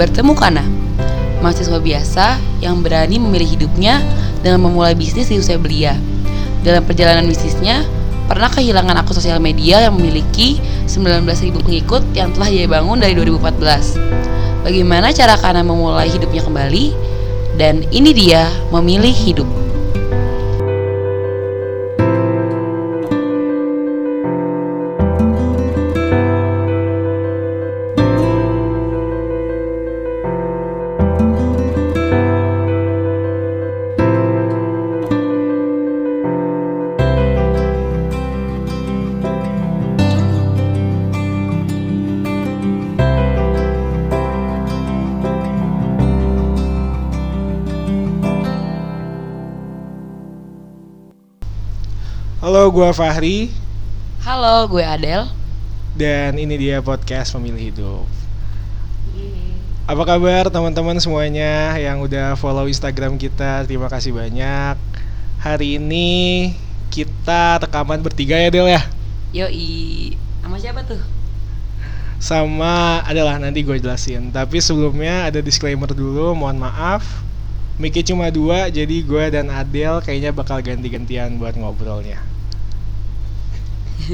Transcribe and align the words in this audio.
Bertemu 0.00 0.32
Kana, 0.32 0.64
mahasiswa 1.44 1.76
biasa 1.76 2.40
yang 2.64 2.80
berani 2.80 3.20
memilih 3.20 3.52
hidupnya 3.52 4.00
dengan 4.40 4.64
memulai 4.64 4.96
bisnis 4.96 5.28
di 5.28 5.36
usia 5.36 5.60
belia. 5.60 5.92
Dalam 6.64 6.88
perjalanan 6.88 7.28
bisnisnya, 7.28 7.84
pernah 8.24 8.48
kehilangan 8.48 8.96
akun 8.96 9.12
sosial 9.12 9.44
media 9.44 9.84
yang 9.84 10.00
memiliki 10.00 10.56
19.000 10.88 11.52
pengikut 11.52 12.00
yang 12.16 12.32
telah 12.32 12.48
ia 12.48 12.64
bangun 12.64 12.96
dari 12.96 13.12
2014. 13.12 14.64
Bagaimana 14.64 15.12
cara 15.12 15.36
Kana 15.36 15.60
memulai 15.60 16.08
hidupnya 16.08 16.48
kembali? 16.48 16.96
Dan 17.60 17.84
ini 17.92 18.16
dia 18.16 18.48
memilih 18.72 19.12
hidup. 19.12 19.69
Gue 52.80 52.96
Fahri 52.96 53.52
Halo, 54.24 54.64
gue 54.64 54.80
Adel. 54.80 55.28
dan 55.92 56.32
ini 56.40 56.56
dia 56.56 56.80
podcast 56.80 57.36
Pemilih 57.36 57.60
Hidup. 57.60 58.08
Apa 59.84 60.08
kabar 60.08 60.48
teman-teman 60.48 60.96
semuanya 60.96 61.76
yang 61.76 62.00
udah 62.00 62.40
follow 62.40 62.64
Instagram 62.64 63.20
kita? 63.20 63.68
Terima 63.68 63.92
kasih 63.92 64.16
banyak. 64.16 64.80
Hari 65.44 65.76
ini 65.76 66.08
kita 66.88 67.60
rekaman 67.60 68.00
bertiga 68.00 68.40
ya 68.40 68.48
Del 68.48 68.72
ya. 68.72 68.80
Yoi, 69.36 70.16
sama 70.40 70.56
siapa 70.56 70.80
tuh? 70.80 71.04
Sama 72.16 73.04
adalah 73.04 73.36
nanti 73.36 73.60
gue 73.60 73.76
jelasin. 73.76 74.32
Tapi 74.32 74.56
sebelumnya 74.56 75.28
ada 75.28 75.44
disclaimer 75.44 75.92
dulu, 75.92 76.32
mohon 76.32 76.56
maaf. 76.56 77.04
Mic 77.76 78.00
cuma 78.08 78.32
dua, 78.32 78.72
jadi 78.72 79.04
gue 79.04 79.24
dan 79.36 79.52
Adel 79.52 80.00
kayaknya 80.00 80.32
bakal 80.32 80.64
ganti-gantian 80.64 81.36
buat 81.36 81.52
ngobrolnya. 81.60 82.29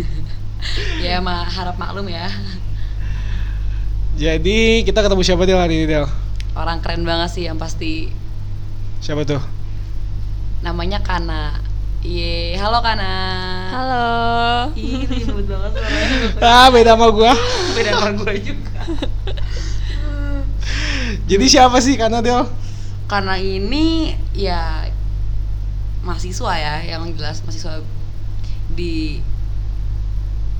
Ya, 1.05 1.21
ma 1.23 1.47
harap 1.47 1.77
maklum 1.79 2.09
ya. 2.11 2.27
Jadi 4.17 4.83
kita 4.89 5.05
ketemu 5.05 5.23
siapa 5.23 5.45
Del 5.45 5.61
hari 5.61 5.85
ini 5.85 5.87
Del? 5.87 6.09
Orang 6.57 6.81
keren 6.81 7.05
banget 7.05 7.37
sih 7.37 7.45
yang 7.45 7.61
pasti 7.61 8.09
Siapa 9.05 9.29
tuh? 9.29 9.43
namanya 10.65 10.99
Kana. 11.05 11.61
Ye, 12.03 12.57
halo 12.57 12.81
Kana. 12.81 13.13
Halo. 13.71 14.09
Ih, 14.75 15.05
ribut 15.05 15.47
banget 15.47 15.71
suaranya. 15.79 16.19
Ah, 16.65 16.69
beda 16.73 16.97
sama 16.97 17.07
gue. 17.13 17.33
Beda 17.77 17.91
sama 17.95 18.11
gue 18.19 18.35
juga. 18.41 18.81
Jadi 21.29 21.45
siapa 21.47 21.79
sih 21.79 21.95
karena 21.95 22.25
Del? 22.25 22.49
Karena 23.07 23.39
ini 23.39 24.17
ya 24.35 24.91
mahasiswa 26.03 26.53
ya, 26.57 26.75
yang 26.83 27.07
jelas 27.15 27.45
mahasiswa 27.47 27.85
di 28.75 29.23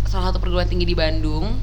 salah 0.07 0.31
satu 0.31 0.39
perguruan 0.41 0.67
tinggi 0.71 0.87
di 0.89 0.97
Bandung. 0.97 1.55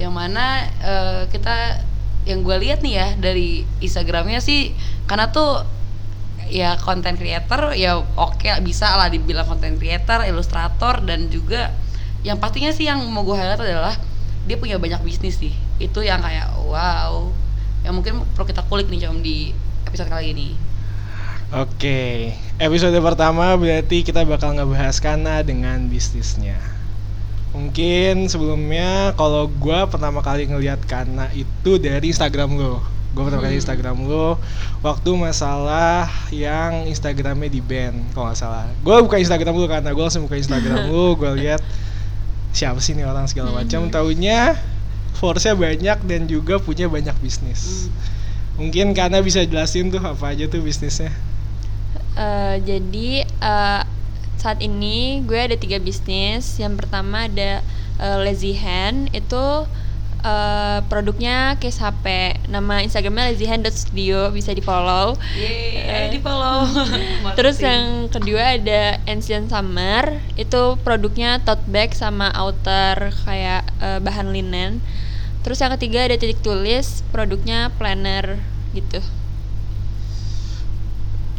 Yang 0.00 0.12
mana 0.14 0.46
eh, 0.80 1.22
kita 1.28 1.84
yang 2.24 2.46
gue 2.46 2.56
lihat 2.62 2.80
nih 2.86 2.94
ya 2.96 3.08
dari 3.18 3.66
Instagramnya 3.82 4.38
sih 4.38 4.70
karena 5.10 5.34
tuh 5.34 5.66
ya 6.46 6.78
konten 6.78 7.18
creator 7.18 7.74
ya 7.74 7.98
oke 7.98 8.46
bisa 8.62 8.94
lah 8.94 9.10
dibilang 9.10 9.44
konten 9.44 9.74
creator, 9.74 10.22
ilustrator 10.22 11.02
dan 11.02 11.26
juga 11.28 11.74
yang 12.22 12.38
pastinya 12.38 12.70
sih 12.70 12.86
yang 12.86 13.02
mau 13.10 13.26
gue 13.26 13.34
highlight 13.34 13.58
adalah 13.58 13.98
dia 14.46 14.56
punya 14.58 14.78
banyak 14.78 15.02
bisnis 15.02 15.38
sih. 15.38 15.54
Itu 15.78 16.02
yang 16.02 16.22
kayak 16.22 16.54
wow. 16.66 17.30
Yang 17.82 17.94
mungkin 17.98 18.12
perlu 18.34 18.46
kita 18.46 18.62
kulik 18.66 18.86
nih 18.90 19.10
Com 19.10 19.18
di 19.22 19.50
episode 19.86 20.10
kali 20.10 20.34
ini. 20.34 20.48
Oke, 21.52 22.32
episode 22.56 22.96
pertama 23.04 23.52
berarti 23.60 24.00
kita 24.00 24.24
bakal 24.24 24.56
ngebahas 24.56 24.96
Kana 25.04 25.44
dengan 25.44 25.84
bisnisnya. 25.90 26.56
Mungkin 27.52 28.32
sebelumnya 28.32 29.12
kalau 29.14 29.48
gua 29.60 29.84
pertama 29.84 30.24
kali 30.24 30.48
ngelihat 30.48 30.80
Kana 30.88 31.28
itu 31.36 31.76
dari 31.76 32.08
Instagram 32.08 32.56
lo. 32.56 32.80
Gue 33.12 33.28
pertama 33.28 33.44
kali 33.44 33.60
Hmm. 33.60 33.62
Instagram 33.62 33.96
lo 34.08 34.40
waktu 34.80 35.10
masalah 35.12 36.08
yang 36.32 36.88
Instagramnya 36.88 37.52
di 37.52 37.60
ban 37.60 37.92
kalau 38.16 38.32
nggak 38.32 38.40
salah. 38.40 38.64
Gue 38.80 38.96
buka 39.04 39.20
Instagram 39.20 39.52
lo 39.52 39.68
karena 39.68 39.92
gue 39.92 40.00
langsung 40.00 40.24
buka 40.24 40.40
Instagram 40.40 40.88
lo, 40.88 41.12
gue 41.12 41.30
lihat 41.44 41.60
siapa 42.56 42.80
sih 42.80 42.96
ini 42.96 43.04
orang 43.04 43.28
segala 43.28 43.52
macam. 43.52 43.84
Hmm. 43.84 43.92
Taunya 43.92 44.56
force-nya 45.20 45.52
banyak 45.52 45.98
dan 46.08 46.24
juga 46.24 46.56
punya 46.56 46.88
banyak 46.88 47.12
bisnis. 47.20 47.92
Mungkin 48.56 48.96
karena 48.96 49.20
bisa 49.20 49.44
jelasin 49.44 49.92
tuh 49.92 50.00
apa 50.00 50.32
aja 50.32 50.48
tuh 50.48 50.64
bisnisnya. 50.64 51.12
Eh, 52.16 52.56
jadi 52.64 53.28
eh, 53.28 53.82
saat 54.38 54.58
ini 54.62 55.22
gue 55.24 55.38
ada 55.38 55.56
tiga 55.58 55.78
bisnis. 55.78 56.58
Yang 56.58 56.84
pertama 56.84 57.26
ada 57.30 57.62
eh, 58.00 58.18
Lazy 58.22 58.54
Hand 58.56 59.12
itu 59.12 59.66
eh, 60.22 60.78
produknya 60.86 61.58
case 61.58 61.82
HP. 61.82 62.38
Nama 62.48 62.82
Instagramnya 62.86 63.34
lazyhand.studio 63.34 64.30
bisa 64.30 64.54
di 64.54 64.62
follow. 64.62 65.18
Yeay, 65.36 66.10
di 66.10 66.18
follow. 66.22 66.66
Terus 67.38 67.58
yang 67.62 68.08
kedua 68.08 68.56
ada 68.58 68.98
Ancient 69.06 69.50
Summer 69.50 70.22
itu 70.38 70.78
produknya 70.82 71.42
tote 71.42 71.62
bag 71.68 71.92
sama 71.92 72.30
outer 72.34 73.12
kayak 73.26 73.66
eh, 73.82 73.98
bahan 74.00 74.30
linen. 74.30 74.82
Terus 75.42 75.58
yang 75.58 75.74
ketiga 75.74 76.06
ada 76.06 76.14
titik 76.14 76.38
tulis 76.38 77.02
produknya 77.10 77.74
planner 77.74 78.38
gitu. 78.72 79.02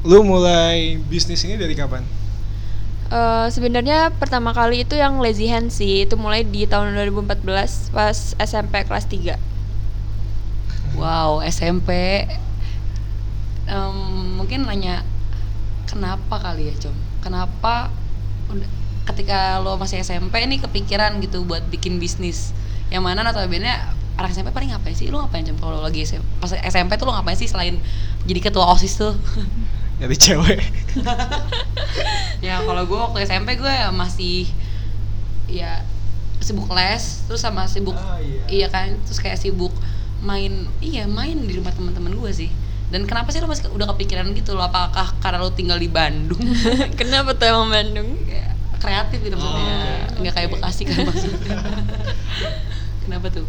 Lu 0.03 0.19
mulai 0.27 0.99
bisnis 1.07 1.47
ini 1.47 1.55
dari 1.55 1.71
kapan? 1.71 2.03
Eh, 3.11 3.47
sebenarnya 3.51 4.09
pertama 4.15 4.55
kali 4.55 4.87
itu 4.87 4.95
yang 4.97 5.19
lazy 5.19 5.45
hand 5.51 5.69
sih 5.69 6.07
itu 6.07 6.15
mulai 6.15 6.41
di 6.47 6.63
tahun 6.65 6.95
2014 6.95 7.91
pas 7.93 8.17
SMP 8.39 8.87
kelas 8.87 9.05
3 9.11 9.35
Wow, 10.93 11.41
SMP. 11.41 11.89
Em, 13.65 13.97
mungkin 14.37 14.69
nanya 14.69 15.01
kenapa 15.89 16.37
kali 16.37 16.69
ya, 16.69 16.75
Com? 16.77 16.93
Kenapa 17.23 17.89
ketika 19.09 19.57
lo 19.59 19.75
masih 19.81 20.05
SMP 20.05 20.45
ini 20.45 20.61
kepikiran 20.61 21.17
gitu 21.17 21.41
buat 21.49 21.65
bikin 21.73 21.97
bisnis? 21.97 22.53
Yang 22.93 23.03
mana 23.09 23.25
notabene 23.25 23.73
anak 24.21 24.29
SMP 24.37 24.53
paling 24.53 24.69
ngapain 24.69 24.93
sih? 24.93 25.09
Lo 25.09 25.25
ngapain, 25.25 25.41
Com? 25.49 25.57
Kalau 25.57 25.81
lagi 25.81 26.05
SMP, 26.05 26.21
pas 26.37 26.53
SMP 26.53 26.93
tuh 27.01 27.09
lo 27.09 27.17
ngapain 27.17 27.37
sih 27.41 27.49
selain 27.49 27.81
jadi 28.29 28.39
ketua 28.53 28.69
OSIS 28.77 28.93
tuh? 29.01 29.13
Dari 30.03 30.15
cewek. 30.19 30.59
ya 32.45 32.59
kalau 32.59 32.83
gue 32.83 32.99
waktu 32.99 33.23
SMP 33.23 33.55
gue 33.55 33.71
masih 33.95 34.51
ya 35.47 35.79
sibuk 36.43 36.67
les 36.75 37.23
terus 37.23 37.39
sama 37.39 37.63
sibuk 37.71 37.95
Ah, 37.95 38.19
iya. 38.19 38.43
iya 38.51 38.67
kan? 38.67 38.99
Terus 39.07 39.23
kayak 39.23 39.39
sibuk 39.39 39.71
main 40.19 40.67
iya 40.83 41.07
main 41.07 41.39
di 41.39 41.55
rumah 41.55 41.71
teman-teman 41.71 42.11
gue 42.19 42.31
sih. 42.35 42.51
Dan 42.91 43.07
kenapa 43.07 43.31
sih 43.31 43.39
lo 43.39 43.47
masih 43.47 43.71
udah 43.71 43.87
kepikiran 43.95 44.27
gitu 44.35 44.53
lo 44.53 44.67
apakah 44.67 45.15
karena 45.23 45.39
lo 45.39 45.55
tinggal 45.55 45.79
di 45.79 45.87
Bandung? 45.89 46.37
Kenapa 46.99 47.33
tuh 47.33 47.47
emang 47.49 47.71
Bandung? 47.73 48.21
Kayak 48.27 48.53
kreatif 48.77 49.17
gitu 49.23 49.33
maksudnya. 49.39 49.77
Oke, 50.13 50.19
nggak 50.21 50.33
kayak. 50.35 50.49
Bekasi 50.53 50.81
kan 50.85 50.97
maksudnya. 51.07 51.57
Kenapa 53.07 53.27
tuh 53.33 53.47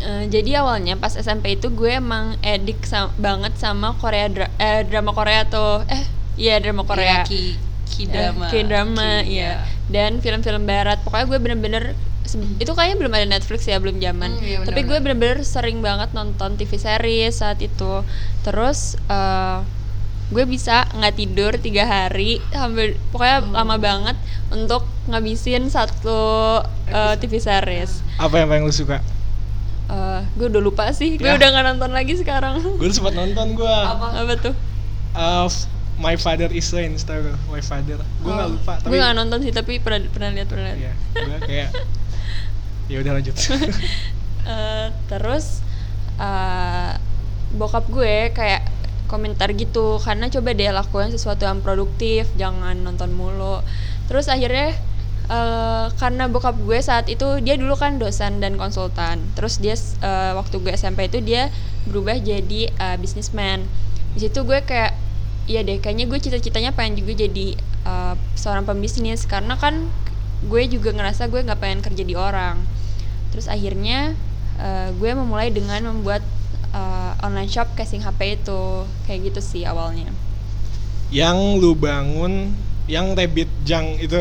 Eh, 0.00 0.24
jadi 0.26 0.50
awalnya 0.58 0.96
pas 0.96 1.12
SMP 1.12 1.54
itu 1.54 1.68
gue 1.68 1.92
emang 1.94 2.40
edik 2.40 2.80
sa- 2.82 3.12
banget 3.16 3.52
sama 3.54 3.92
Korea 3.94 4.26
dra- 4.26 4.52
eh, 4.56 4.80
drama 4.82 5.12
Korea 5.12 5.44
tuh 5.44 5.84
eh 5.86 6.04
iya 6.34 6.56
drama 6.56 6.82
Korea 6.82 7.20
Ya, 7.20 7.22
ki 7.22 7.60
ki 7.86 8.02
drama 8.06 8.44
Eh, 8.44 8.50
K-drama, 8.50 9.08
Ki- 9.20 9.36
iya. 9.36 9.60
Dan 9.86 10.18
film-film 10.18 10.64
barat. 10.64 11.02
Pokoknya 11.02 11.26
gue 11.26 11.38
bener-bener 11.38 11.84
se- 12.22 12.40
itu 12.56 12.70
kayaknya 12.70 12.96
belum 12.96 13.12
ada 13.12 13.26
Netflix 13.28 13.66
ya, 13.66 13.76
belum 13.76 13.98
zaman. 13.98 14.30
Hmm, 14.32 14.40
iya, 14.40 14.58
Tapi 14.62 14.80
gue 14.82 14.98
bener-bener. 14.98 15.42
sering 15.42 15.78
banget 15.80 16.08
nonton 16.10 16.54
TV 16.54 16.72
series 16.76 17.36
saat 17.36 17.60
itu. 17.60 18.00
Terus 18.40 18.96
eh, 19.04 19.58
gue 20.30 20.44
bisa 20.46 20.86
nggak 20.88 21.14
tidur 21.14 21.52
tiga 21.56 21.84
hari, 21.84 22.38
hampir 22.52 22.94
pokoknya 23.10 23.38
Oh. 23.42 23.52
lama 23.52 23.76
banget 23.76 24.16
untuk 24.48 24.80
ngabisin 25.06 25.68
satu 25.68 26.62
eh, 26.88 27.14
TV 27.18 27.36
series. 27.36 28.00
Apa 28.16 28.38
yang 28.38 28.48
paling 28.48 28.64
lu 28.64 28.72
suka? 28.72 29.02
Gue 30.34 30.46
udah 30.46 30.60
lupa 30.60 30.84
sih, 30.90 31.14
gue 31.14 31.24
Ya. 31.24 31.34
udah 31.34 31.48
nggak 31.48 31.66
nonton 31.66 31.90
lagi 31.90 32.14
sekarang. 32.14 32.60
Gue 32.80 32.88
sempat 32.88 33.12
nonton 33.12 33.54
gua. 33.54 33.76
Apa? 33.90 34.06
Apa 34.20 34.34
tuh? 34.36 34.54
Uh, 35.12 35.46
My 35.96 36.14
Father 36.14 36.48
is 36.48 36.70
Rain, 36.70 36.96
tahu 36.96 37.20
gak? 37.22 37.36
My 37.46 37.60
Father. 37.60 37.98
Gue 37.98 38.30
nggak 38.30 38.48
Oh. 38.48 38.54
lupa, 38.54 38.72
tapi 38.78 38.88
gue 38.88 38.98
nggak 38.98 39.14
nonton 39.14 39.38
sih, 39.40 39.50
tapi 39.50 39.72
pernah 39.78 40.00
pernah 40.06 40.30
lihat 40.30 40.48
pernah 40.48 40.64
lihat. 40.70 40.78
Iya, 40.78 40.92
gue 41.14 41.38
kayak 41.42 41.68
ya 42.90 42.96
udah 42.98 43.12
lanjut. 43.14 43.34
Eh, 44.40 44.88
terus 45.06 45.60
eh, 46.16 46.92
bokap 47.52 47.84
gue 47.86 48.32
kayak 48.32 48.64
komentar 49.04 49.52
gitu 49.52 49.98
karena 49.98 50.26
coba 50.26 50.54
deh 50.54 50.70
lakukan 50.70 51.10
sesuatu 51.10 51.44
yang 51.44 51.60
produktif 51.60 52.24
jangan 52.34 52.78
nonton 52.78 53.10
mulu 53.10 53.60
terus 54.06 54.26
akhirnya 54.26 54.72
eh, 55.30 55.86
karena 55.94 56.26
bokap 56.26 56.58
gue 56.66 56.78
saat 56.82 57.06
itu 57.06 57.38
dia 57.40 57.54
dulu 57.54 57.78
kan 57.78 57.96
dosen 58.02 58.42
dan 58.42 58.58
konsultan. 58.58 59.22
Terus 59.38 59.62
dia 59.62 59.78
eh, 59.78 60.32
waktu 60.34 60.58
gue 60.58 60.74
SMP 60.74 61.06
itu 61.06 61.22
dia 61.22 61.48
berubah 61.86 62.18
jadi 62.18 62.74
eh, 62.74 62.96
businessman. 62.98 63.64
Di 64.18 64.26
situ 64.26 64.42
gue 64.42 64.58
kayak 64.66 64.98
iya 65.46 65.62
deh 65.66 65.78
kayaknya 65.78 66.06
gue 66.10 66.18
cita-citanya 66.18 66.74
pengen 66.74 66.98
juga 66.98 67.22
jadi 67.24 67.54
eh, 67.86 68.14
seorang 68.34 68.66
pembisnis. 68.66 69.24
Karena 69.24 69.54
kan 69.54 69.86
gue 70.44 70.62
juga 70.66 70.90
ngerasa 70.90 71.30
gue 71.30 71.40
nggak 71.46 71.60
pengen 71.62 71.80
kerja 71.80 72.02
di 72.02 72.14
orang. 72.18 72.58
Terus 73.30 73.46
akhirnya 73.46 74.18
eh, 74.58 74.90
gue 74.98 75.10
memulai 75.14 75.54
dengan 75.54 75.94
membuat 75.94 76.26
eh, 76.74 77.12
online 77.22 77.48
shop 77.48 77.78
casing 77.78 78.02
HP 78.02 78.42
itu. 78.42 78.82
Kayak 79.06 79.30
gitu 79.30 79.40
sih 79.40 79.62
awalnya. 79.62 80.10
Yang 81.10 81.38
lu 81.58 81.74
bangun 81.74 82.54
yang 82.90 83.14
Rabbit 83.14 83.50
Jang 83.62 83.98
itu 84.02 84.18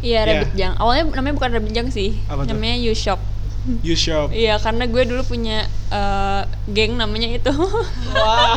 iya 0.00 0.18
Iya. 0.18 0.28
Rabbit 0.28 0.52
Jang 0.54 0.72
awalnya 0.76 1.02
namanya 1.10 1.34
bukan 1.34 1.50
Rabbit 1.52 1.72
Jang 1.72 1.88
sih 1.88 2.14
Apa 2.26 2.42
tuh? 2.42 2.52
namanya 2.52 2.76
U 2.80 2.92
Shop 2.92 3.20
You 3.86 3.94
Shop. 3.94 4.30
iya 4.30 4.56
karena 4.56 4.84
gue 4.84 5.02
dulu 5.04 5.22
punya 5.26 5.62
eh, 5.88 6.42
geng 6.68 6.94
namanya 6.94 7.28
itu 7.30 7.52
Wah, 8.14 8.56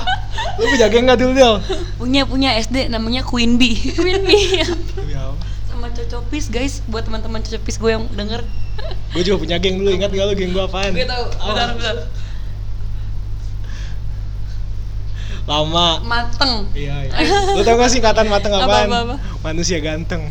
lu 0.55 0.65
punya 0.67 0.88
geng 0.88 1.03
nggak 1.03 1.17
dulu 1.17 1.31
Del? 1.33 1.55
Punya 1.95 2.21
punya 2.23 2.55
SD 2.55 2.88
namanya 2.88 3.21
Queen 3.21 3.55
Bee. 3.55 3.75
Queen 3.97 4.21
Bee 4.21 4.63
Allah. 5.11 5.35
Sama 5.67 5.88
Cocopis 5.89 6.47
guys, 6.47 6.79
buat 6.85 7.03
teman-teman 7.03 7.41
Cocopis 7.41 7.75
gue 7.75 7.89
yang 7.89 8.05
denger. 8.09 8.45
Gue 9.11 9.21
juga 9.21 9.37
punya 9.39 9.57
geng 9.57 9.77
dulu, 9.77 9.91
ingat 9.91 10.09
gak 10.09 10.23
lu 10.23 10.33
geng 10.33 10.51
gue 10.51 10.61
apaan? 10.61 10.91
Gue 10.91 11.03
tahu. 11.03 11.25
Apa? 11.27 11.47
Bentar, 11.49 11.69
bentar. 11.73 11.95
Lama. 15.44 15.87
Mateng. 16.01 16.53
Iya, 16.71 16.95
iya. 17.03 17.17
Lu 17.51 17.61
tau 17.61 17.75
gak 17.75 17.89
singkatan 17.89 18.27
mateng 18.27 18.53
Apa, 18.53 18.63
apaan? 18.63 18.87
apa, 18.87 18.97
apa? 19.03 19.15
Manusia 19.44 19.81
ganteng. 19.81 20.29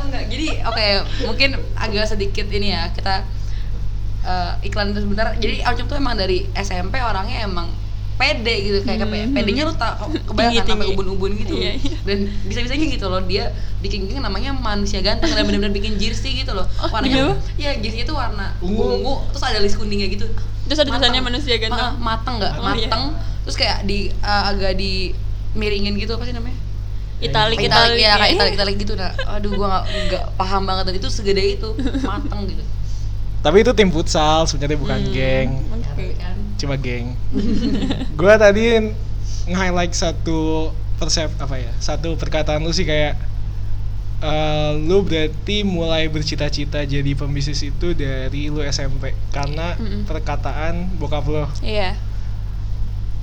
Enggak. 0.00 0.24
Jadi 0.26 0.46
oke, 0.60 0.86
mungkin 1.24 1.48
agak 1.74 2.04
sedikit 2.06 2.46
ini 2.48 2.70
ya 2.70 2.90
kita 2.90 3.24
eh, 4.20 4.52
iklan 4.62 4.92
sebentar. 4.92 5.34
Jadi 5.34 5.62
Aucum 5.62 5.86
tuh 5.86 5.96
emang 5.96 6.14
dari 6.14 6.44
SMP 6.52 6.98
orangnya 6.98 7.42
emang 7.42 7.68
pede 8.14 8.50
gitu 8.60 8.78
kayak 8.82 9.06
Hmm. 9.06 9.14
hmm. 9.14 9.30
pedenya 9.30 9.62
lu 9.62 9.70
tak 9.72 9.94
kebayang 10.26 10.58
kan 10.58 10.74
sampai 10.74 10.90
ubun-ubun 10.90 11.38
gitu 11.38 11.54
Iya, 11.54 11.78
iya. 11.78 11.96
dan 12.02 12.18
bisa-bisanya 12.42 12.90
gitu 12.90 13.06
loh 13.06 13.22
dia 13.22 13.54
bikin 13.78 14.10
geng 14.10 14.18
namanya 14.18 14.50
manusia 14.50 14.98
ganteng 14.98 15.30
dan 15.30 15.46
benar-benar 15.46 15.70
bikin 15.70 15.94
jersey 15.96 16.34
gitu 16.34 16.50
loh 16.50 16.66
Oh, 16.76 16.90
warnanya 16.90 17.38
iya? 17.54 17.70
ya 17.70 17.78
jersey 17.78 18.02
itu 18.02 18.10
warna 18.10 18.58
Ungu. 18.58 18.98
ungu, 18.98 19.14
terus 19.30 19.44
ada 19.46 19.62
list 19.62 19.78
kuningnya 19.78 20.10
gitu 20.10 20.26
Terus 20.66 20.82
ada 20.82 20.90
tulisannya 20.90 21.22
manusia 21.22 21.54
ganteng? 21.56 21.78
Ah, 21.78 21.94
mateng 21.94 22.42
nggak 22.42 22.52
Oh, 22.52 22.74
iya. 22.74 22.90
mateng 22.90 23.02
terus 23.46 23.54
kayak 23.54 23.86
di 23.86 24.10
eh, 24.10 24.42
agak 24.50 24.74
di 24.74 25.14
miringin 25.54 25.94
gitu 25.94 26.12
apa 26.12 26.26
sih 26.26 26.34
namanya 26.34 26.58
Italik 27.18 27.58
Kayak 27.58 27.70
Italik 27.74 27.98
ya 27.98 28.12
kayak 28.14 28.32
italik 28.34 28.52
italik 28.54 28.74
gitu 28.78 28.92
nah 28.94 29.10
aduh 29.26 29.50
gua 29.54 29.66
nggak 29.68 29.84
nggak 30.06 30.24
paham 30.38 30.62
banget 30.64 30.84
dan 30.88 30.94
itu 30.98 31.08
segede 31.10 31.42
itu 31.58 31.68
mateng 32.02 32.46
gitu 32.46 32.64
Tapi 33.38 33.62
itu 33.62 33.70
tim 33.70 33.86
futsal, 33.88 34.50
sebenarnya 34.50 34.74
bukan 34.76 34.98
Hmm, 34.98 35.12
geng. 35.14 35.50
oke. 35.70 36.06
kan 36.18 36.36
Cuma 36.58 36.74
geng. 36.74 37.14
gue 38.18 38.34
tadi 38.34 38.64
nge-highlight 39.46 39.94
satu 39.94 40.74
persep 40.98 41.30
apa 41.38 41.54
ya? 41.54 41.70
Satu 41.78 42.18
perkataan 42.18 42.58
lu 42.60 42.74
sih 42.74 42.82
kayak 42.82 43.14
eh, 44.20 44.70
lu 44.76 45.06
berarti 45.06 45.62
mulai 45.62 46.10
bercita-cita 46.10 46.82
jadi 46.82 47.10
pembisnis 47.14 47.62
itu 47.62 47.94
dari 47.94 48.50
lu 48.50 48.58
SMP 48.60 49.14
karena 49.30 49.78
Mm-mm. 49.78 50.02
perkataan 50.10 50.98
bokap 50.98 51.24
lo. 51.26 51.46
iya 51.62 51.94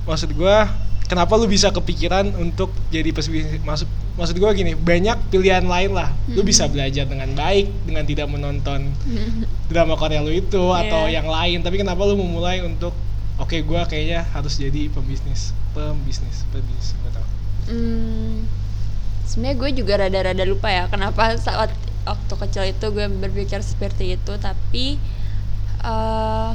maksud 0.06 0.30
gua 0.32 0.70
kenapa 1.06 1.32
lu 1.34 1.46
bisa 1.46 1.70
kepikiran 1.70 2.34
untuk 2.36 2.70
jadi 2.88 3.08
pebisnis 3.08 3.58
maksud 3.60 3.86
maksud 4.14 4.34
gua 4.36 4.50
gini 4.50 4.74
banyak 4.74 5.28
pilihan 5.28 5.62
lain 5.62 5.92
lah 5.92 6.10
lu 6.28 6.40
Hmm. 6.40 6.46
bisa 6.46 6.66
belajar 6.66 7.04
dengan 7.04 7.30
baik 7.32 7.66
dengan 7.82 8.02
tidak 8.02 8.26
menonton 8.26 8.90
drama 9.70 9.94
Korea 9.94 10.20
lu 10.20 10.30
itu 10.30 10.62
atau 10.68 11.06
Iya. 11.06 11.20
yang 11.20 11.26
lain 11.26 11.58
tapi 11.60 11.76
kenapa 11.76 12.02
lu 12.02 12.16
memulai 12.16 12.60
untuk 12.60 12.90
oke 13.36 13.56
gua 13.62 13.84
kayaknya 13.84 14.26
harus 14.28 14.56
jadi 14.56 14.88
pembisnis 14.88 15.54
pembisnis 15.72 16.42
pembisnis 16.48 16.96
nggak 16.96 17.14
tahu 17.14 17.28
Hmm, 17.66 18.46
sebenarnya 19.24 19.56
gue 19.56 19.70
juga 19.76 19.94
rada-rada 19.98 20.44
lupa 20.44 20.70
ya 20.70 20.86
kenapa 20.86 21.34
saat 21.36 21.74
waktu 22.04 22.34
kecil 22.40 22.62
itu 22.64 22.86
gue 22.88 23.06
berpikir 23.12 23.58
seperti 23.58 24.14
itu 24.14 24.32
tapi 24.36 25.02
eh 25.82 26.50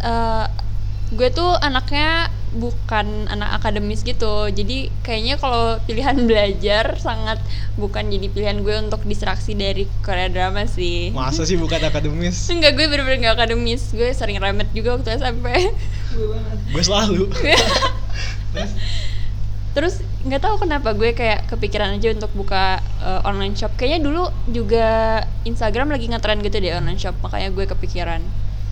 eh, 0.00 0.46
gue 1.10 1.28
tuh 1.34 1.58
anaknya 1.58 2.30
bukan 2.54 3.30
anak 3.30 3.62
akademis 3.62 4.02
gitu. 4.02 4.50
Jadi 4.50 4.90
kayaknya 5.02 5.38
kalau 5.38 5.78
pilihan 5.86 6.18
belajar 6.28 6.98
sangat 6.98 7.38
bukan 7.78 8.10
jadi 8.10 8.26
pilihan 8.30 8.58
gue 8.62 8.76
untuk 8.78 9.02
distraksi 9.06 9.54
dari 9.54 9.86
Korea 10.02 10.30
drama 10.30 10.66
sih. 10.66 11.14
Masa 11.14 11.46
sih 11.46 11.58
bukan 11.58 11.78
akademis? 11.82 12.46
Enggak 12.54 12.78
gue 12.78 12.86
bener-bener 12.90 13.30
gak 13.30 13.34
akademis. 13.42 13.90
Gue 13.94 14.10
sering 14.14 14.38
remet 14.38 14.70
juga 14.74 14.98
waktu 14.98 15.18
SMP 15.18 15.46
gue 16.74 16.82
selalu. 16.82 17.30
Terus? 19.70 20.02
Nggak 20.20 20.42
tahu 20.42 20.68
kenapa 20.68 20.92
gue 20.92 21.16
kayak 21.16 21.48
kepikiran 21.48 21.96
aja 21.96 22.12
untuk 22.12 22.28
buka 22.36 22.82
uh, 23.00 23.24
online 23.24 23.56
shop. 23.56 23.72
Kayaknya 23.78 24.00
dulu 24.04 24.24
juga 24.50 25.22
Instagram 25.48 25.94
lagi 25.94 26.10
ngetren 26.10 26.42
gitu 26.42 26.58
deh 26.60 26.76
online 26.76 26.98
shop. 26.98 27.16
Makanya 27.22 27.54
gue 27.54 27.64
kepikiran 27.64 28.20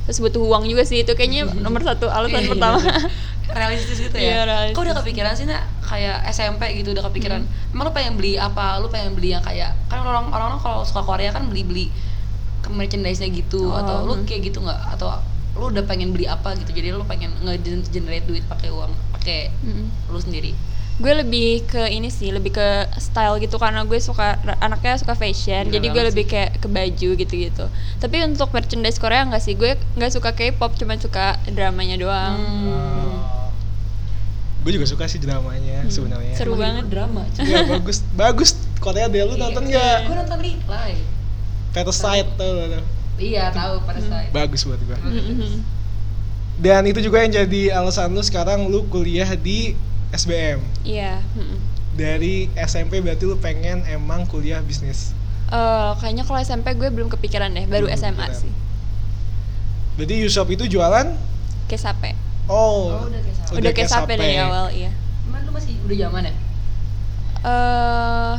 terus 0.09 0.19
butuh 0.19 0.41
uang 0.41 0.65
juga 0.65 0.83
sih 0.83 1.05
itu 1.05 1.13
kayaknya 1.13 1.45
nomor 1.65 1.85
satu 1.85 2.09
alasan 2.09 2.41
Iya, 2.41 2.51
pertama. 2.51 2.81
realistis 3.51 3.99
gitu 3.99 4.13
Iya, 4.13 4.33
ya 4.35 4.41
realistis. 4.45 4.75
kok 4.75 4.83
udah 4.83 4.97
kepikiran 4.99 5.33
sih 5.35 5.45
nak? 5.45 5.69
Kayak 5.81 6.25
SMP 6.29 6.63
gitu 6.75 6.93
udah 6.93 7.05
kepikiran. 7.07 7.41
Hmm. 7.43 7.73
emang 7.73 7.85
lu 7.85 7.93
pengen 7.93 8.15
beli 8.15 8.37
apa? 8.37 8.77
Lu 8.77 8.89
pengen 8.89 9.13
beli 9.13 9.33
yang 9.33 9.41
kayak 9.41 9.73
kan 9.87 10.01
orang 10.01 10.29
orang 10.29 10.57
kalau 10.59 10.81
suka 10.83 11.01
Korea 11.03 11.29
kan 11.31 11.45
beli 11.47 11.63
beli 11.63 11.87
merchandise-nya 12.67 13.29
gitu 13.31 13.65
Oh, 13.67 13.73
atau 13.75 14.05
lu 14.05 14.15
hmm. 14.15 14.25
kayak 14.25 14.49
gitu 14.49 14.61
nggak? 14.61 14.81
Atau 14.93 15.09
lu 15.55 15.69
udah 15.69 15.85
pengen 15.85 16.13
beli 16.13 16.25
apa 16.25 16.53
gitu? 16.55 16.71
Jadi 16.71 16.89
lu 16.91 17.03
pengen 17.03 17.33
nge-generate 17.41 18.25
duit 18.25 18.45
pakai 18.45 18.69
uang 18.69 18.93
pakai 19.11 19.49
Mm. 19.59 19.87
lu 20.09 20.19
sendiri 20.19 20.53
gue 20.99 21.13
lebih 21.15 21.63
ke 21.65 21.87
ini 21.89 22.11
sih 22.11 22.29
lebih 22.29 22.51
ke 22.53 22.67
style 22.99 23.39
gitu 23.39 23.55
karena 23.55 23.87
gue 23.87 23.99
suka 23.99 24.35
anaknya 24.59 24.99
suka 24.99 25.15
fashion 25.15 25.65
Gila 25.65 25.75
jadi 25.75 25.87
gue 25.89 26.03
lebih 26.05 26.25
kayak 26.27 26.59
ke 26.59 26.67
baju 26.67 27.09
gitu-gitu. 27.17 27.65
Tapi 27.97 28.17
untuk 28.25 28.51
merchandise 28.51 28.99
Korea 28.99 29.23
nggak 29.23 29.39
sih 29.39 29.55
gue 29.55 29.79
nggak 29.95 30.11
suka 30.11 30.31
K-pop 30.33 30.75
cuma 30.75 30.95
suka 30.97 31.39
dramanya 31.49 31.95
doang. 31.97 32.35
Hmm. 32.35 33.15
gue 34.59 34.75
juga 34.75 34.85
suka 34.85 35.07
sih 35.07 35.17
dramanya 35.17 35.81
Hmm, 35.81 35.89
sebenarnya. 35.89 36.35
Seru 36.35 36.53
Emang 36.53 36.83
banget. 36.83 36.85
drama 36.91 37.23
Iya, 37.39 37.63
bagus. 37.65 37.99
Bagus. 38.13 38.51
Korea 38.79 39.07
deh 39.07 39.23
lu 39.23 39.35
nonton 39.35 39.65
nggak? 39.65 39.99
Gue 40.05 40.17
nonton 40.19 40.39
live 40.43 40.63
Parasite 41.71 42.29
tuh 42.35 42.53
tuh. 42.67 42.85
iya 43.17 43.51
tahu 43.51 43.83
pada 43.83 43.99
Hmm. 43.99 44.31
bagus 44.31 44.63
buat 44.63 44.79
gue 44.79 44.99
Mhm. 44.99 45.63
Dan 46.59 46.83
itu 46.85 46.99
juga 47.01 47.23
yang 47.23 47.31
jadi 47.33 47.71
alasan 47.73 48.11
lu 48.11 48.21
sekarang 48.21 48.67
lu 48.67 48.83
kuliah 48.85 49.31
di 49.33 49.79
SBM. 50.11 50.61
iya 50.83 51.21
mhm. 51.35 51.59
Dari 51.99 52.47
SMP 52.55 53.03
berarti 53.03 53.27
lu 53.27 53.35
pengen 53.37 53.83
emang 53.85 54.23
kuliah 54.25 54.63
bisnis. 54.63 55.11
Eh, 55.49 55.91
kayaknya 55.99 56.23
kalau 56.23 56.39
SMP 56.39 56.77
gue 56.77 56.89
belum 56.93 57.09
kepikiran 57.09 57.51
deh, 57.51 57.67
baru 57.67 57.91
Belum 57.91 57.99
SMA 57.99 58.29
kepikiran. 58.29 58.39
sih. 58.39 58.53
Berarti 59.99 60.15
Yusop 60.23 60.49
itu 60.53 60.65
jualan? 60.69 61.11
Kesape. 61.67 62.15
Oh, 62.47 62.95
Oh, 62.95 63.11
udah 63.11 63.21
kayak 63.21 63.37
sape. 63.37 63.53
Udah 63.59 63.73
kesape 63.75 64.13
dari 64.15 64.37
awal, 64.39 64.71
iya. 64.71 64.93
Emang 65.27 65.43
lu 65.43 65.51
masih 65.53 65.75
udah 65.85 65.97
zaman 65.99 66.23
ya 66.31 66.35
eh 67.39 68.35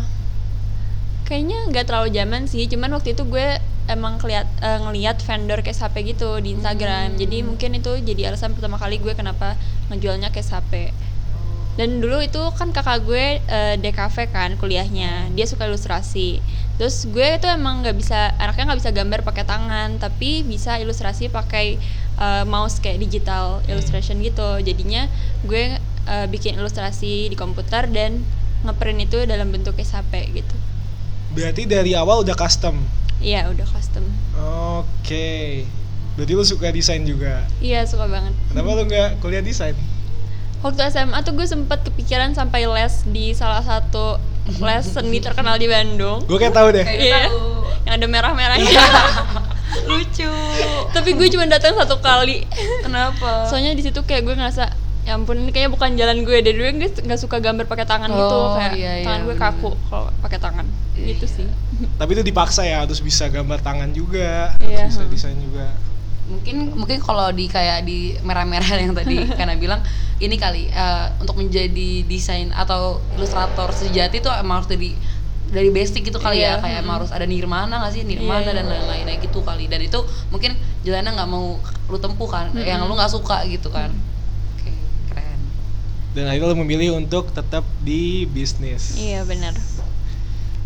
kayaknya 1.23 1.57
nggak 1.71 1.85
terlalu 1.87 2.09
zaman 2.11 2.41
sih, 2.49 2.65
cuman 2.67 2.89
waktu 2.97 3.13
itu 3.13 3.23
gue 3.23 3.47
emang 3.87 4.17
keliat 4.17 4.49
eh, 4.59 4.79
ngeliat 4.81 5.21
vendor 5.23 5.61
kesape 5.61 6.01
gitu 6.03 6.41
di 6.41 6.57
Instagram. 6.57 7.15
Hmm. 7.15 7.19
Jadi 7.21 7.37
mungkin 7.45 7.77
itu 7.77 7.91
jadi 8.01 8.33
alasan 8.33 8.57
pertama 8.57 8.75
kali 8.81 8.97
gue 8.97 9.13
kenapa 9.13 9.53
ngejualnya 9.93 10.33
kesape. 10.33 10.91
Dan 11.79 12.03
dulu 12.03 12.19
itu 12.19 12.43
kan 12.59 12.75
kakak 12.75 13.07
gue 13.07 13.39
eh, 13.39 13.75
DKV 13.79 14.35
kan 14.35 14.59
kuliahnya, 14.59 15.31
dia 15.31 15.47
suka 15.47 15.63
ilustrasi. 15.63 16.43
Terus 16.75 17.07
gue 17.07 17.39
itu 17.39 17.47
emang 17.47 17.79
nggak 17.79 17.95
bisa, 17.95 18.35
anaknya 18.35 18.67
nggak 18.67 18.79
bisa 18.83 18.91
gambar 18.91 19.19
pakai 19.23 19.47
tangan, 19.47 19.95
tapi 19.95 20.43
bisa 20.43 20.75
ilustrasi 20.75 21.31
pakai 21.31 21.79
eh, 22.19 22.43
mouse 22.43 22.83
kayak 22.83 22.99
digital 22.99 23.63
illustration 23.71 24.19
gitu. 24.19 24.59
Jadinya 24.59 25.07
gue 25.47 25.79
eh, 25.79 26.27
bikin 26.27 26.59
ilustrasi 26.59 27.31
di 27.31 27.35
komputer 27.39 27.87
dan 27.87 28.27
ngeprint 28.67 29.07
itu 29.07 29.23
dalam 29.23 29.47
bentuk 29.47 29.79
SHP 29.79 30.35
gitu. 30.35 30.55
berarti 31.31 31.63
dari 31.63 31.95
awal 31.95 32.27
udah 32.27 32.35
custom. 32.35 32.75
Iya 33.23 33.47
udah 33.55 33.63
custom. 33.63 34.03
Oke. 34.83 35.63
Berarti 36.19 36.33
lu 36.35 36.43
suka 36.43 36.75
desain 36.75 37.07
juga. 37.07 37.47
Iya 37.63 37.87
suka 37.87 38.11
banget. 38.11 38.35
Kenapa 38.51 38.67
lu 38.75 38.83
nggak 38.83 39.23
kuliah 39.23 39.39
desain? 39.39 39.79
Waktu 40.59 40.79
SMA 40.91 41.17
tuh 41.23 41.33
gue 41.35 41.47
sempet 41.47 41.79
kepikiran 41.87 42.35
sampai 42.35 42.67
les 42.67 42.93
di 43.07 43.31
salah 43.31 43.63
satu 43.63 44.19
les 44.59 44.83
seni 44.83 45.23
terkenal 45.23 45.55
di 45.55 45.71
Bandung. 45.71 46.25
Gue 46.27 46.37
kayak 46.41 46.55
tahu 46.55 46.67
deh. 46.75 46.83
Iya. 46.83 47.31
tahu. 47.31 47.63
Yang 47.87 47.93
ada 47.95 48.07
merah-merahnya. 48.07 48.83
lucu 49.85 50.29
tapi 50.93 51.13
gue 51.13 51.27
cuma 51.29 51.45
datang 51.45 51.77
satu 51.77 52.01
kali 52.01 52.45
kenapa 52.81 53.45
soalnya 53.45 53.77
di 53.77 53.85
situ 53.85 54.01
kayak 54.01 54.25
gue 54.25 54.35
ngerasa 54.37 54.65
ya 55.05 55.17
ampun 55.17 55.41
ini 55.41 55.49
kayaknya 55.49 55.71
bukan 55.73 55.89
jalan 55.97 56.21
gue 56.21 56.37
dari 56.43 56.53
dulu 56.53 56.69
gue 56.85 56.89
nggak 57.05 57.19
suka 57.21 57.41
gambar 57.41 57.65
pakai 57.65 57.85
tangan 57.87 58.09
gitu 58.13 58.35
Oh, 58.35 58.53
kayak 58.53 58.73
iya, 58.77 58.91
iya, 59.01 59.05
tangan 59.05 59.21
gue 59.25 59.35
kaku 59.37 59.71
kalau 59.89 60.09
pakai 60.21 60.39
tangan 60.41 60.65
gitu 60.97 61.25
Iya. 61.25 61.35
sih 61.41 61.47
Tapi 61.95 62.11
itu 62.11 62.23
dipaksa 62.27 62.67
ya 62.67 62.83
harus 62.83 62.99
bisa 62.99 63.31
gambar 63.31 63.63
tangan 63.63 63.95
juga, 63.95 64.51
Iya, 64.59 64.83
harus 64.83 64.99
bisa 64.99 65.03
hmm. 65.07 65.11
desain 65.15 65.39
juga. 65.39 65.71
Mungkin 66.29 66.55
mungkin 66.77 66.97
kalau 67.01 67.33
di 67.33 67.49
kayak 67.49 67.83
di 67.83 68.13
merah-merah 68.21 68.77
yang 68.77 68.93
tadi 68.93 69.25
karena 69.37 69.57
bilang 69.57 69.81
ini 70.21 70.37
kali 70.37 70.69
eh, 70.69 71.05
untuk 71.17 71.35
menjadi 71.35 72.05
desain 72.05 72.53
atau 72.53 73.01
ilustrator 73.17 73.73
sejati 73.73 74.21
tuh 74.21 74.29
emang 74.31 74.61
harus 74.61 74.69
dari 74.69 74.93
dari 75.49 75.73
basic 75.73 76.05
gitu 76.05 76.21
kali 76.21 76.45
Iya, 76.45 76.61
ya 76.61 76.61
kayak 76.61 76.77
emang 76.85 77.01
harus 77.01 77.09
ada 77.09 77.25
nirmana 77.25 77.81
nggak 77.81 77.89
sih? 77.89 78.05
Nirmana 78.05 78.45
Iya, 78.45 78.53
iya. 78.53 78.57
dan 78.61 78.65
lain-lain 78.69 79.03
kayak 79.09 79.21
gitu 79.25 79.41
kali. 79.41 79.65
Dan 79.65 79.81
itu 79.81 79.97
mungkin 80.29 80.53
jalannya 80.85 81.17
nggak 81.17 81.25
mau 81.25 81.57
lu 81.89 81.97
tempuh 81.97 82.29
kan 82.29 82.53
Mm-mm. 82.53 82.61
yang 82.61 82.85
lu 82.85 82.93
nggak 82.93 83.09
suka 83.09 83.41
gitu 83.49 83.73
kan. 83.73 83.89
Oke 84.53 84.69
keren. 85.09 85.41
Dan 86.13 86.29
akhirnya 86.29 86.53
lo 86.53 86.57
memilih 86.61 86.93
untuk 86.93 87.33
tetap 87.33 87.65
di 87.81 88.29
bisnis. 88.29 88.93
iya 88.93 89.25
benar. 89.25 89.57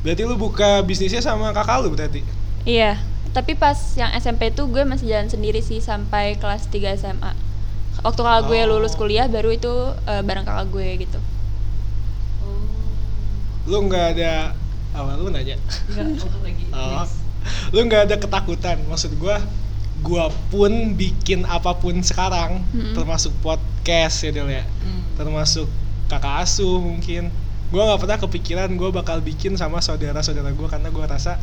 Berarti 0.04 0.28
lu 0.28 0.36
buka 0.36 0.84
bisnisnya 0.84 1.24
sama 1.24 1.56
kakak 1.56 1.80
lu 1.80 1.96
berarti? 1.96 2.20
iya 2.64 3.00
tapi 3.34 3.58
pas 3.58 3.76
yang 3.98 4.14
SMP 4.14 4.54
tuh 4.54 4.70
gue 4.70 4.86
masih 4.86 5.10
jalan 5.10 5.28
sendiri 5.28 5.60
sih 5.60 5.82
sampai 5.82 6.38
kelas 6.38 6.70
3 6.70 6.96
SMA 6.96 7.34
waktu 8.02 8.22
kakak 8.22 8.44
gue 8.48 8.60
Oh. 8.62 8.70
lulus 8.78 8.94
kuliah 8.94 9.26
baru 9.26 9.54
itu 9.54 9.74
eh, 10.06 10.22
bareng 10.22 10.46
kakak 10.46 10.68
gue 10.70 10.88
gitu 11.02 11.20
Lu 13.64 13.80
nggak 13.88 14.06
ada 14.20 14.52
apa 14.92 15.16
lu 15.18 15.32
nanya? 15.32 15.56
Enggak, 15.88 16.28
oh, 16.28 16.42
lagi 16.44 16.66
Oh. 16.76 17.08
Lu 17.72 17.80
nggak 17.88 18.12
ada 18.12 18.16
ketakutan. 18.20 18.78
Maksud 18.92 19.16
gua 19.16 19.40
gua 20.04 20.28
pun 20.52 20.72
bikin 21.00 21.48
apa 21.48 21.72
pun 21.80 21.96
sekarang 22.04 22.60
Mm-mm. 22.76 22.92
termasuk 22.92 23.32
podcast 23.40 24.20
ya 24.20 24.32
Del 24.36 24.52
ya. 24.52 24.64
Hmm. 24.84 25.02
Termasuk 25.16 25.68
kakak 26.12 26.44
asuh 26.44 26.76
mungkin. 26.84 27.32
Gua 27.72 27.88
nggak 27.88 28.00
pernah 28.04 28.18
kepikiran 28.20 28.70
gua 28.76 28.92
bakal 28.92 29.24
bikin 29.24 29.56
sama 29.56 29.80
saudara-saudara 29.80 30.52
gua 30.54 30.68
karena 30.68 30.92
gua 30.92 31.08
rasa 31.08 31.40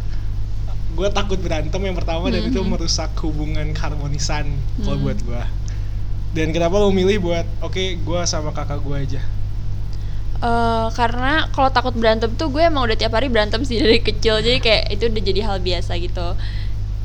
gue 0.97 1.09
takut 1.15 1.39
berantem 1.39 1.81
yang 1.81 1.97
pertama 1.97 2.29
dan 2.29 2.43
itu 2.47 2.61
merusak 2.61 3.11
hubungan 3.23 3.71
keharmonisan 3.73 4.51
kalau 4.83 4.99
buat 5.01 5.19
gua. 5.25 5.45
Dan 6.31 6.55
kenapa 6.55 6.79
lo 6.79 6.95
milih 6.95 7.19
buat 7.23 7.47
oke 7.59 7.99
gua 8.07 8.23
sama 8.23 8.55
kakak 8.55 8.79
gua 8.83 9.03
aja? 9.03 9.23
Eh, 10.41 10.87
karena 10.97 11.53
kalau 11.53 11.69
takut 11.69 11.93
berantem 11.93 12.33
tuh 12.33 12.49
gue 12.49 12.65
emang 12.65 12.89
udah 12.89 12.97
tiap 12.97 13.13
hari 13.13 13.29
berantem 13.29 13.61
sih 13.61 13.77
dari 13.83 14.01
kecil. 14.01 14.41
Jadi 14.41 14.59
kayak 14.65 14.85
itu 14.89 15.05
udah 15.13 15.23
jadi 15.23 15.41
hal 15.45 15.59
biasa 15.61 15.93
gitu. 16.01 16.29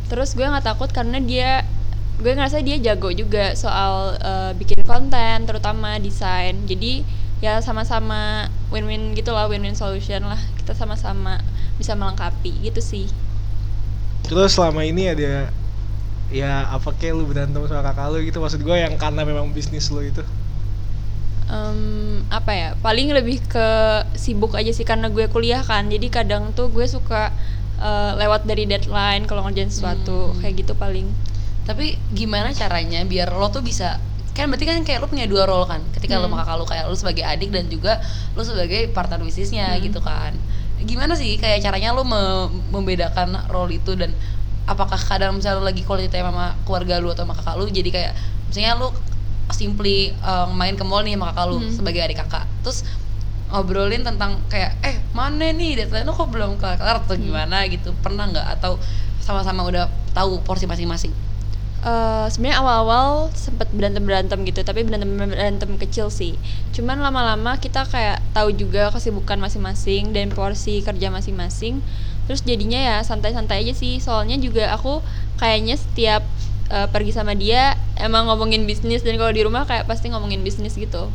Terus 0.08 0.32
gue 0.38 0.46
nggak 0.48 0.64
takut 0.64 0.88
karena 0.88 1.20
dia 1.20 1.68
gue 2.16 2.32
ngerasa 2.32 2.64
dia 2.64 2.80
jago 2.80 3.12
juga 3.12 3.52
soal 3.60 4.16
eh, 4.24 4.52
bikin 4.56 4.80
konten 4.88 5.44
terutama 5.44 6.00
desain. 6.00 6.56
Jadi 6.64 7.04
ya 7.44 7.60
sama-sama 7.60 8.48
win-win 8.72 9.12
gitu 9.20 9.36
lah 9.36 9.52
win-win 9.52 9.76
solution 9.76 10.24
lah. 10.24 10.40
Kita 10.64 10.72
sama-sama 10.72 11.44
bisa 11.76 11.92
melengkapi 11.92 12.72
gitu 12.72 12.80
sih 12.80 13.12
Terus 14.30 14.52
selama 14.58 14.82
ini 14.92 15.04
ada 15.14 15.54
ya 16.34 16.66
apa 16.76 16.90
kayak 17.00 17.14
lu 17.18 17.24
berantem 17.30 17.62
sama 17.70 17.82
kakak 17.86 18.08
lu 18.14 18.18
gitu? 18.26 18.38
Maksud 18.44 18.62
gue 18.68 18.76
yang 18.86 18.94
karena 18.98 19.22
memang 19.30 19.54
bisnis 19.54 19.88
lu 19.94 20.02
itu. 20.02 20.24
Em, 21.46 22.26
apa 22.34 22.52
ya? 22.58 22.70
Paling 22.82 23.14
lebih 23.14 23.38
ke 23.46 23.68
sibuk 24.18 24.58
aja 24.58 24.72
sih 24.74 24.82
karena 24.82 25.08
gue 25.14 25.30
kuliah 25.30 25.62
kan. 25.62 25.86
Jadi 25.94 26.08
kadang 26.10 26.44
tuh 26.58 26.68
gue 26.74 26.86
suka 26.90 27.30
eh, 27.78 28.12
lewat 28.18 28.48
dari 28.50 28.66
deadline 28.66 29.24
kalau 29.30 29.46
ngerjain 29.46 29.70
sesuatu. 29.70 30.34
Hmm. 30.34 30.38
kayak 30.42 30.54
gitu 30.66 30.74
paling. 30.74 31.06
Tapi 31.70 31.98
gimana 32.14 32.50
caranya 32.54 33.02
biar 33.06 33.30
lo 33.34 33.50
tuh 33.50 33.62
bisa 33.62 34.02
kan 34.36 34.52
berarti 34.52 34.68
kan 34.68 34.84
kayak 34.84 35.00
lo 35.00 35.08
punya 35.08 35.26
dua 35.30 35.44
role 35.48 35.64
kan? 35.70 35.80
Ketika 35.96 36.18
lo 36.18 36.28
Hmm. 36.28 36.34
sama 36.34 36.38
kakak 36.44 36.56
lo 36.58 36.66
kayak 36.66 36.86
lo 36.90 36.96
sebagai 36.98 37.24
adik 37.24 37.50
dan 37.54 37.66
juga 37.70 38.02
lo 38.34 38.42
sebagai 38.42 38.90
partner 38.92 39.22
bisnisnya 39.22 39.70
Hmm. 39.70 39.82
gitu 39.86 40.00
kan 40.02 40.34
gimana 40.86 41.14
sih 41.14 41.36
kayak 41.36 41.60
caranya 41.60 41.92
lo 41.92 42.02
me- 42.02 42.50
membedakan 42.70 43.34
role 43.50 43.74
itu 43.74 43.94
dan 43.94 44.14
apakah 44.66 44.98
kadang 44.98 45.36
misalnya 45.36 45.60
lo 45.60 45.66
lagi 45.66 45.82
quality 45.82 46.08
time 46.08 46.30
sama 46.30 46.54
keluarga 46.64 46.98
lo 46.98 47.12
atau 47.12 47.26
sama 47.26 47.34
kakak 47.34 47.56
lo 47.56 47.66
jadi 47.68 47.90
kayak 47.90 48.12
misalnya 48.48 48.74
lo 48.78 48.88
simply 49.50 49.96
uh, 50.22 50.50
main 50.50 50.74
ke 50.74 50.82
mall 50.82 51.02
nih 51.02 51.14
sama 51.14 51.30
kakak 51.30 51.46
lo 51.48 51.58
Hmm. 51.58 51.70
sebagai 51.70 52.02
adik 52.02 52.18
kakak 52.18 52.46
terus 52.62 52.82
ngobrolin 53.46 54.02
tentang 54.02 54.42
kayak 54.46 54.74
eh 54.82 54.98
mana 55.14 55.50
nih 55.50 55.78
deadline 55.80 56.06
lo 56.06 56.14
kok 56.14 56.30
belum 56.30 56.58
kelar 56.58 56.78
atau 56.98 57.14
Hmm. 57.14 57.24
gimana 57.24 57.66
gitu 57.66 57.94
pernah 58.02 58.26
nggak 58.26 58.48
atau 58.58 58.78
sama-sama 59.22 59.66
udah 59.66 59.86
tahu 60.14 60.42
porsi 60.42 60.66
masing-masing 60.66 61.14
Eh, 61.86 62.26
sebenarnya 62.34 62.66
awal-awal 62.66 63.30
sempet 63.38 63.70
berantem 63.70 64.02
berantem 64.02 64.42
gitu 64.50 64.66
tapi 64.66 64.82
berantem 64.82 65.06
berantem 65.22 65.72
kecil 65.78 66.10
sih. 66.10 66.34
Cuman 66.74 66.98
lama-lama 66.98 67.62
kita 67.62 67.86
kayak 67.86 68.26
tahu 68.34 68.50
juga 68.58 68.90
kesibukan 68.90 69.38
masing-masing 69.38 70.10
dan 70.10 70.34
porsi 70.34 70.82
kerja 70.82 71.14
masing-masing. 71.14 71.86
Terus 72.26 72.42
jadinya 72.42 72.80
ya 72.82 72.98
santai-santai 73.06 73.62
aja 73.62 73.74
sih. 73.78 74.02
Soalnya 74.02 74.42
juga 74.42 74.74
aku 74.74 75.06
kayaknya 75.38 75.78
setiap 75.78 76.26
eh, 76.74 76.88
pergi 76.90 77.14
sama 77.14 77.38
dia 77.38 77.78
emang 78.02 78.34
ngomongin 78.34 78.66
bisnis. 78.66 79.06
Dan 79.06 79.22
kalau 79.22 79.30
di 79.30 79.46
rumah 79.46 79.70
kayak 79.70 79.86
pasti 79.86 80.10
ngomongin 80.10 80.42
bisnis 80.42 80.74
gitu. 80.74 81.14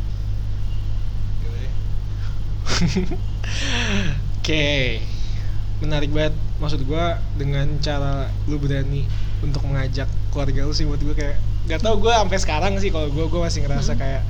Oke, 4.41 5.03
menarik 5.81 6.13
banget. 6.13 6.33
Maksud 6.61 6.85
gua 6.85 7.17
dengan 7.37 7.67
cara 7.81 8.29
lu 8.45 8.57
berani 8.57 9.05
untuk 9.41 9.65
mengajak 9.65 10.05
keluarga 10.31 10.69
lu 10.69 10.73
sih 10.73 10.85
buat 10.85 11.01
gue 11.01 11.17
kayak 11.17 11.37
gak 11.67 11.81
tau 11.81 11.97
gue 11.97 12.13
sampai 12.13 12.39
sekarang 12.39 12.73
sih 12.77 12.93
kalau 12.93 13.09
gue 13.09 13.25
gue 13.25 13.41
masih 13.41 13.65
ngerasa 13.65 13.97
Hmm. 13.97 14.01
kayak 14.01 14.23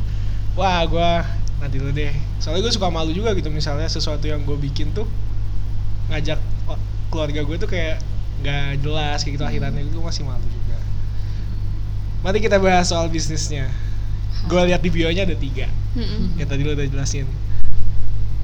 wah 0.55 0.81
gue 0.87 1.11
nanti 1.59 1.77
dulu 1.83 1.91
deh. 1.91 2.15
Soalnya 2.39 2.63
gue 2.65 2.73
suka 2.73 2.89
malu 2.89 3.11
juga 3.11 3.35
gitu 3.35 3.51
misalnya 3.51 3.91
sesuatu 3.91 4.25
yang 4.25 4.47
gue 4.47 4.55
bikin 4.57 4.95
tuh 4.95 5.05
ngajak 6.11 6.39
keluarga 7.11 7.43
gue 7.43 7.57
tuh 7.59 7.67
kayak 7.67 7.99
gak 8.41 8.79
jelas 8.81 9.21
kayak 9.21 9.35
gitu 9.35 9.45
Hmm. 9.45 9.51
akhirannya 9.51 9.83
gue 9.85 10.03
masih 10.03 10.23
malu 10.23 10.47
juga. 10.47 10.79
Mari 12.23 12.39
kita 12.39 12.57
bahas 12.57 12.89
soal 12.89 13.11
bisnisnya. 13.11 13.67
Gue 14.49 14.63
lihat 14.65 14.81
di 14.81 14.89
bio-nya 14.89 15.29
ada 15.29 15.37
tiga 15.37 15.69
Mm-mm. 15.93 16.39
ya 16.41 16.47
tadi 16.49 16.65
lo 16.65 16.73
udah 16.73 16.87
jelasin 16.87 17.27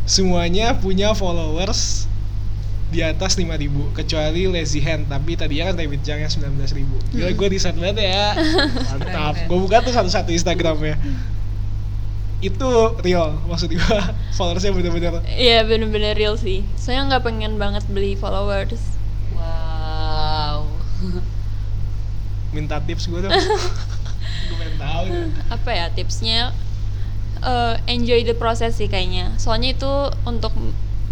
semuanya 0.04 0.76
punya 0.76 1.14
followers 1.14 2.04
di 2.96 3.04
atas 3.04 3.36
5000 3.36 3.92
kecuali 3.92 4.48
Lazy 4.48 4.80
Hand 4.80 5.12
tapi 5.12 5.36
tadinya 5.36 5.68
kan 5.68 5.76
Rabbit 5.76 6.00
Jang 6.00 6.24
yang 6.24 6.32
19000 6.32 7.12
gila 7.12 7.30
gue 7.36 7.48
riset 7.52 7.76
banget 7.76 8.08
ya. 8.08 8.32
Mantap. 8.96 9.34
Gue 9.44 9.58
buka 9.60 9.84
tuh 9.84 9.92
satu-satu 9.92 10.32
Instagramnya. 10.32 10.96
Itu 12.40 12.96
real 13.04 13.36
maksud 13.44 13.68
gue 13.68 13.98
followersnya 14.40 14.72
bener-bener. 14.72 15.20
Iya 15.28 15.68
bener-bener 15.68 16.16
real 16.16 16.40
sih. 16.40 16.64
Soalnya 16.80 17.20
nggak 17.20 17.24
pengen 17.28 17.60
banget 17.60 17.84
beli 17.92 18.16
followers. 18.16 18.80
Wow. 19.36 20.64
Minta 22.56 22.80
tips 22.80 23.12
gue 23.12 23.20
dong 23.20 23.32
gue 24.46 24.56
pengen 24.56 24.76
tahu 24.80 25.04
deh. 25.12 25.28
apa 25.52 25.70
ya 25.74 25.86
tipsnya? 25.92 26.56
Eh, 27.44 27.74
enjoy 27.92 28.24
the 28.24 28.32
process 28.32 28.80
sih 28.80 28.88
kayaknya. 28.88 29.36
Soalnya 29.36 29.76
itu 29.76 29.92
untuk 30.24 30.56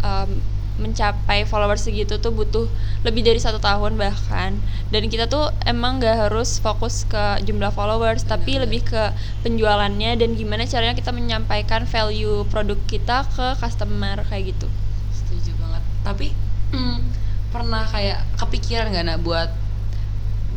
em, 0.01 0.31
mencapai 0.75 1.47
followers 1.47 1.87
segitu 1.87 2.19
tuh 2.19 2.35
butuh 2.35 2.67
lebih 3.07 3.23
dari 3.23 3.39
satu 3.39 3.63
tahun 3.63 3.95
bahkan. 3.95 4.59
Dan 4.91 5.07
kita 5.07 5.31
tuh 5.31 5.51
emang 5.67 6.03
gak 6.03 6.29
harus 6.29 6.59
fokus 6.59 7.07
ke 7.07 7.43
jumlah 7.47 7.71
followers 7.71 8.27
tapi 8.27 8.59
lebih 8.59 8.83
ke 8.87 9.03
penjualannya 9.47 10.19
dan 10.19 10.35
gimana 10.35 10.67
caranya 10.67 10.95
kita 10.99 11.15
menyampaikan 11.15 11.87
value 11.87 12.43
produk 12.51 12.79
kita 12.91 13.27
ke 13.35 13.47
customer 13.63 14.23
kayak 14.27 14.55
gitu. 14.55 14.67
Setuju 15.15 15.55
banget. 15.63 15.83
Tapi 16.03 16.27
hmm, 16.75 16.99
pernah 17.55 17.87
kayak 17.87 18.19
kepikiran 18.39 18.91
nggak 18.91 19.05
nak 19.15 19.19
buat 19.23 19.51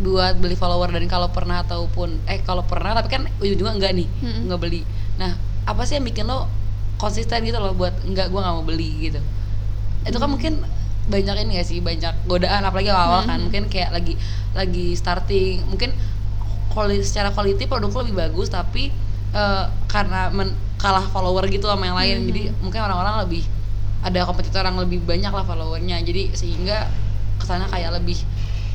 buat 0.02 0.38
beli 0.38 0.58
follower? 0.58 0.90
Dan 0.94 1.06
kalau 1.10 1.30
pernah 1.30 1.62
ataupun 1.62 2.26
eh 2.30 2.42
kalau 2.42 2.66
pernah 2.66 2.98
tapi 2.98 3.10
kan 3.10 3.30
ujung-ujungnya 3.42 3.74
enggak 3.78 3.94
nih 3.94 4.08
Mm-mm. 4.10 4.42
nggak 4.50 4.60
beli. 4.62 4.82
Nah 5.22 5.38
apa 5.68 5.86
sih 5.86 5.98
yang 6.02 6.06
bikin 6.06 6.26
lo 6.26 6.50
konsisten 6.98 7.46
gitu 7.46 7.62
loh 7.62 7.78
buat 7.78 7.94
enggak 8.06 8.34
gua 8.34 8.42
nggak 8.46 8.56
mau 8.58 8.66
beli 8.66 9.10
gitu 9.10 9.22
itu 10.08 10.18
kan 10.18 10.28
Hmm. 10.28 10.36
mungkin 10.36 10.54
banyak 11.08 11.36
ini 11.40 11.52
gak 11.60 11.68
sih 11.68 11.80
banyak 11.80 12.14
godaan 12.28 12.64
apalagi 12.64 12.92
awal 12.92 13.24
kan 13.24 13.40
Hmm. 13.40 13.48
mungkin 13.48 13.72
kayak 13.72 13.96
lagi 13.96 14.14
lagi 14.52 14.92
starting 14.94 15.64
mungkin 15.68 15.96
quality, 16.72 17.04
secara 17.04 17.32
quality 17.32 17.64
produk 17.66 17.90
lo 17.90 18.00
lebih 18.04 18.18
bagus 18.18 18.48
tapi 18.50 18.92
eh, 19.32 19.66
karena 19.88 20.32
men- 20.32 20.56
kalah 20.78 21.04
follower 21.10 21.48
gitu 21.50 21.66
sama 21.66 21.84
yang 21.86 21.98
lain 21.98 22.16
Hmm. 22.22 22.28
jadi 22.30 22.42
mungkin 22.62 22.80
orang-orang 22.84 23.26
lebih 23.28 23.44
ada 24.04 24.20
kompetitor 24.24 24.62
yang 24.64 24.78
lebih 24.78 25.02
banyak 25.04 25.32
lah 25.34 25.44
followernya 25.44 26.00
jadi 26.06 26.32
sehingga 26.32 26.86
ke 27.38 27.46
sana 27.46 27.66
kayak 27.68 27.98
lebih 27.98 28.20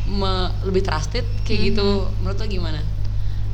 me- 0.09 0.51
lebih 0.67 0.83
trusted 0.83 1.23
kayak 1.47 1.73
gitu 1.73 2.11
menurut 2.21 2.37
lo 2.37 2.47
gimana? 2.49 2.81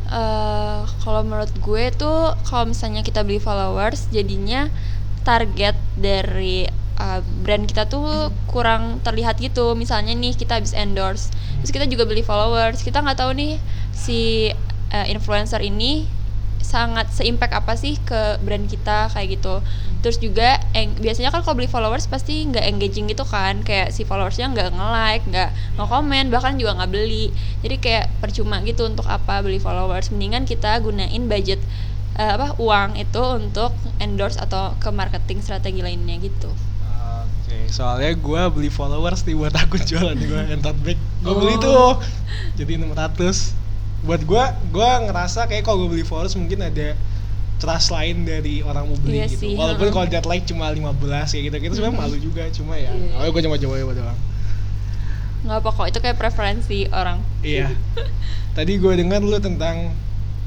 eh 0.08 0.80
kalau 1.04 1.20
menurut 1.20 1.52
gue 1.60 1.84
tuh 1.92 2.32
kalau 2.48 2.64
misalnya 2.72 3.04
kita 3.04 3.20
beli 3.20 3.36
followers 3.36 4.08
jadinya 4.08 4.72
target 5.20 5.76
dari 6.00 6.64
uh, 6.98 7.20
brand 7.46 7.64
kita 7.64 7.86
tuh 7.86 8.34
kurang 8.50 9.00
terlihat 9.06 9.38
gitu. 9.38 9.72
Misalnya 9.78 10.12
nih 10.12 10.34
kita 10.34 10.58
habis 10.58 10.74
endorse 10.74 11.30
terus 11.62 11.72
kita 11.74 11.86
juga 11.90 12.04
beli 12.06 12.22
followers. 12.22 12.82
Kita 12.82 13.02
nggak 13.02 13.18
tahu 13.18 13.32
nih 13.34 13.58
si 13.94 14.50
uh, 14.92 15.06
influencer 15.08 15.62
ini 15.62 16.06
sangat 16.58 17.08
seimpact 17.14 17.54
apa 17.54 17.78
sih 17.78 17.96
ke 18.02 18.36
brand 18.44 18.66
kita 18.68 19.08
kayak 19.14 19.40
gitu. 19.40 19.64
Terus 19.98 20.20
juga 20.22 20.62
eng, 20.76 20.94
biasanya 21.00 21.34
kan 21.34 21.42
kalau 21.42 21.58
beli 21.58 21.70
followers 21.70 22.06
pasti 22.06 22.46
nggak 22.46 22.62
engaging 22.66 23.08
gitu 23.10 23.24
kan. 23.24 23.62
Kayak 23.64 23.94
si 23.94 24.04
followersnya 24.04 24.50
nggak 24.52 24.74
nge-like 24.76 25.24
nggak 25.30 25.50
nge-comment 25.80 26.28
bahkan 26.30 26.54
juga 26.60 26.76
nggak 26.78 26.90
beli. 26.92 27.34
Jadi 27.64 27.76
kayak 27.80 28.06
percuma 28.22 28.60
gitu 28.62 28.86
untuk 28.86 29.06
apa 29.08 29.40
beli 29.40 29.58
followers. 29.58 30.12
Mendingan 30.14 30.44
kita 30.44 30.78
gunain 30.84 31.24
budget 31.26 31.58
uh, 32.18 32.34
apa 32.36 32.58
uang 32.58 32.98
itu 32.98 33.22
untuk 33.22 33.72
endorse 34.02 34.36
atau 34.36 34.74
ke 34.82 34.90
marketing 34.90 35.40
strategi 35.40 35.80
lainnya 35.80 36.18
gitu 36.18 36.50
Soalnya 37.66 38.14
gue 38.14 38.42
beli 38.50 38.68
followers 38.68 39.22
nih 39.22 39.34
buat 39.34 39.52
akun 39.52 39.82
jualan 39.82 40.14
gue 40.14 40.40
yang 40.48 40.60
tote 40.60 40.78
bag. 40.80 40.98
Gue 41.20 41.34
beli 41.34 41.54
Oh. 41.56 41.60
tuh, 41.60 41.90
jadi 42.54 42.78
600 42.78 43.58
Buat 43.98 44.22
gue, 44.22 44.42
gue 44.70 44.88
ngerasa 45.04 45.44
kayak 45.44 45.66
kalau 45.66 45.82
gue 45.82 45.98
beli 45.98 46.06
followers 46.06 46.32
mungkin 46.32 46.62
ada 46.62 46.94
trust 47.58 47.90
lain 47.90 48.22
dari 48.22 48.62
orang 48.62 48.86
mau 48.86 48.94
beli 48.94 49.18
Iya 49.18 49.26
gitu. 49.26 49.42
sih, 49.42 49.52
Walaupun 49.58 49.90
kalau 49.90 50.06
lihat 50.06 50.22
like 50.22 50.46
cuma 50.46 50.70
15 50.70 50.94
kayak 51.28 51.42
gitu, 51.50 51.56
gitu 51.58 51.72
sebenarnya 51.74 51.98
malu 51.98 52.16
juga. 52.16 52.46
Cuma 52.54 52.78
ya, 52.78 52.94
oh 52.94 53.26
gue 53.26 53.42
coba-coba 53.42 53.74
doang. 53.92 54.18
nggak 55.38 55.58
apa 55.58 55.70
kok 55.70 55.86
itu 55.86 55.98
kayak 55.98 56.16
preferensi 56.16 56.78
orang 56.90 57.22
Iya. 57.40 57.70
Tadi 58.54 58.74
gue 58.74 58.92
dengar 58.94 59.18
lu 59.18 59.38
tentang 59.38 59.94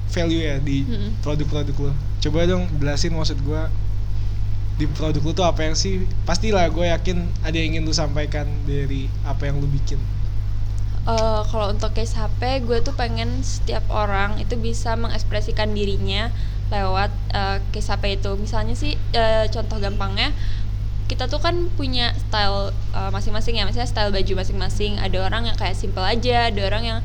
value 0.08 0.44
ya 0.44 0.56
di 0.60 0.84
produk-produk 1.20 1.75
lu. 1.77 1.91
Coba 2.20 2.44
dong 2.44 2.68
jelasin 2.75 3.12
maksud 3.12 3.39
gue 3.39 3.62
di 4.81 4.89
produk 4.89 5.21
lu 5.21 5.31
tuh 5.38 5.45
apa 5.45 5.61
yang 5.61 5.77
sih? 5.77 6.09
Pastilah 6.25 6.65
gue 6.73 6.89
yakin 6.89 7.21
ada 7.45 7.53
yang 7.53 7.77
ingin 7.77 7.85
lu 7.85 7.93
sampaikan 7.93 8.50
dari 8.65 9.05
apa 9.21 9.45
yang 9.45 9.61
lu 9.61 9.69
bikin. 9.69 10.01
Eh, 11.01 11.41
kalau 11.50 11.73
untuk 11.73 11.97
case 11.97 12.13
HP 12.13 12.65
gue 12.65 12.77
tuh 12.81 12.93
pengen 12.93 13.41
setiap 13.41 13.81
orang 13.89 14.38
itu 14.38 14.53
bisa 14.57 14.93
mengekspresikan 14.93 15.73
dirinya 15.73 16.29
lewat 16.69 17.09
eh, 17.33 17.57
case 17.73 17.89
HP 17.89 18.21
itu 18.21 18.38
misalnya 18.38 18.77
sih 18.77 18.97
eh, 19.13 19.50
contoh 19.50 19.81
gampangnya 19.81 20.29
kita 21.09 21.25
tuh 21.27 21.43
kan 21.43 21.67
punya 21.75 22.15
style 22.15 22.71
masing-masing 23.11 23.59
ya 23.59 23.67
misalnya 23.67 23.89
style 23.89 24.15
baju 24.15 24.31
masing-masing 24.45 24.95
ada 24.95 25.27
orang 25.27 25.43
yang 25.43 25.57
kayak 25.59 25.75
simple 25.75 26.00
aja 26.00 26.47
ada 26.47 26.61
orang 26.63 26.83
yang 26.88 27.00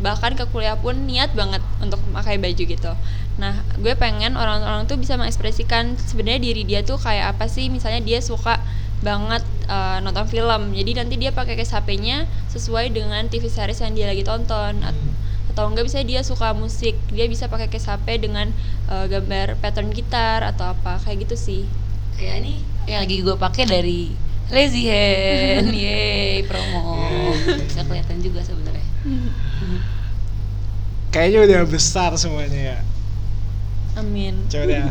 bahkan 0.00 0.32
ke 0.32 0.48
kuliah 0.48 0.78
pun 0.78 0.96
niat 1.04 1.36
banget 1.36 1.60
untuk 1.82 2.00
memakai 2.08 2.40
baju 2.40 2.62
gitu. 2.64 2.92
Nah 3.36 3.60
gue 3.76 3.92
pengen 3.98 4.38
orang-orang 4.38 4.88
tuh 4.88 4.96
bisa 4.96 5.18
mengekspresikan 5.20 5.98
sebenarnya 6.00 6.40
diri 6.40 6.62
dia 6.64 6.80
tuh 6.80 6.96
kayak 6.96 7.36
apa 7.36 7.46
sih? 7.50 7.68
Misalnya 7.68 8.00
dia 8.00 8.18
suka 8.24 8.62
banget 9.02 9.42
uh, 9.66 9.98
nonton 10.00 10.24
film. 10.30 10.72
Jadi 10.72 10.90
nanti 10.96 11.14
dia 11.18 11.34
pakai 11.34 11.58
case 11.58 11.74
HP-nya 11.74 12.24
sesuai 12.48 12.94
dengan 12.94 13.26
TV 13.26 13.50
series 13.50 13.82
yang 13.82 13.92
dia 13.92 14.06
lagi 14.08 14.22
tonton. 14.22 14.80
At- 14.80 15.10
atau 15.52 15.68
enggak 15.68 15.84
bisa 15.84 16.00
dia 16.00 16.24
suka 16.24 16.56
musik. 16.56 16.96
Dia 17.12 17.28
bisa 17.28 17.44
pakai 17.44 17.68
case 17.68 17.84
HP 17.84 18.24
dengan 18.24 18.48
uh, 18.88 19.04
gambar 19.04 19.60
pattern 19.60 19.92
gitar 19.92 20.40
atau 20.40 20.72
apa. 20.72 20.96
Kayak 21.04 21.28
gitu 21.28 21.36
sih. 21.36 21.62
Kayak 22.16 22.46
ini 22.46 22.54
yang 22.88 23.04
lagi 23.04 23.16
gue 23.20 23.36
pakai 23.36 23.64
dari 23.68 24.00
Lazy 24.48 24.88
Hand, 24.88 25.72
yeay 25.82 26.44
promo. 26.48 27.04
Bisa 27.68 27.84
kelihatan 27.84 28.18
juga 28.24 28.40
sebenarnya. 28.40 28.86
Kayaknya 31.08 31.40
udah 31.44 31.60
besar 31.66 32.10
semuanya 32.16 32.60
ya. 32.74 32.78
amin 33.94 34.48
Coba 34.48 34.64
deh. 34.64 34.88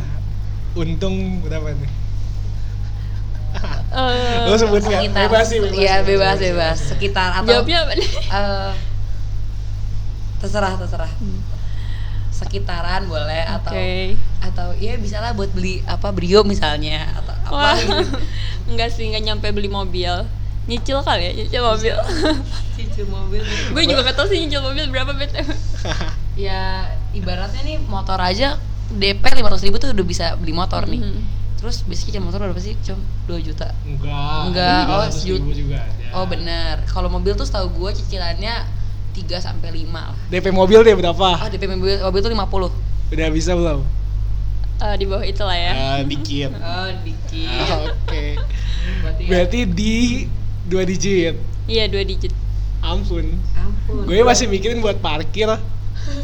Untung 0.73 1.15
berapa 1.41 1.73
nih? 1.73 1.91
Eh, 3.91 4.47
Lo 4.47 4.55
sebut 4.55 4.79
nggak? 4.79 5.03
Sekitar- 5.03 5.27
Bebas 5.27 5.45
sih, 5.45 5.59
bebas. 5.59 5.75
Iya 5.75 5.95
bebas 6.01 6.37
bebas. 6.39 6.77
Sekitar 6.79 7.29
atau 7.35 7.51
jawabnya 7.59 7.83
apa 7.83 7.93
nih 7.99 8.07
eh, 8.07 8.71
terserah 10.39 10.79
terserah. 10.79 11.11
Sekitaran 12.31 13.03
boleh 13.05 13.43
atau 13.43 13.75
Oke. 13.75 14.15
atau 14.39 14.67
ya 14.79 14.95
bisa 14.95 15.19
lah 15.19 15.35
buat 15.35 15.51
beli 15.51 15.83
apa 15.83 16.07
brio 16.09 16.41
misalnya 16.41 17.03
atau 17.13 17.35
Wah, 17.51 17.75
apa 17.75 17.83
gitu. 17.83 18.15
enggak 18.71 18.89
sih, 18.89 19.11
enggak 19.11 19.23
nyampe 19.27 19.51
beli 19.51 19.67
mobil. 19.67 20.23
Nyicil 20.69 21.01
kali 21.01 21.23
ya, 21.25 21.31
nyicil 21.33 21.61
mobil. 21.65 21.95
Cicil 22.77 23.05
mobil. 23.09 23.41
gue 23.45 23.83
juga 23.83 24.01
gak 24.05 24.15
tau 24.15 24.27
sih 24.29 24.37
nyicil 24.41 24.61
mobil 24.61 24.85
berapa 24.89 25.11
BTW. 25.11 25.49
ya 26.45 26.85
ibaratnya 27.11 27.61
nih 27.65 27.77
motor 27.85 28.17
aja 28.17 28.55
DP 28.91 29.21
500 29.21 29.65
ribu 29.67 29.77
tuh 29.77 29.89
udah 29.91 30.05
bisa 30.05 30.25
beli 30.37 30.53
motor 30.53 30.85
nih. 30.85 31.01
Mhm. 31.01 31.21
Terus 31.57 31.85
biasanya 31.85 32.07
cicil 32.09 32.23
motor 32.23 32.39
berapa 32.41 32.61
sih? 32.61 32.73
Cuma 32.81 33.01
2 33.25 33.37
juta. 33.41 33.73
Enggak. 33.85 34.39
Enggak, 34.49 34.81
oh, 34.87 35.05
200 35.05 35.13
sejut- 35.13 35.41
ribu 35.41 35.53
juga 35.53 35.77
ada. 35.81 36.05
Oh 36.13 36.25
bener. 36.25 36.75
Kalau 36.85 37.09
mobil 37.09 37.33
tuh 37.33 37.45
setahu 37.45 37.69
gue 37.71 37.89
cicilannya 37.97 38.65
3 39.11 39.37
sampai 39.37 39.69
5 39.75 39.91
lah. 39.91 40.17
DP 40.29 40.49
mobil 40.49 40.79
deh 40.81 40.95
berapa? 40.95 41.29
Oh 41.37 41.49
DP 41.49 41.63
mobil, 41.67 41.97
mobil 41.99 42.19
tuh 42.21 42.31
50 42.31 42.69
Udah 43.11 43.27
bisa 43.29 43.51
belum? 43.53 43.81
Eh, 44.81 44.95
di 44.97 45.05
bawah 45.05 45.21
itu 45.21 45.43
lah 45.45 45.53
ya. 45.53 45.73
Ah, 45.73 46.01
dikit. 46.01 46.49
Oh 46.57 46.89
dikit. 47.05 47.49
Ah, 47.49 47.85
Oke. 47.85 48.25
Berarti, 49.05 49.21
ya, 49.21 49.29
Berarti 49.29 49.59
di 49.69 49.95
dua 50.63 50.83
digit. 50.83 51.35
Iya, 51.65 51.87
dua 51.87 52.03
digit. 52.03 52.33
Ampun. 52.79 53.37
ampun. 53.53 54.03
Gue 54.03 54.21
masih 54.21 54.45
mikirin 54.45 54.79
buat 54.79 54.97
parkir. 54.97 55.47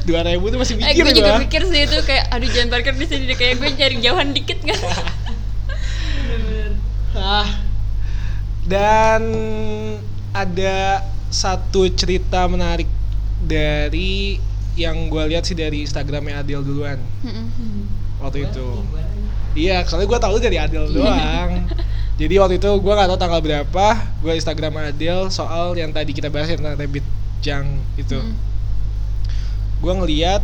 2000 0.04 0.10
tuh 0.42 0.58
masih 0.58 0.74
Eh, 0.76 0.90
mikir 0.90 1.04
gue 1.04 1.14
juga 1.16 1.32
gua. 1.32 1.40
mikir 1.40 1.62
sih 1.64 1.82
itu 1.84 1.98
kayak 2.02 2.26
aduh 2.28 2.50
jangan 2.50 2.70
parkir 2.72 2.94
di 2.94 3.06
sini 3.06 3.24
deh 3.24 3.38
kayak 3.38 3.54
gue 3.56 3.70
cari 3.72 3.96
jauhan 4.00 4.28
dikit 4.32 4.58
kan. 4.64 4.80
Ah. 7.14 7.48
Dan 8.64 9.22
ada 10.32 11.02
satu 11.30 11.88
cerita 11.90 12.46
menarik 12.46 12.90
dari 13.40 14.42
yang 14.74 15.08
gue 15.08 15.24
lihat 15.28 15.44
sih 15.44 15.54
dari 15.54 15.82
Instagramnya 15.82 16.42
Adil 16.42 16.62
duluan 16.62 16.98
waktu 18.18 18.46
itu. 18.46 18.68
Iya, 19.54 19.82
soalnya 19.84 20.08
gue 20.08 20.20
tahu 20.20 20.36
dari 20.38 20.58
Adil 20.58 20.84
doang. 20.92 21.52
Jadi 22.18 22.34
waktu 22.42 22.58
itu 22.58 22.70
gue 22.82 22.94
nggak 22.98 23.10
tahu 23.14 23.20
tanggal 23.22 23.42
berapa, 23.46 23.88
gue 24.26 24.34
Instagram 24.34 24.74
Adil 24.90 25.30
soal 25.30 25.78
yang 25.78 25.94
tadi 25.94 26.18
kita 26.18 26.34
bahas 26.34 26.50
yang 26.50 26.66
tentang 26.66 26.78
Rabbit 26.82 27.06
Jang 27.46 27.66
itu. 27.94 28.18
Mm. 28.18 28.34
Gue 29.78 29.94
ngeliat 30.02 30.42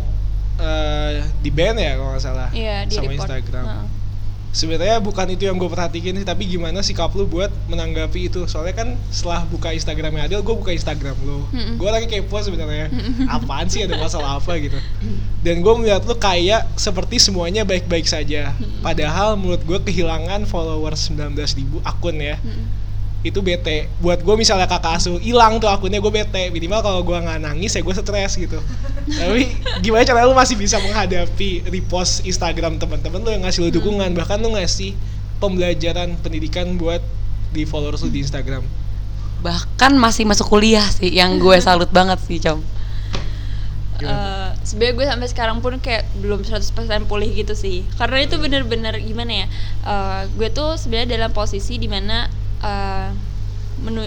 eh, 0.62 1.26
di 1.42 1.50
band 1.50 1.82
ya 1.82 1.98
kalau 1.98 2.14
nggak 2.14 2.22
salah 2.22 2.48
di 2.54 2.94
sama. 2.94 3.10
Instagram. 3.10 3.64
Heeh. 3.66 3.86
Sebenarnya 4.54 5.02
bukan 5.02 5.26
itu 5.34 5.50
yang 5.50 5.58
gue 5.58 5.66
perhatiin 5.66 6.22
sih, 6.22 6.26
tapi 6.26 6.46
gimana 6.46 6.78
sikap 6.78 7.10
lu 7.18 7.26
buat 7.26 7.50
menanggapi 7.66 8.30
itu? 8.30 8.46
Soalnya 8.46 8.78
kan 8.78 8.88
setelah 9.10 9.42
buka 9.50 9.74
Instagramnya 9.74 10.30
Adil, 10.30 10.46
gue 10.46 10.54
buka 10.54 10.70
Instagram 10.70 11.18
lu. 11.26 11.42
Mm-mm. 11.50 11.74
Gue 11.74 11.90
lagi 11.90 12.06
kepo 12.06 12.38
sebenarnya. 12.38 12.86
Apaan 13.26 13.66
sih 13.66 13.82
ada 13.82 13.98
masalah 13.98 14.38
apa 14.38 14.54
gitu? 14.62 14.78
Dan 15.42 15.58
gue 15.58 15.74
melihat 15.74 16.06
lu 16.06 16.14
kayak 16.14 16.70
seperti 16.78 17.18
semuanya 17.18 17.66
baik-baik 17.66 18.06
saja. 18.06 18.54
Padahal 18.78 19.34
menurut 19.34 19.66
gue 19.66 19.78
kehilangan 19.90 20.46
followers 20.46 21.10
19.000 21.10 21.82
akun 21.82 22.22
ya. 22.22 22.38
Mm-mm. 22.38 22.83
Itu 23.24 23.40
bete. 23.40 23.88
Buat 24.04 24.20
gue 24.20 24.34
misalnya 24.36 24.68
kakak 24.68 25.00
asuh 25.00 25.16
hilang 25.16 25.56
tuh 25.58 25.72
akunnya 25.72 25.98
gue 25.98 26.12
bete. 26.12 26.52
Minimal 26.52 26.80
kalau 26.84 27.00
gue 27.00 27.16
nggak 27.16 27.40
nangis 27.40 27.72
ya 27.72 27.80
gue 27.80 27.94
stres 27.96 28.36
gitu. 28.36 28.60
Tapi 29.08 29.48
gimana 29.80 30.04
cara 30.04 30.28
lu 30.28 30.36
masih 30.36 30.60
bisa 30.60 30.76
menghadapi 30.78 31.64
repost 31.72 32.22
Instagram 32.28 32.76
teman-teman 32.76 33.24
lu 33.24 33.30
yang 33.32 33.42
ngasih 33.48 33.64
lu 33.64 33.70
dukungan 33.72 34.12
bahkan 34.12 34.38
lu 34.38 34.52
ngasih 34.52 34.92
pembelajaran 35.40 36.14
pendidikan 36.20 36.76
buat 36.76 37.00
di 37.50 37.64
followers 37.64 38.04
lu 38.04 38.12
di 38.12 38.20
Instagram. 38.20 38.62
Bahkan 39.40 39.96
masih 39.96 40.28
masuk 40.28 40.52
kuliah 40.52 40.84
sih 40.92 41.08
yang 41.08 41.40
gue 41.40 41.56
salut 41.64 41.88
banget 41.88 42.20
sih, 42.28 42.36
Com. 42.38 42.60
Eh, 44.04 44.48
sebenarnya 44.66 44.94
gue 44.98 45.06
sampai 45.06 45.28
sekarang 45.30 45.56
pun 45.62 45.78
kayak 45.78 46.02
belum 46.18 46.42
100% 46.42 47.06
pulih 47.06 47.30
gitu 47.30 47.54
sih 47.54 47.86
karena 47.94 48.26
itu 48.26 48.36
bener-bener 48.42 48.98
gimana 48.98 49.32
ya 49.44 49.46
eh, 49.86 50.22
gue 50.34 50.50
tuh 50.50 50.74
sebenarnya 50.74 51.14
dalam 51.14 51.30
posisi 51.30 51.78
di 51.78 51.86
mana 51.86 52.26
eh, 52.64 53.08
menu 53.84 54.02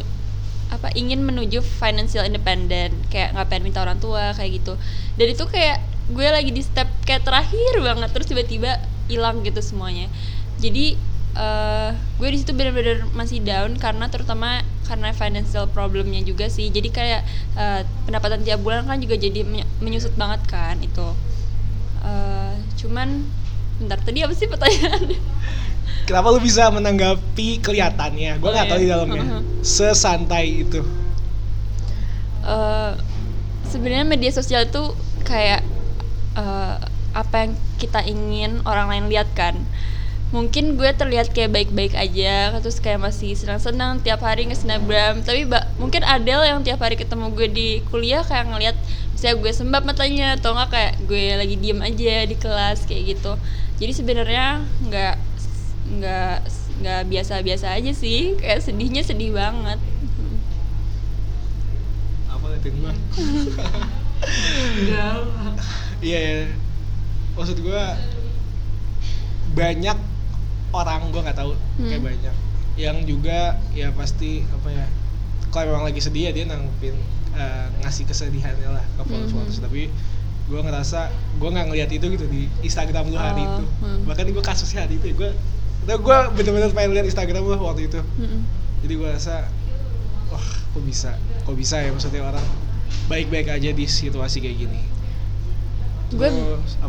apa 0.68 0.92
ingin 1.00 1.24
menuju 1.24 1.64
financial 1.64 2.28
independent 2.28 2.92
kayak 3.08 3.32
nggak 3.32 3.48
pengen 3.48 3.64
minta 3.72 3.80
orang 3.86 4.00
tua 4.04 4.36
kayak 4.36 4.52
gitu. 4.64 4.74
Dan 5.16 5.28
itu 5.32 5.44
kayak 5.48 5.80
gue 6.12 6.28
lagi 6.28 6.52
di 6.52 6.64
step 6.64 6.88
kayak 7.08 7.24
terakhir 7.28 7.74
banget 7.84 8.10
terus 8.16 8.28
tiba-tiba 8.28 8.72
hilang 9.08 9.44
gitu 9.48 9.60
semuanya. 9.64 10.12
Jadi 10.60 11.00
eh, 11.40 11.92
gue 12.20 12.30
di 12.34 12.38
situ 12.44 12.52
bener-bener 12.52 13.08
masih 13.16 13.40
down 13.44 13.80
karena 13.80 14.12
terutama 14.12 14.60
karena 14.84 15.16
financial 15.16 15.72
problemnya 15.72 16.20
juga 16.24 16.52
sih. 16.52 16.68
Jadi 16.68 16.90
kayak 16.92 17.22
eh, 17.56 17.82
pendapatan 18.04 18.44
tiap 18.44 18.60
bulan 18.60 18.84
kan 18.88 19.00
juga 19.00 19.16
jadi 19.16 19.48
menyu- 19.48 19.70
menyusut 19.80 20.14
banget 20.20 20.44
kan 20.52 20.76
itu. 20.84 21.08
Eh, 22.04 22.54
cuman 22.84 23.26
bentar 23.82 24.00
tadi 24.02 24.22
apa 24.26 24.34
sih 24.34 24.50
pertanyaannya 24.50 25.20
Kenapa 26.06 26.28
lu 26.30 26.40
bisa 26.40 26.68
menanggapi 26.68 27.60
kelihatannya? 27.60 28.40
Gue 28.40 28.48
Oh, 28.48 28.54
nggak 28.54 28.66
iya. 28.66 28.72
tahu 28.72 28.80
di 28.80 28.88
dalamnya. 28.88 29.24
Mhm. 29.24 29.42
Sesantai 29.60 30.64
itu. 30.64 30.80
Eh, 32.48 32.92
sebenarnya 33.68 34.06
media 34.08 34.32
sosial 34.32 34.66
itu 34.66 34.96
kayak 35.24 35.60
eh, 36.34 36.76
apa 37.12 37.36
yang 37.44 37.52
kita 37.76 38.06
ingin 38.06 38.62
orang 38.64 38.88
lain 38.88 39.06
lihat 39.10 39.28
kan 39.34 39.58
mungkin 40.28 40.76
gue 40.76 40.92
terlihat 40.92 41.32
kayak 41.32 41.56
baik-baik 41.56 41.96
aja 41.96 42.52
terus 42.60 42.84
kayak 42.84 43.00
masih 43.00 43.32
senang-senang 43.32 44.04
tiap 44.04 44.20
hari 44.20 44.44
nge-snapgram 44.44 45.24
tapi 45.24 45.48
ba- 45.48 45.72
mungkin 45.80 46.04
Adele 46.04 46.44
yang 46.44 46.60
tiap 46.68 46.84
hari 46.84 47.00
ketemu 47.00 47.32
gue 47.32 47.48
di 47.48 47.70
kuliah 47.88 48.28
kayak 48.28 48.52
ngeliat 48.52 48.76
misalnya 49.16 49.40
gue 49.40 49.52
sembab 49.56 49.84
matanya 49.88 50.36
atau 50.36 50.52
nggak 50.52 50.68
kayak 50.68 50.94
gue 51.08 51.26
lagi 51.32 51.56
diem 51.56 51.80
aja 51.80 52.16
di 52.28 52.36
kelas 52.36 52.84
kayak 52.84 53.16
gitu 53.16 53.40
jadi 53.80 53.92
sebenarnya 53.96 54.46
nggak 54.84 55.16
nggak 55.88 56.38
nggak 56.78 57.02
biasa-biasa 57.08 57.74
aja 57.74 57.92
sih 57.92 58.36
kayak 58.36 58.60
sedihnya 58.60 59.02
sedih 59.02 59.32
banget 59.32 59.80
apa 62.28 62.46
liatin 62.48 62.76
gua 62.78 62.94
iya 66.00 66.20
ya. 66.20 66.38
maksud 67.34 67.58
gua 67.62 67.96
banyak 69.54 69.98
orang 70.70 71.02
gua 71.10 71.22
nggak 71.24 71.38
tahu 71.38 71.54
kayak 71.80 71.98
Hmm. 71.98 72.08
banyak 72.08 72.36
yang 72.78 72.98
juga 73.04 73.58
ya 73.74 73.90
pasti 73.92 74.46
apa 74.46 74.70
ya 74.70 74.86
kalau 75.50 75.74
memang 75.74 75.86
lagi 75.88 75.98
sedih 75.98 76.30
ya 76.30 76.32
dia 76.32 76.46
nanggepin 76.46 76.94
eh, 77.34 77.66
ngasih 77.82 78.06
kesedihannya 78.06 78.70
lah 78.70 78.86
ke 78.86 79.02
followers 79.04 79.32
followers 79.32 79.58
Mhm. 79.58 79.66
tapi 79.66 79.82
gua 80.46 80.60
ngerasa 80.62 81.10
gua 81.38 81.50
nggak 81.52 81.66
ngeliat 81.70 81.90
itu 81.90 82.06
gitu 82.08 82.26
di 82.28 82.42
Instagram 82.62 83.10
lu 83.10 83.18
hari 83.18 83.42
Oh, 83.42 83.50
itu 83.56 83.66
hmm. 83.82 84.00
bahkan 84.06 84.26
gua 84.30 84.44
kasusnya 84.44 84.86
hari 84.86 85.00
itu 85.00 85.10
gua 85.16 85.32
nah, 85.88 85.96
gua 85.98 86.28
bener-bener 86.36 86.70
pengen 86.76 86.92
lihat 87.00 87.08
Instagram 87.08 87.48
lu 87.48 87.58
waktu 87.64 87.88
itu. 87.88 88.04
Mm-mm. 88.20 88.44
jadi 88.84 88.94
gue 88.94 89.10
rasa 89.10 89.48
wah 90.30 90.48
kok 90.76 90.84
bisa? 90.84 91.16
Kok 91.48 91.56
bisa 91.56 91.80
ya 91.80 91.90
maksudnya 91.90 92.22
orang 92.28 92.44
baik-baik 93.08 93.48
aja 93.48 93.72
di 93.72 93.86
situasi 93.88 94.44
kayak 94.44 94.68
gini? 94.68 94.82
Gue 96.12 96.30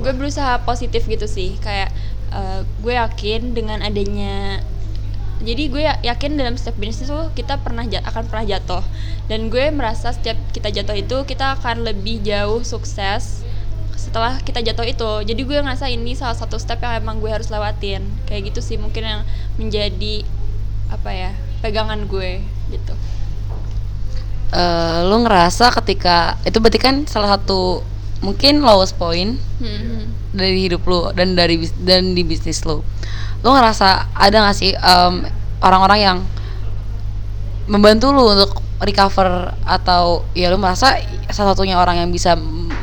gue 0.02 0.12
berusaha 0.14 0.62
positif 0.66 1.06
gitu 1.06 1.24
sih. 1.30 1.56
Kayak 1.62 1.94
eh, 2.34 2.60
gue 2.82 2.94
yakin 2.98 3.54
dengan 3.54 3.80
adanya 3.80 4.60
jadi 5.38 5.70
gue 5.70 5.82
ya- 5.86 6.02
yakin 6.02 6.34
dalam 6.34 6.58
setiap 6.58 6.82
bisnis 6.82 7.06
tuh 7.06 7.30
kita 7.38 7.62
pernah 7.62 7.86
akan 7.86 8.22
pernah 8.26 8.44
jatuh. 8.44 8.82
Dan 9.30 9.48
gue 9.48 9.70
merasa 9.70 10.10
setiap 10.10 10.36
kita 10.50 10.74
jatuh 10.74 10.98
itu 10.98 11.16
kita 11.22 11.54
akan 11.56 11.86
lebih 11.86 12.18
jauh 12.26 12.66
sukses 12.66 13.46
setelah 13.98 14.38
kita 14.38 14.62
jatuh 14.62 14.86
itu 14.86 15.10
jadi 15.26 15.40
gue 15.42 15.58
ngerasa 15.58 15.90
ini 15.90 16.14
salah 16.14 16.38
satu 16.38 16.54
step 16.56 16.78
yang 16.78 17.02
emang 17.02 17.18
gue 17.18 17.28
harus 17.28 17.50
lewatin. 17.50 18.06
Kayak 18.30 18.54
gitu 18.54 18.60
sih 18.62 18.76
mungkin 18.78 19.02
yang 19.02 19.20
menjadi 19.58 20.22
apa 20.88 21.10
ya 21.10 21.30
pegangan 21.60 22.06
gue 22.06 22.38
gitu. 22.70 22.94
Eh, 24.48 24.98
lu 25.04 25.28
ngerasa 25.28 25.68
ketika 25.82 26.40
itu 26.48 26.56
berarti 26.56 26.80
kan 26.80 27.04
salah 27.04 27.36
satu 27.36 27.84
mungkin 28.24 28.64
lowest 28.64 28.96
point 28.96 29.36
Hmm. 29.58 30.08
dari 30.30 30.70
hidup 30.70 30.86
lu 30.86 31.10
dan 31.18 31.34
dari 31.34 31.66
dan 31.82 32.14
di 32.14 32.22
bisnis 32.22 32.62
lu 32.62 32.78
lu 33.42 33.48
ngerasa 33.50 34.14
ada 34.14 34.46
gak 34.46 34.54
sih 34.54 34.70
em, 34.70 35.26
orang-orang 35.58 35.98
yang 35.98 36.18
membantu 37.66 38.14
lu 38.14 38.24
untuk 38.26 38.62
recover 38.78 39.54
atau 39.66 40.22
ya 40.32 40.48
lu 40.48 40.58
merasa 40.62 40.98
salah 41.30 41.52
satunya 41.54 41.74
orang 41.78 42.06
yang 42.06 42.10
bisa 42.10 42.38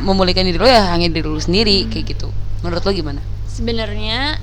memulihkan 0.06 0.46
diri 0.46 0.62
lu 0.62 0.70
ya 0.70 0.94
hanya 0.94 1.10
diri 1.10 1.26
lu 1.26 1.42
sendiri 1.42 1.90
kayak 1.90 2.16
gitu. 2.16 2.30
Menurut 2.62 2.86
lu 2.86 2.92
gimana? 2.94 3.22
Sebenarnya 3.50 4.38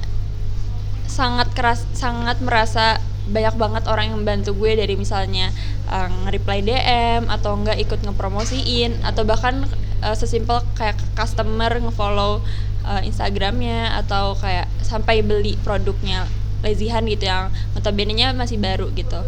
sangat 1.07 1.55
keras 1.55 1.87
sangat 1.95 2.43
merasa 2.43 2.99
banyak 3.31 3.55
banget 3.55 3.87
orang 3.87 4.11
yang 4.11 4.17
membantu 4.19 4.51
gue 4.59 4.75
dari 4.75 4.99
misalnya 4.99 5.55
uh, 5.87 6.11
nge-reply 6.27 6.59
DM 6.67 7.31
atau 7.31 7.55
enggak 7.55 7.79
ikut 7.79 8.03
ngepromosiin 8.03 8.99
atau 9.07 9.23
bahkan 9.23 9.63
uh, 10.03 10.17
sesimpel 10.19 10.67
kayak 10.75 10.99
customer 11.15 11.71
ngefollow 11.71 12.43
uh, 12.83 13.01
Instagramnya 13.07 13.95
atau 14.03 14.35
kayak 14.35 14.67
sampai 14.83 15.23
beli 15.23 15.55
produknya 15.63 16.27
Lezihan 16.63 17.03
gitu 17.11 17.27
yang 17.27 17.51
notabene-nya 17.75 18.31
masih 18.35 18.59
baru 18.59 18.91
gitu. 18.95 19.19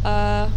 Uh, 0.00 0.48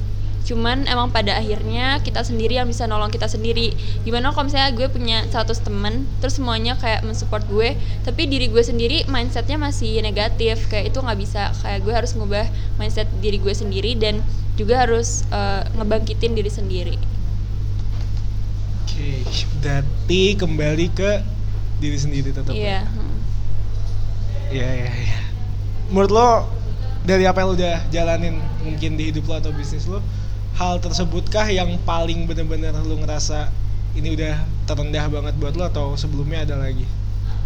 cuman 0.44 0.84
emang 0.92 1.08
pada 1.08 1.40
akhirnya 1.40 2.04
kita 2.04 2.20
sendiri 2.20 2.60
yang 2.60 2.68
bisa 2.68 2.84
nolong 2.84 3.08
kita 3.08 3.32
sendiri. 3.32 3.72
Gimana 4.04 4.36
kalau 4.36 4.52
misalnya 4.52 4.76
gue 4.76 4.88
punya 4.92 5.24
100 5.32 5.64
temen 5.64 6.04
terus 6.20 6.36
semuanya 6.36 6.76
kayak 6.76 7.08
mensupport 7.08 7.44
gue 7.48 7.70
tapi 8.04 8.28
diri 8.28 8.52
gue 8.52 8.60
sendiri 8.60 9.08
mindsetnya 9.08 9.56
masih 9.56 10.04
negatif. 10.04 10.68
Kayak 10.68 10.92
itu 10.92 11.00
nggak 11.00 11.20
bisa. 11.20 11.56
Kayak 11.64 11.80
gue 11.88 11.94
harus 11.96 12.12
ngubah 12.20 12.46
mindset 12.76 13.08
diri 13.24 13.40
gue 13.40 13.56
sendiri 13.56 13.96
dan 13.96 14.20
juga 14.60 14.84
harus 14.84 15.24
uh, 15.32 15.64
ngebangkitin 15.80 16.36
diri 16.36 16.52
sendiri. 16.52 16.96
Oke 18.84 19.24
berarti 19.64 20.36
kembali 20.36 20.88
ke 20.92 21.12
diri 21.80 21.98
sendiri 22.00 22.30
tetap 22.36 22.52
iya 22.52 22.84
ya? 22.84 22.92
hmm. 22.92 23.18
iya 24.52 24.68
iya 24.76 24.92
iya. 24.92 25.20
Menurut 25.88 26.12
lo 26.12 26.30
dari 27.08 27.24
apa 27.24 27.44
yang 27.44 27.48
lo 27.52 27.56
udah 27.56 27.76
jalanin 27.92 28.36
mungkin 28.64 29.00
di 29.00 29.12
hidup 29.12 29.28
lo 29.28 29.40
atau 29.40 29.52
bisnis 29.56 29.88
lo 29.88 30.04
hal 30.54 30.78
tersebut 30.78 31.26
kah 31.34 31.50
yang 31.50 31.70
paling 31.82 32.30
bener-bener 32.30 32.74
lo 32.74 32.96
ngerasa 33.02 33.50
ini 33.94 34.14
udah 34.14 34.42
terendah 34.66 35.06
banget 35.10 35.34
buat 35.38 35.54
lo 35.58 35.66
atau 35.70 35.94
sebelumnya 35.98 36.46
ada 36.46 36.58
lagi? 36.58 36.86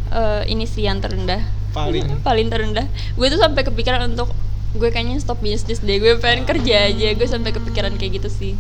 Eh, 0.08 0.44
ini 0.52 0.64
sih 0.64 0.88
yang 0.88 1.04
terendah. 1.04 1.44
Paling. 1.76 2.08
Paling 2.28 2.48
terendah. 2.48 2.88
Gue 3.20 3.28
tuh 3.28 3.40
sampai 3.40 3.68
kepikiran 3.68 4.08
untuk 4.16 4.32
gue 4.76 4.90
kayaknya 4.92 5.20
stop 5.20 5.44
bisnis 5.44 5.84
deh. 5.84 6.00
Gue 6.00 6.16
pengen 6.20 6.48
kerja 6.48 6.88
aja. 6.88 7.08
Gue 7.16 7.28
sampai 7.28 7.52
kepikiran 7.52 7.96
kayak 8.00 8.24
gitu 8.24 8.30
sih. 8.32 8.54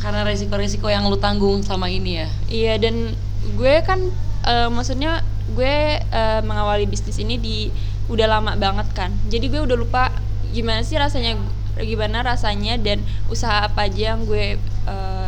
Karena 0.00 0.24
resiko-resiko 0.24 0.88
yang 0.88 1.04
lu 1.08 1.20
tanggung 1.20 1.60
sama 1.60 1.92
ini 1.92 2.24
ya. 2.24 2.28
Iya 2.48 2.74
dan 2.80 3.12
gue 3.56 3.74
kan 3.84 4.00
eh, 4.48 4.68
maksudnya 4.72 5.20
gue 5.52 6.00
eh, 6.00 6.40
mengawali 6.40 6.88
bisnis 6.88 7.20
ini 7.20 7.36
di 7.36 7.68
udah 8.08 8.40
lama 8.40 8.56
banget 8.56 8.88
kan. 8.96 9.12
Jadi 9.28 9.52
gue 9.52 9.60
udah 9.60 9.76
lupa 9.76 10.08
gimana 10.56 10.80
sih 10.80 10.96
rasanya 10.96 11.36
gimana 11.80 12.24
rasanya 12.24 12.80
dan 12.80 13.04
usaha 13.28 13.68
apa 13.68 13.88
aja 13.88 14.16
yang 14.16 14.24
gue 14.24 14.56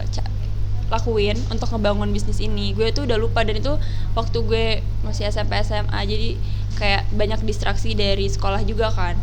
ca- 0.08 0.32
lakuin 0.88 1.36
untuk 1.52 1.68
ngebangun 1.68 2.08
bisnis 2.16 2.40
ini. 2.40 2.72
Gue 2.72 2.88
tuh 2.96 3.04
udah 3.04 3.20
lupa 3.20 3.44
dan 3.44 3.60
itu 3.60 3.76
waktu 4.16 4.38
gue 4.40 4.66
masih 5.04 5.28
SMP 5.28 5.60
SMA 5.60 6.00
jadi 6.08 6.28
kayak 6.80 7.02
banyak 7.12 7.40
distraksi 7.44 7.92
dari 7.92 8.24
sekolah 8.32 8.64
juga 8.64 8.88
kan. 8.88 9.16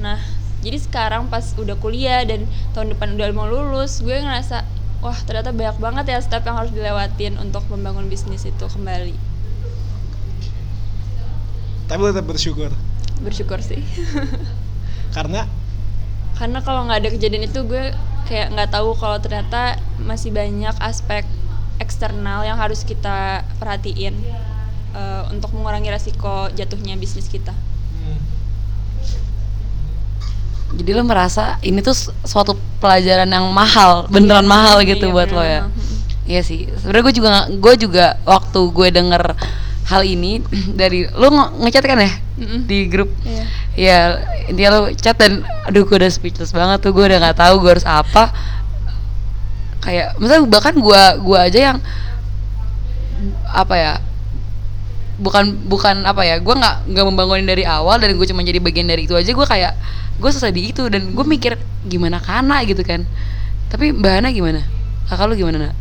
Nah, 0.00 0.16
jadi 0.64 0.80
sekarang 0.80 1.28
pas 1.28 1.52
udah 1.58 1.76
kuliah 1.76 2.24
dan 2.24 2.48
tahun 2.72 2.96
depan 2.96 3.12
udah 3.18 3.28
mau 3.36 3.44
lulus, 3.44 4.00
gue 4.00 4.16
ngerasa 4.16 4.64
wah 5.04 5.18
ternyata 5.26 5.50
banyak 5.52 5.76
banget 5.82 6.04
ya 6.14 6.18
step 6.22 6.46
yang 6.46 6.56
harus 6.56 6.72
dilewatin 6.72 7.36
untuk 7.36 7.66
membangun 7.68 8.06
bisnis 8.08 8.46
itu 8.48 8.66
kembali. 8.70 9.34
tapi 11.90 12.00
lo 12.00 12.08
tetap 12.08 12.24
bersyukur 12.24 12.72
Bersyukur 13.20 13.60
sih. 13.60 13.84
karena 15.16 15.44
Karena 16.34 16.58
kalau 16.58 16.84
nggak 16.84 16.98
ada 16.98 17.10
kejadian 17.10 17.44
itu 17.44 17.62
gue 17.62 17.92
kayak 18.24 18.50
nggak 18.50 18.70
tahu 18.70 18.94
kalau 18.94 19.18
ternyata 19.18 19.76
masih 19.98 20.30
banyak 20.30 20.74
aspek 20.78 21.22
eksternal 21.76 22.42
yang 22.42 22.56
harus 22.56 22.82
kita 22.82 23.42
perhatiin 23.56 24.14
eh, 24.92 25.22
untuk 25.28 25.50
mengurangi 25.52 25.88
resiko 25.88 26.46
jatuhnya 26.50 26.94
bisnis 26.94 27.26
kita. 27.26 27.52
hmm, 27.52 28.18
jadi 30.72 30.90
lu 30.94 31.04
merasa 31.04 31.60
ini 31.60 31.78
tuh 31.78 31.92
su- 31.92 32.14
suatu 32.22 32.52
pelajaran 32.78 33.28
yang 33.28 33.44
mahal 33.48 34.08
beneran 34.08 34.46
mahal 34.46 34.80
gitu 34.82 35.04
Iya, 35.04 35.12
buat 35.12 35.28
lo 35.28 35.42
beneran 35.42 35.68
ya. 35.68 35.90
Iya 36.22 36.40
sih 36.40 36.70
sebenarnya 36.72 37.02
gue 37.02 37.14
juga 37.14 37.30
gue 37.50 37.74
juga 37.76 38.06
waktu 38.24 38.60
gue 38.64 38.88
denger 38.90 39.22
hal 39.84 40.02
ini 40.02 40.38
dari 40.72 41.04
lu 41.06 41.28
nge- 41.28 41.52
ngechat 41.60 41.84
kan 41.84 41.98
ya 41.98 42.12
Mm-mm. 42.38 42.60
di 42.64 42.86
grup 42.86 43.10
Iya. 43.22 43.44
ya 43.74 43.98
intinya 44.46 44.70
lu 44.72 44.94
chat 44.94 45.14
dan 45.14 45.40
aduh 45.64 45.82
gue 45.82 45.96
udah 45.96 46.08
speechless 46.08 46.50
banget 46.50 46.80
tuh 46.80 46.90
gue 46.90 47.02
udah 47.02 47.18
nggak 47.18 47.36
tahu 47.36 47.60
gue 47.60 47.70
harus 47.72 47.84
apa 47.84 48.30
kayak 49.80 50.14
misalnya 50.16 50.46
bahkan 50.46 50.74
gue 50.74 51.02
gua 51.20 51.38
aja 51.44 51.58
yang 51.70 51.78
apa 53.48 53.74
ya 53.74 53.92
bukan 55.18 55.54
bukan 55.66 56.02
apa 56.02 56.22
ya 56.22 56.38
gue 56.38 56.50
nggak 56.52 56.76
nggak 56.88 57.04
membangunin 57.04 57.44
dari 57.44 57.62
awal 57.62 57.98
dan 57.98 58.10
gue 58.12 58.26
cuma 58.26 58.42
jadi 58.42 58.58
bagian 58.58 58.86
dari 58.86 59.04
itu 59.04 59.14
aja 59.14 59.28
gue 59.28 59.46
kayak 59.46 59.74
gue 60.16 60.28
selesai 60.28 60.50
di 60.50 60.62
itu 60.68 60.86
dan 60.86 61.10
gue 61.10 61.24
mikir 61.24 61.54
gimana 61.84 62.18
kana 62.18 62.62
gitu 62.62 62.82
kan 62.82 63.06
tapi 63.68 63.90
mbak 63.90 64.12
Hana 64.18 64.28
gimana 64.30 64.62
kakak 65.06 65.26
lu 65.26 65.36
gimana 65.36 65.58
nak 65.68 65.76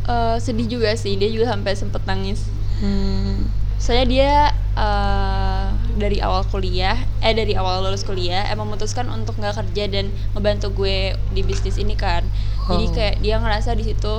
Eh, 0.00 0.36
sedih 0.40 0.66
juga 0.66 0.90
sih 0.92 1.14
dia 1.14 1.28
juga 1.28 1.46
sampai 1.46 1.70
sempet 1.70 2.02
nangis. 2.02 2.42
Hmm, 2.80 3.34
Soalnya 3.80 4.06
dia 4.06 4.32
eh, 4.76 5.66
dari 5.96 6.20
awal 6.20 6.44
kuliah, 6.44 6.96
eh 7.20 7.32
dari 7.32 7.56
awal 7.56 7.80
lulus 7.80 8.04
kuliah 8.04 8.44
emang 8.48 8.68
memutuskan 8.68 9.08
untuk 9.08 9.40
nggak 9.40 9.56
kerja 9.56 9.88
dan 9.88 10.06
ngebantu 10.32 10.68
gue 10.74 11.16
di 11.32 11.40
bisnis 11.40 11.76
ini 11.76 11.96
kan. 11.96 12.20
Jadi 12.68 12.84
Oh. 12.86 12.92
kayak 12.92 13.14
dia 13.20 13.40
ngerasa 13.40 13.72
di 13.72 13.84
situ 13.88 14.14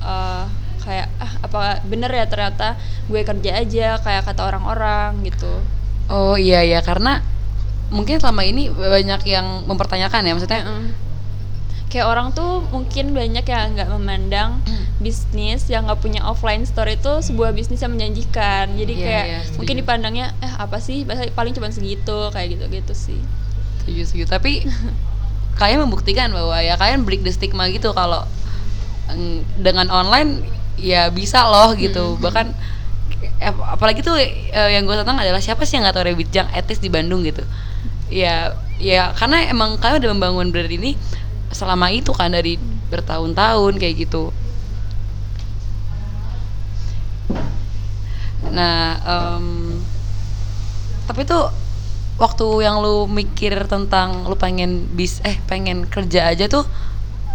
eh, 0.00 0.44
kayak 0.80 1.08
ah 1.20 1.32
apa 1.44 1.60
bener 1.84 2.08
ya 2.08 2.24
ternyata 2.24 2.76
gue 3.06 3.20
kerja 3.20 3.50
aja 3.56 3.86
kayak 4.00 4.24
kata 4.24 4.42
orang-orang 4.48 5.20
gitu. 5.24 5.60
oh 6.10 6.34
iya 6.34 6.64
ya 6.64 6.80
karena 6.80 7.20
mungkin 7.92 8.18
selama 8.18 8.42
ini 8.42 8.66
banyak 8.72 9.22
yang 9.28 9.62
mempertanyakan 9.68 10.26
ya 10.26 10.32
maksudnya 10.34 10.62
Mm. 10.64 10.88
Kayak 11.90 12.06
orang 12.06 12.30
tuh 12.30 12.62
mungkin 12.70 13.10
banyak 13.10 13.42
yang 13.42 13.74
nggak 13.74 13.90
memandang 13.90 14.62
bisnis 15.02 15.66
yang 15.66 15.90
nggak 15.90 15.98
punya 15.98 16.22
offline 16.22 16.62
store 16.62 16.94
itu 16.94 17.18
sebuah 17.18 17.50
bisnis 17.50 17.82
yang 17.82 17.90
menjanjikan. 17.90 18.78
Jadi 18.78 18.92
Iya, 18.94 19.04
kayak 19.04 19.24
iya, 19.26 19.38
setuju. 19.42 19.58
mungkin 19.58 19.76
dipandangnya 19.82 20.26
eh 20.38 20.54
apa 20.54 20.78
sih? 20.78 21.02
Paling 21.34 21.50
cuma 21.50 21.66
segitu 21.68 22.30
kayak 22.30 22.48
gitu 22.54 22.64
gitu 22.70 22.94
sih. 22.94 23.20
Setuju 23.82 24.02
setuju. 24.06 24.24
Tapi 24.30 24.52
kalian 25.60 25.82
membuktikan 25.82 26.30
bahwa 26.30 26.56
ya 26.62 26.78
kalian 26.78 27.02
break 27.02 27.26
the 27.26 27.34
stigma 27.34 27.66
gitu 27.68 27.90
kalau 27.90 28.22
mm, 29.10 29.58
dengan 29.58 29.90
online 29.90 30.46
ya 30.78 31.10
bisa 31.10 31.42
loh 31.42 31.74
gitu. 31.74 32.14
Bahkan 32.16 32.54
eh, 33.42 33.52
apalagi 33.66 34.00
tuh 34.00 34.14
eh, 34.14 34.70
yang 34.70 34.86
gue 34.86 34.94
tentang 34.94 35.18
adalah 35.18 35.42
siapa 35.42 35.66
sih 35.66 35.74
yang 35.74 35.84
nggak 35.88 35.96
tahu 35.98 36.06
Rabbit 36.06 36.30
Jang 36.30 36.48
etis 36.54 36.78
di 36.78 36.86
Bandung 36.86 37.26
gitu. 37.26 37.42
Ya 38.06 38.54
ya 38.78 39.10
karena 39.12 39.44
emang 39.48 39.76
kalian 39.76 40.00
udah 40.00 40.10
membangun 40.14 40.46
brand 40.54 40.70
ini 40.70 40.94
selama 41.50 41.90
itu 41.90 42.14
kan 42.14 42.30
dari 42.30 42.56
bertahun-tahun 42.90 43.78
kayak 43.78 43.94
gitu. 44.06 44.34
Nah 48.50 48.98
em, 49.02 49.46
tapi 51.06 51.22
tuh 51.26 51.50
waktu 52.20 52.46
yang 52.66 52.84
lu 52.84 53.08
mikir 53.08 53.56
tentang 53.66 54.28
lu 54.28 54.36
pengen 54.36 54.86
bis 54.92 55.24
eh 55.24 55.40
pengen 55.48 55.88
kerja 55.88 56.28
aja 56.30 56.46
tuh 56.46 56.68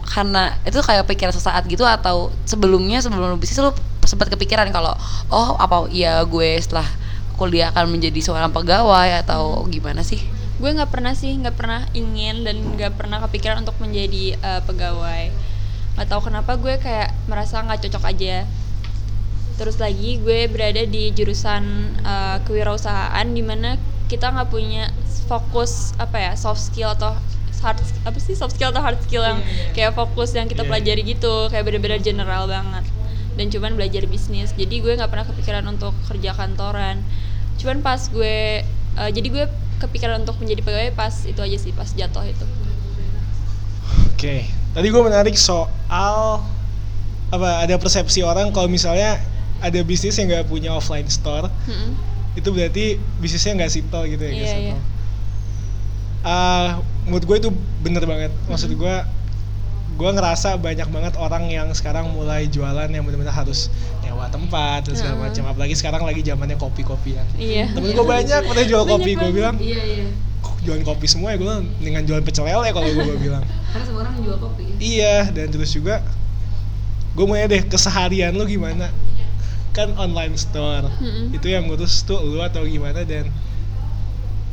karena 0.05 0.53
itu 0.61 0.77
kayak 0.85 1.09
pikiran 1.09 1.33
sesaat 1.33 1.65
gitu 1.65 1.81
atau 1.81 2.29
sebelumnya 2.45 3.01
sebelum 3.01 3.33
lu 3.33 3.37
bisnis 3.41 3.57
lu 3.57 3.73
sempat 4.05 4.29
kepikiran 4.29 4.69
kalau 4.69 4.93
oh 5.33 5.57
apa 5.57 5.89
ya 5.89 6.21
gue 6.21 6.61
setelah 6.61 6.85
kuliah 7.35 7.73
akan 7.73 7.97
menjadi 7.97 8.21
seorang 8.21 8.53
pegawai 8.53 9.25
atau 9.25 9.65
gimana 9.67 10.05
sih 10.05 10.21
gue 10.55 10.69
nggak 10.71 10.87
pernah 10.87 11.11
sih 11.11 11.35
nggak 11.35 11.55
pernah 11.55 11.83
ingin 11.91 12.47
dan 12.47 12.55
nggak 12.79 12.95
pernah 12.95 13.19
kepikiran 13.27 13.63
untuk 13.67 13.75
menjadi 13.83 14.39
eh, 14.39 14.61
pegawai. 14.63 15.31
Nggak 15.99 16.07
tahu 16.07 16.21
kenapa 16.31 16.55
gue 16.55 16.75
kayak 16.79 17.11
merasa 17.27 17.59
nggak 17.59 17.87
cocok 17.87 18.03
aja. 18.07 18.47
Terus 19.55 19.79
lagi 19.79 20.19
gue 20.19 20.47
berada 20.47 20.83
di 20.87 21.11
jurusan 21.11 21.63
eh, 22.03 22.37
kewirausahaan 22.47 23.27
di 23.27 23.43
mana 23.43 23.75
kita 24.07 24.31
nggak 24.31 24.49
punya 24.49 24.91
fokus 25.25 25.97
apa 25.97 26.21
ya 26.21 26.31
soft 26.37 26.61
skill 26.61 26.93
atau 26.93 27.17
hard 27.65 27.81
apa 28.05 28.19
sih 28.21 28.37
soft 28.37 28.53
skill 28.53 28.69
atau 28.69 28.85
hard 28.85 29.01
skill 29.01 29.25
yang 29.25 29.41
kayak 29.73 29.97
fokus 29.97 30.37
yang 30.37 30.45
kita 30.45 30.61
Iya, 30.61 30.69
pelajari 30.69 31.01
gitu 31.01 31.49
kayak 31.49 31.65
bener-bener 31.65 31.99
general 31.99 32.45
banget. 32.45 32.85
Dan 33.35 33.51
cuman 33.51 33.75
belajar 33.75 34.07
bisnis. 34.07 34.55
Jadi 34.55 34.79
gue 34.79 34.95
nggak 34.95 35.11
pernah 35.11 35.27
kepikiran 35.27 35.65
untuk 35.67 35.91
kerja 36.07 36.31
kantoran. 36.31 37.03
Cuman 37.59 37.83
pas 37.83 37.99
gue 38.07 38.63
eh, 38.95 39.09
jadi 39.11 39.27
gue 39.27 39.45
kepikiran 39.77 40.23
untuk 40.23 40.39
menjadi 40.39 40.61
pegawai 40.61 40.91
pas 40.91 41.13
itu 41.23 41.37
aja 41.37 41.57
sih 41.57 41.71
pas 41.71 41.87
jatuh 41.87 42.23
itu 42.23 42.45
Oke, 44.15 44.47
tadi 44.71 44.87
gue 44.87 45.03
menarik 45.03 45.35
soal 45.35 46.41
apa 47.29 47.49
ada 47.61 47.75
persepsi 47.75 48.23
orang 48.23 48.49
kalau 48.49 48.65
misalnya 48.65 49.19
ada 49.59 49.79
bisnis 49.81 50.15
yang 50.15 50.31
nggak 50.31 50.47
punya 50.47 50.71
offline 50.71 51.05
store 51.05 51.51
Mm-mm. 51.67 51.91
itu 52.33 52.47
berarti 52.49 52.85
bisnisnya 53.19 53.59
nggak 53.59 53.71
simple 53.71 54.01
gitu 54.07 54.23
ya 54.23 54.31
nggak 54.31 54.41
Iya, 54.41 54.55
simple. 54.55 54.71
iya. 54.71 54.77
Ah, 56.21 56.67
menurut 57.03 57.23
gue 57.23 57.37
itu 57.37 57.49
bener 57.79 58.01
banget 58.03 58.31
maksud 58.47 58.71
gue 58.71 58.95
gue 59.95 60.09
ngerasa 60.11 60.59
banyak 60.59 60.91
banget 60.91 61.13
orang 61.15 61.47
yang 61.47 61.71
sekarang 61.71 62.11
mulai 62.11 62.51
jualan 62.51 62.91
yang 62.91 63.03
benar-benar 63.07 63.31
harus 63.31 63.71
nyewa 64.03 64.27
tempat 64.27 64.91
dan 64.91 64.93
segala 64.99 65.15
macam 65.31 65.43
apalagi 65.47 65.71
sekarang 65.71 66.03
lagi 66.03 66.19
zamannya 66.19 66.59
kopi-kopian. 66.59 67.23
Iya. 67.39 67.71
Temen 67.71 67.95
gue 67.95 68.03
banyak 68.05 68.41
pada 68.51 68.61
jual 68.67 68.83
Banyak 68.83 68.91
kopi 68.99 69.11
gue 69.15 69.31
bilang 69.31 69.55
iya 69.55 69.79
iya. 69.79 70.07
Jualan 70.67 70.83
kopi 70.83 71.07
semua 71.07 71.31
ya? 71.31 71.39
Gue 71.39 71.47
bilang 71.47 71.63
dengan 71.79 72.01
jualan 72.03 72.23
pecel 72.27 72.43
lele 72.43 72.69
kalau 72.75 72.89
gue 72.91 73.17
bilang. 73.23 73.43
Karena 73.71 73.85
semua 73.87 74.01
orang 74.03 74.15
jual 74.19 74.37
kopi. 74.37 74.63
Iya, 74.83 75.31
dan 75.31 75.47
terus 75.47 75.71
juga 75.71 76.03
gue 77.15 77.25
mau 77.25 77.39
deh 77.39 77.63
keseharian 77.63 78.35
lu 78.35 78.43
gimana? 78.43 78.91
Kan 79.71 79.95
online 79.95 80.35
store. 80.35 80.91
Mm-mm. 80.99 81.31
Itu 81.31 81.47
yang 81.47 81.71
ngurus 81.71 82.03
tuh 82.03 82.19
lu 82.19 82.43
atau 82.43 82.67
gimana 82.67 83.07
dan 83.07 83.31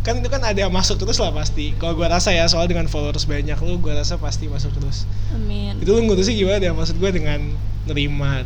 kan 0.02 0.18
itu 0.18 0.26
kan 0.26 0.42
ada 0.42 0.58
yang 0.58 0.74
masuk 0.74 0.98
terus 0.98 1.18
lah 1.22 1.30
pasti. 1.30 1.72
Kalau 1.78 1.94
gua 1.94 2.10
rasa 2.10 2.34
ya 2.34 2.46
soal 2.50 2.66
dengan 2.66 2.90
followers 2.90 3.26
banyak 3.26 3.58
lu 3.62 3.78
gua 3.78 3.98
rasa 4.02 4.18
pasti 4.18 4.50
masuk 4.50 4.74
terus. 4.74 5.06
amin 5.34 5.78
Itu 5.78 5.94
lu 5.94 6.02
ngurusnya 6.06 6.34
gimana 6.34 6.58
deh? 6.58 6.70
Maksud 6.74 6.96
gue 6.98 7.10
dengan 7.14 7.40
nerima 7.86 8.42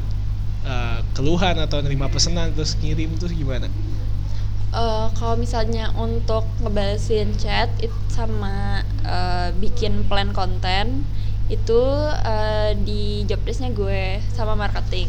uh, 0.65 1.01
keluhan 1.17 1.57
atau 1.61 1.81
nerima 1.81 2.13
pesanan 2.13 2.53
terus 2.53 2.77
ngirim 2.81 3.13
terus 3.17 3.33
gimana? 3.33 3.69
Eh, 4.77 5.09
kalau 5.17 5.41
misalnya 5.41 5.89
untuk 5.97 6.45
ngebalesin 6.61 7.33
chat 7.41 7.73
it 7.81 7.89
sama 8.13 8.85
eh, 9.09 9.49
bikin 9.57 10.05
plan 10.05 10.37
konten 10.37 11.09
itu 11.49 11.83
eh, 12.27 12.77
di 12.85 13.25
job 13.25 13.41
desknya 13.49 13.73
gue 13.73 14.21
sama 14.37 14.53
marketing 14.53 15.09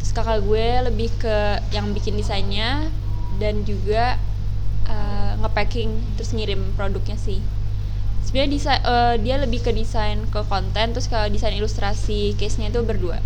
terus 0.00 0.16
kakak 0.16 0.40
gue 0.48 0.88
lebih 0.88 1.12
ke 1.20 1.60
yang 1.76 1.92
bikin 1.92 2.16
desainnya 2.16 2.88
dan 3.36 3.60
juga 3.68 4.16
ngepacking 5.46 5.90
terus 6.18 6.34
ngirim 6.34 6.74
produknya 6.74 7.14
sih 7.16 7.38
sebenarnya 8.26 8.50
desain 8.50 8.80
eh, 8.82 9.14
dia 9.22 9.36
lebih 9.38 9.62
ke 9.62 9.70
desain 9.70 10.18
ke 10.28 10.40
konten 10.50 10.92
terus 10.92 11.06
kalau 11.06 11.30
desain 11.30 11.54
ilustrasi 11.54 12.34
case 12.34 12.58
nya 12.58 12.68
itu 12.74 12.82
berdua 12.82 13.22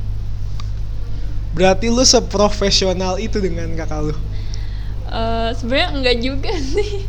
Berarti 1.51 1.91
lu 1.91 2.03
seprofesional 2.07 3.19
itu 3.19 3.43
dengan 3.43 3.67
kakak 3.75 4.11
lu. 4.11 4.15
Eh, 5.11 5.51
sebenarnya 5.59 5.89
enggak 5.91 6.17
juga 6.23 6.53
sih 6.55 7.03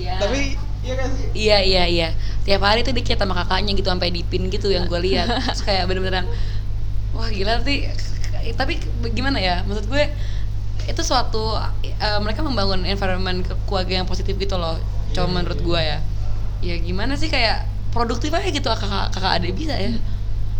iya 0.00 0.16
Tapi 0.16 0.56
iya 0.80 0.94
kan 0.96 1.08
sih? 1.12 1.28
Iya 1.36 1.58
iya 1.60 1.84
iya. 1.84 2.08
Tiap 2.48 2.64
hari 2.64 2.80
tuh 2.80 2.96
chat 3.04 3.20
sama 3.20 3.36
kakaknya 3.36 3.76
gitu 3.76 3.92
sampai 3.92 4.08
dipin 4.08 4.48
gitu 4.48 4.72
yang 4.72 4.88
gue 4.88 5.00
lihat. 5.04 5.28
Terus 5.52 5.60
kayak 5.60 5.84
bener-bener 5.84 6.24
yang 6.24 6.28
wah 7.12 7.28
gila 7.28 7.60
sih. 7.60 7.92
Tapi 8.56 8.80
gimana 9.12 9.36
ya? 9.36 9.60
Maksud 9.68 9.84
gue 9.92 10.04
itu 10.84 11.02
suatu 11.02 11.54
eh, 11.82 12.18
mereka 12.18 12.42
membangun 12.42 12.82
environment 12.82 13.42
ke- 13.42 13.58
keluarga 13.64 14.02
yang 14.02 14.06
positif 14.06 14.34
gitu 14.34 14.56
loh. 14.56 14.78
Cuma 15.12 15.26
Iya, 15.26 15.32
menurut 15.32 15.58
iya. 15.58 15.66
gue 15.66 15.80
ya. 15.82 15.98
Ya 16.62 16.76
gimana 16.78 17.14
sih 17.14 17.26
kayak 17.26 17.66
produktif 17.90 18.32
aja 18.32 18.48
gitu 18.48 18.64
kakak 18.64 19.12
kakak 19.12 19.32
adik 19.36 19.52
bisa 19.52 19.76
ya. 19.76 19.92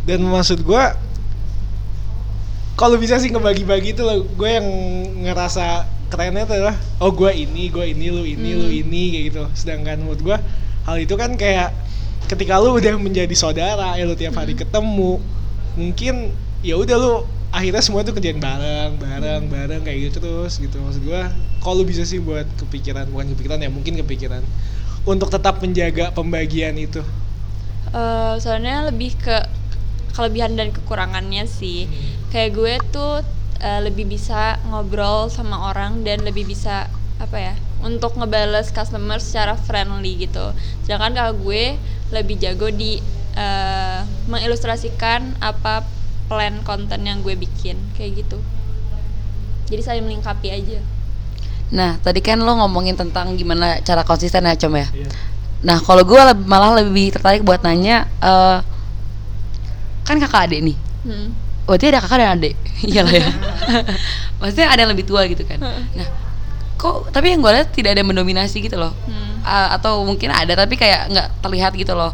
dan 0.02 0.18
maksud 0.20 0.60
gue 0.60 0.84
kalau 2.74 2.96
bisa 2.98 3.16
sih 3.16 3.30
ngebagi-bagi 3.30 3.94
itu 3.94 4.02
loh 4.02 4.24
gue 4.26 4.50
yang 4.50 4.66
ngerasa 5.22 5.86
kerennya 6.10 6.44
tuh 6.44 6.56
adalah 6.58 6.76
oh 6.98 7.08
gue 7.08 7.30
ini 7.32 7.70
gue 7.70 7.86
ini 7.88 8.06
lu 8.10 8.26
ini 8.26 8.50
lu 8.52 8.66
Hmm. 8.68 8.80
ini 8.84 9.02
kayak 9.14 9.24
gitu 9.32 9.42
sedangkan 9.54 10.02
menurut 10.02 10.20
gue 10.20 10.36
hal 10.82 10.96
itu 10.98 11.14
kan 11.14 11.38
kayak 11.38 11.70
ketika 12.26 12.58
lu 12.58 12.76
udah 12.76 12.98
menjadi 12.98 13.32
saudara 13.32 13.94
ya 13.94 14.04
lu 14.04 14.12
tiap 14.12 14.34
hari 14.34 14.52
ketemu 14.52 15.20
mungkin 15.78 16.34
ya 16.60 16.76
udah 16.76 16.96
lu 16.98 17.14
akhirnya 17.52 17.82
semua 17.84 18.00
tuh 18.02 18.16
kerjain 18.16 18.40
bareng 18.40 18.96
bareng 18.96 19.42
bareng 19.52 19.80
kayak 19.84 19.98
gitu 20.10 20.18
terus 20.24 20.56
gitu 20.58 20.76
maksud 20.80 21.02
gue 21.04 21.22
kalau 21.60 21.82
bisa 21.84 22.02
sih 22.02 22.18
buat 22.18 22.48
kepikiran 22.58 23.06
bukan 23.12 23.36
kepikiran 23.36 23.58
ya 23.60 23.70
mungkin 23.70 23.94
kepikiran 24.00 24.42
untuk 25.04 25.28
tetap 25.28 25.60
menjaga 25.60 26.10
pembagian 26.16 26.74
itu 26.80 27.02
Eh, 27.92 28.34
soalnya 28.40 28.88
lebih 28.88 29.12
ke 29.20 29.36
kelebihan 30.16 30.56
dan 30.56 30.72
kekurangannya 30.72 31.44
sih. 31.44 31.84
Kayak 32.32 32.50
gue 32.56 32.74
tuh 32.88 33.14
eh, 33.60 33.80
lebih 33.84 34.08
bisa 34.08 34.56
ngobrol 34.64 35.28
sama 35.28 35.68
orang 35.68 36.00
dan 36.00 36.24
lebih 36.24 36.48
bisa 36.48 36.88
apa 37.20 37.36
ya 37.38 37.54
untuk 37.84 38.16
ngebales 38.16 38.72
customer 38.72 39.20
secara 39.20 39.60
friendly 39.60 40.24
gitu. 40.24 40.56
Sedangkan 40.88 41.12
kalau 41.12 41.32
gue 41.36 41.76
lebih 42.16 42.40
jago 42.40 42.72
di 42.72 42.96
eh, 43.36 44.00
mengilustrasikan 44.24 45.36
apa 45.44 45.84
plan 46.32 46.54
konten 46.64 47.00
yang 47.04 47.20
gue 47.20 47.36
bikin 47.36 47.76
kayak 47.92 48.24
gitu. 48.24 48.40
Jadi 49.68 49.80
saling 49.80 50.04
melengkapi 50.04 50.48
aja. 50.48 50.80
Nah 51.72 52.00
tadi 52.00 52.20
kan 52.20 52.40
lo 52.40 52.56
ngomongin 52.56 52.96
tentang 52.96 53.36
gimana 53.36 53.80
cara 53.80 54.00
konsisten 54.02 54.44
ya 54.44 54.56
com 54.56 54.72
ya. 54.72 54.88
Iya. 54.88 55.08
Nah 55.62 55.78
kalau 55.78 56.02
gue 56.02 56.18
malah 56.48 56.80
lebih 56.80 57.12
tertarik 57.12 57.44
buat 57.44 57.60
nanya 57.60 58.08
eh, 58.18 58.58
kan 60.02 60.16
kakak 60.18 60.48
adik 60.50 60.60
nih. 60.72 60.76
Hmm. 61.06 61.28
Berarti 61.62 61.94
ada 61.94 62.02
kakak 62.02 62.18
dan 62.18 62.30
adik 62.36 62.54
Iyalah 62.90 63.14
ya 63.14 63.26
Maksudnya 64.42 64.66
ada 64.66 64.82
yang 64.82 64.90
lebih 64.90 65.06
tua 65.06 65.22
gitu 65.30 65.46
kan 65.46 65.62
Nah 65.62 66.08
Kok 66.74 67.14
Tapi 67.14 67.30
yang 67.30 67.38
gue 67.38 67.54
lihat 67.54 67.70
tidak 67.70 67.94
ada 67.94 68.02
yang 68.02 68.10
mendominasi 68.10 68.58
gitu 68.58 68.74
loh 68.78 68.90
Hmm. 69.06 69.38
A- 69.46 69.78
Atau 69.78 70.02
mungkin 70.02 70.34
ada 70.34 70.58
Tapi 70.58 70.74
kayak 70.74 71.06
nggak 71.10 71.28
terlihat 71.38 71.70
gitu 71.78 71.94
loh 71.94 72.10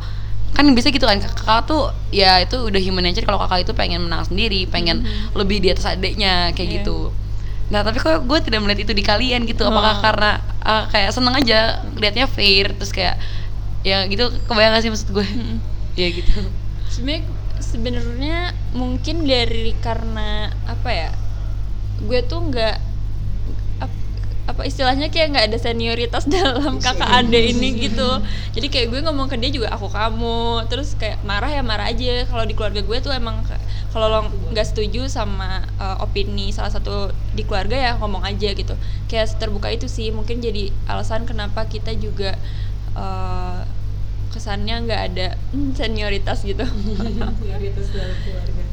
Kan 0.52 0.72
bisa 0.72 0.88
gitu 0.88 1.04
kan 1.04 1.18
Kakak 1.18 1.64
tuh 1.64 1.90
Ya 2.08 2.38
itu 2.38 2.56
udah 2.58 2.78
human 2.78 3.02
nature 3.02 3.22
Kalau 3.22 3.38
kakak 3.38 3.64
itu 3.64 3.72
pengen 3.72 4.04
menang 4.04 4.24
sendiri 4.24 4.64
Pengen 4.64 5.02
Mhm. 5.02 5.34
lebih 5.34 5.58
di 5.58 5.68
atas 5.68 5.86
adiknya 5.86 6.50
Kayak 6.52 6.68
Iya. 6.68 6.76
gitu 6.80 6.98
Nah 7.68 7.80
tapi 7.82 7.98
kok 7.98 8.24
gue 8.24 8.38
tidak 8.40 8.60
melihat 8.60 8.80
itu 8.82 8.92
di 8.92 9.02
kalian 9.02 9.44
gitu 9.44 9.62
Apakah 9.62 9.96
Hmm. 9.96 10.04
karena 10.04 10.30
uh, 10.60 10.84
Kayak 10.88 11.10
seneng 11.12 11.34
aja 11.34 11.58
Liatnya 11.94 12.26
fair 12.26 12.72
Terus 12.74 12.90
kayak 12.90 13.16
Ya 13.82 14.02
gitu 14.04 14.28
Kebayang 14.44 14.72
gak 14.72 14.82
sih 14.82 14.90
maksud 14.90 15.08
gue 15.10 15.24
Hmm. 15.24 15.58
Ya 16.00 16.08
gitu 16.08 16.30
sebenarnya 16.88 17.26
sebenarnya 17.58 18.38
mungkin 18.70 19.22
dari 19.22 19.74
karena 19.76 20.46
apa 20.64 20.88
ya 20.88 21.10
gue 22.00 22.20
tuh 22.22 22.38
nggak 22.40 22.76
apa 24.48 24.64
istilahnya 24.64 25.12
kayak 25.12 25.36
nggak 25.36 25.46
ada 25.52 25.58
senioritas 25.60 26.24
dalam 26.32 26.80
kakak 26.80 27.04
ade 27.04 27.52
ini 27.52 27.84
gitu. 27.84 28.08
Jadi 28.56 28.72
kayak 28.72 28.88
gue 28.88 29.00
ngomong 29.04 29.28
ke 29.28 29.36
dia 29.36 29.52
juga 29.52 29.68
aku 29.76 29.92
kamu. 29.92 30.64
Terus 30.72 30.96
kayak 30.96 31.20
marah 31.28 31.52
ya 31.52 31.60
marah 31.60 31.92
aja. 31.92 32.24
Kalau 32.24 32.48
di 32.48 32.56
keluarga 32.56 32.80
gue 32.80 32.98
tuh 33.04 33.12
emang 33.12 33.44
kalau 33.92 34.08
lo 34.08 34.20
nggak 34.48 34.72
setuju 34.72 35.04
sama 35.12 35.68
uh, 35.76 36.00
opini 36.00 36.48
salah 36.48 36.72
satu 36.72 37.12
di 37.36 37.44
keluarga 37.44 37.76
ya 37.76 37.92
ngomong 38.00 38.24
aja 38.24 38.56
gitu. 38.56 38.72
Kayak 39.12 39.36
terbuka 39.36 39.68
itu 39.68 39.84
sih 39.84 40.08
mungkin 40.16 40.40
jadi 40.40 40.72
alasan 40.88 41.28
kenapa 41.28 41.68
kita 41.68 41.92
juga 41.92 42.40
uh, 42.96 43.68
kesannya 44.32 44.88
nggak 44.88 45.02
ada 45.12 45.28
hmm, 45.52 45.76
senioritas 45.76 46.40
gitu. 46.40 46.64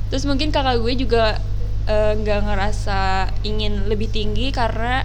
Terus 0.10 0.24
mungkin 0.24 0.56
kakak 0.56 0.80
gue 0.80 0.94
juga 0.96 1.36
eh, 1.90 2.14
nggak 2.16 2.40
ngerasa 2.46 3.34
ingin 3.42 3.90
lebih 3.90 4.12
tinggi 4.12 4.54
karena 4.54 5.04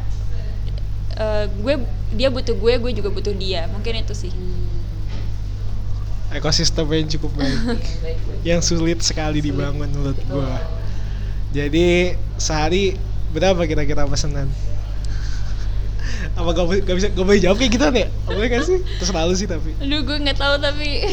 eh, 1.20 1.44
gue 1.52 1.74
dia 2.16 2.28
butuh 2.32 2.56
gue 2.56 2.72
gue 2.80 2.92
juga 2.96 3.10
butuh 3.12 3.34
dia. 3.36 3.68
Mungkin 3.68 4.00
itu 4.00 4.16
sih. 4.16 4.32
Ekosistem 6.30 6.86
yang 6.86 7.10
cukup 7.10 7.42
baik. 7.42 7.58
Yang 8.48 8.60
sulit 8.70 9.02
sekali 9.02 9.42
dibangun 9.42 9.90
menurut 9.90 10.14
gua. 10.30 10.62
Jadi 11.50 12.14
sehari 12.38 12.94
berapa 13.34 13.66
kira-kira 13.66 14.06
pesanan 14.06 14.46
apa 16.32 16.48
gak, 16.50 16.64
gak 16.82 16.96
bisa 16.96 17.06
gak 17.08 17.22
boleh 17.22 17.38
jawab 17.38 17.56
kayak 17.56 17.72
gitu 17.72 17.84
nih 17.88 18.06
boleh 18.24 18.46
gak 18.48 18.62
sih 18.62 18.78
terserah 18.96 19.24
lu 19.24 19.34
sih 19.34 19.44
tapi 19.44 19.76
aduh 19.76 20.00
gue 20.00 20.16
nggak 20.18 20.36
tahu 20.36 20.54
tapi 20.58 20.88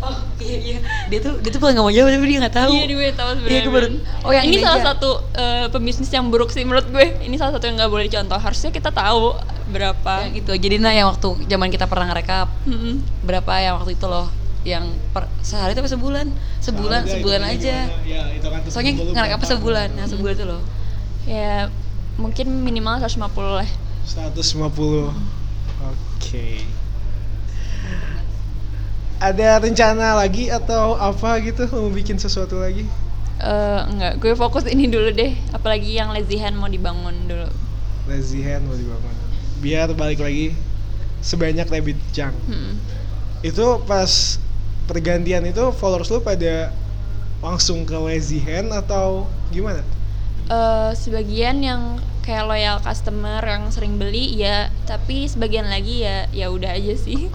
Oh 0.00 0.16
iya 0.38 0.56
iya. 0.58 0.78
Dia 1.06 1.20
tuh 1.20 1.36
dia 1.38 1.50
tuh 1.50 1.58
paling 1.58 1.74
nggak 1.74 1.84
mau 1.84 1.92
jawab 1.92 2.08
tapi 2.10 2.24
dia 2.26 2.38
nggak 2.40 2.56
tahu. 2.56 2.72
iya 2.72 2.84
gue 2.86 3.08
tahu 3.12 3.30
sebenarnya 3.34 3.52
Iya, 3.52 3.60
gue 3.62 3.74
baru- 3.74 4.00
oh, 4.20 4.32
yang 4.32 4.44
ini 4.44 4.54
ini 4.54 4.62
salah 4.62 4.78
aja. 4.78 4.86
satu 4.90 5.10
eh, 5.34 5.66
pembisnis 5.68 6.08
yang 6.08 6.26
buruk 6.26 6.48
sih 6.48 6.62
menurut 6.62 6.86
gue 6.86 7.04
ini 7.20 7.36
salah 7.36 7.52
satu 7.52 7.64
yang 7.64 7.76
nggak 7.76 7.90
boleh 7.90 8.04
dicontoh 8.06 8.36
harusnya 8.36 8.70
kita 8.70 8.88
tahu 8.90 9.36
berapa 9.68 10.14
Yang 10.24 10.34
itu. 10.40 10.52
Jadi 10.58 10.76
nah 10.78 10.90
yang 10.90 11.06
waktu 11.08 11.28
zaman 11.44 11.68
kita 11.68 11.84
pernah 11.84 12.08
ngerekap 12.08 12.48
Mm-mm. 12.64 12.94
berapa 13.22 13.52
yang 13.56 13.74
waktu 13.76 13.92
itu 13.92 14.06
loh 14.06 14.26
yang 14.60 14.84
per, 15.10 15.24
sehari 15.40 15.72
tapi 15.72 15.86
sebulan 15.86 16.26
sebulan 16.58 17.00
Soalnya 17.02 17.12
sebulan 17.14 17.40
hitungannya 17.40 17.56
aja 17.56 17.76
gimana? 17.82 18.04
ya, 18.04 18.22
itu 18.30 18.46
kan 18.46 18.58
terus 18.60 18.72
soalnya 18.72 18.92
berapa. 19.00 19.44
sebulan 19.46 19.88
nah 19.90 20.04
sebulan 20.06 20.32
itu 20.34 20.44
loh 20.46 20.62
ya 21.22 21.68
mungkin 22.16 22.46
minimal 22.58 22.98
150 22.98 23.24
lah 23.54 23.68
150 24.06 25.12
oke 25.80 26.46
ada 29.20 29.60
rencana 29.60 30.16
lagi 30.16 30.48
atau 30.48 30.96
apa 30.96 31.36
gitu 31.44 31.68
mau 31.68 31.92
bikin 31.92 32.16
sesuatu 32.16 32.60
lagi 32.60 32.84
Eh, 33.40 33.80
enggak, 33.88 34.20
gue 34.20 34.36
fokus 34.36 34.68
ini 34.68 34.84
dulu 34.84 35.16
deh. 35.16 35.32
Apalagi 35.56 35.96
yang 35.96 36.12
lazy 36.12 36.36
hand 36.36 36.60
mau 36.60 36.68
dibangun 36.68 37.24
dulu. 37.24 37.48
lazy 38.04 38.44
hand 38.44 38.68
mau 38.68 38.76
dibangun 38.76 39.16
biar 39.64 39.92
balik 39.96 40.20
lagi 40.20 40.52
sebanyak 41.24 41.64
rabbit 41.68 41.96
junk 42.12 42.36
Hmm. 42.44 42.76
itu 43.40 43.64
pas 43.88 44.36
pergantian 44.84 45.40
itu 45.48 45.72
followers 45.72 46.12
lu 46.12 46.20
pada 46.20 46.68
langsung 47.40 47.88
ke 47.88 47.96
lazy 47.96 48.40
hand 48.44 48.72
atau 48.76 49.24
gimana? 49.48 49.80
Eh, 50.52 50.90
sebagian 50.92 51.64
yang 51.64 51.96
kayak 52.20 52.44
loyal 52.44 52.78
customer 52.78 53.40
yang 53.40 53.68
sering 53.68 53.96
beli 53.96 54.36
ya, 54.36 54.68
tapi 54.84 55.24
sebagian 55.24 55.66
lagi 55.66 56.02
ya 56.02 56.28
ya 56.30 56.48
udah 56.48 56.70
aja 56.70 56.94
sih. 56.94 57.28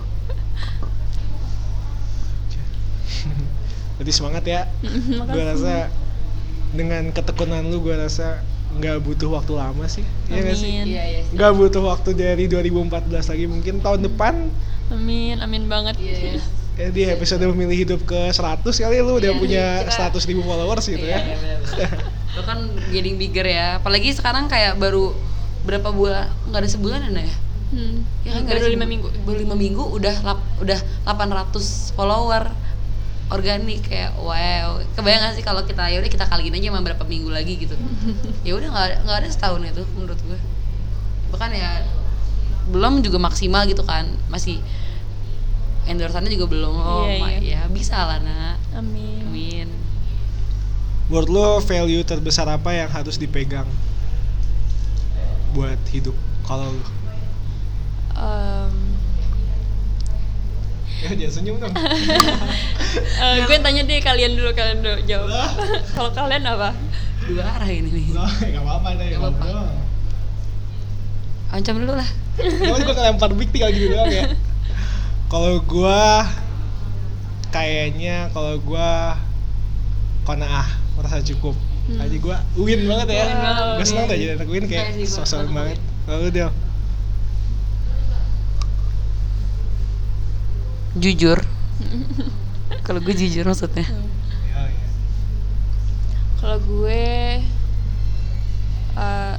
Jadi 3.95 4.11
semangat 4.11 4.43
ya. 4.43 4.61
gue 4.83 5.15
Makasih. 5.17 5.45
rasa 5.47 5.75
dengan 6.71 7.07
ketekunan 7.09 7.63
lu 7.63 7.79
gue 7.79 7.95
rasa 7.95 8.43
nggak 8.75 8.97
butuh 9.01 9.31
waktu 9.31 9.55
lama 9.55 9.87
sih. 9.87 10.03
Iya 10.27 10.39
nggak 10.43 10.57
sih? 10.57 10.67
Amin. 10.69 10.85
iya 10.91 11.03
iya 11.07 11.19
sih. 11.23 11.33
Nggak 11.33 11.51
butuh 11.55 11.83
waktu 11.85 12.09
dari 12.11 12.45
2014 12.45 12.91
lagi 13.31 13.45
mungkin 13.47 13.79
tahun 13.79 14.03
depan 14.03 14.51
Amin, 14.85 15.39
amin 15.39 15.65
banget. 15.65 15.95
iya 15.97 16.37
iya 16.37 16.43
ya 16.75 16.91
di 16.91 17.07
episode 17.07 17.39
memilih 17.47 17.87
hidup 17.87 18.03
ke 18.03 18.19
100 18.29 18.67
kali 18.67 18.99
lu 18.99 19.15
udah 19.15 19.31
Iya, 19.31 19.39
punya 19.39 19.65
kita- 19.87 20.11
100 20.11 20.27
ribu 20.27 20.43
followers 20.43 20.83
gitu 20.85 20.99
Iya, 21.01 21.15
ya. 21.15 21.19
iya. 21.23 21.55
lo 22.35 22.43
kan 22.43 22.59
getting 22.89 23.15
bigger 23.15 23.43
ya. 23.43 23.79
Apalagi 23.79 24.11
sekarang 24.11 24.45
kayak 24.45 24.75
baru 24.75 25.15
berapa 25.63 25.89
bulan 25.89 26.29
nggak 26.47 26.61
ada 26.61 26.69
sebulan 26.69 26.99
ya? 27.09 27.35
Hmm. 27.65 28.05
ya 28.21 28.37
kan 28.37 28.45
baru 28.45 28.69
lima 28.69 28.85
minggu. 28.85 29.09
baru 29.25 29.37
lima 29.41 29.55
minggu 29.57 29.81
udah 29.81 30.15
lap, 30.21 30.39
udah 30.61 30.79
800 31.03 31.91
follower 31.91 32.51
organik. 33.27 33.81
Kayak 33.83 34.13
wow. 34.15 34.79
Kebayang 34.93 35.21
gak 35.25 35.35
sih 35.35 35.43
kalau 35.43 35.65
kita 35.65 35.89
ya 35.89 35.97
udah 35.97 36.11
kita 36.11 36.25
kaliin 36.27 36.53
aja 36.53 36.69
sama 36.69 36.85
berapa 36.85 37.03
minggu 37.03 37.31
lagi 37.31 37.57
gitu. 37.57 37.73
Ya 38.47 38.53
udah 38.53 38.69
nggak 38.69 38.85
ada- 38.85 38.99
nggak 39.03 39.17
ada 39.25 39.29
setahun 39.31 39.61
itu 39.65 39.83
menurut 39.97 40.19
gue. 40.21 40.39
Bahkan 41.33 41.51
ya 41.51 41.81
belum 42.69 43.01
juga 43.01 43.17
maksimal 43.17 43.65
gitu 43.65 43.81
kan. 43.81 44.05
Masih 44.29 44.61
endorsannya 45.85 46.29
juga 46.33 46.45
belum. 46.49 46.73
Oh 46.75 47.05
Iya, 47.05 47.17
my 47.21 47.33
iya. 47.41 47.61
ya 47.65 47.71
bisa 47.71 47.97
lah 47.97 48.19
nak. 48.21 48.57
Amin. 48.75 49.21
amin 49.25 49.54
Menurut 51.05 51.29
lo 51.29 51.47
value 51.61 52.01
terbesar 52.01 52.49
apa 52.49 52.73
yang 52.73 52.89
harus 52.89 53.21
dipegang 53.21 53.69
buat 55.53 55.77
hidup 55.93 56.17
kalau 56.43 56.73
lu? 56.73 56.83
Em, 58.15 58.73
Ya 61.05 61.13
jangan 61.13 61.33
senyum 61.37 61.61
dong. 61.61 61.69
eh, 63.21 63.35
gue 63.45 63.57
tanya 63.61 63.85
deh 63.85 64.01
kalian 64.01 64.33
dulu 64.33 64.49
kalian 64.57 64.81
dulu 64.81 64.97
jawab. 65.05 65.53
Kalau 65.93 66.09
kalian 66.15 66.43
apa? 66.49 66.73
dua 67.25 67.41
arah 67.41 67.65
ini 67.65 67.89
nih 67.89 68.05
Loh, 68.13 68.29
gak 68.29 68.61
apa-apa 68.61 68.89
deh. 69.01 69.07
Gak 69.13 69.21
apa-apa. 69.21 69.49
ancam 71.49 71.77
dulu 71.81 71.93
lah 71.95 72.09
Cuma 72.37 72.77
gue 72.77 72.93
ngelempar 72.97 73.31
big 73.33 73.49
tinggal 73.53 73.69
gitu 73.73 73.93
doang 73.93 74.09
ya. 74.09 74.33
Kalau 75.25 75.57
gua 75.65 76.25
kayaknya 77.49 78.29
kalau 78.29 78.57
gua 78.61 79.17
konaah 80.25 80.67
merasa 80.95 81.21
cukup. 81.21 81.55
Hmm. 81.85 82.01
Aja 82.01 82.17
gua 82.17 82.37
win 82.57 82.81
banget 82.89 83.07
ya. 83.13 83.25
Gue 83.77 83.85
senang 83.85 84.07
win. 84.07 84.11
deh 84.11 84.17
jadi 84.17 84.31
anak 84.39 84.47
win 84.49 84.65
kayak 84.65 84.87
sosok 85.05 85.25
seneng 85.27 85.51
banget. 85.53 85.77
Lalu 86.09 86.27
Del. 86.33 86.51
jujur 90.95 91.35
kalau 92.87 93.03
gue 93.03 93.11
jujur 93.11 93.43
maksudnya 93.43 93.83
Ya, 94.47 94.61
ya. 94.71 94.87
Kalau 96.39 96.57
gue 96.63 97.03
eh, 98.95 99.35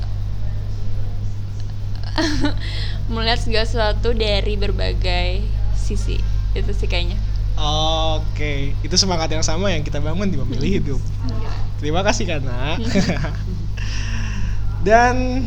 melihat 3.12 3.40
segala 3.40 3.64
sesuatu 3.64 4.12
dari 4.12 4.60
berbagai 4.60 5.48
sisi 5.76 6.20
itu 6.56 6.72
sih 6.72 6.88
kayaknya. 6.88 7.20
Oke, 7.56 8.76
itu 8.84 8.94
semangat 9.00 9.32
yang 9.32 9.40
sama 9.40 9.72
yang 9.72 9.80
kita 9.80 9.96
bangun 9.96 10.28
di 10.28 10.36
memilih 10.36 10.70
hidup. 10.80 11.00
Terima 11.80 12.04
kasih 12.04 12.28
karena. 12.28 12.76
Dan 14.86 15.44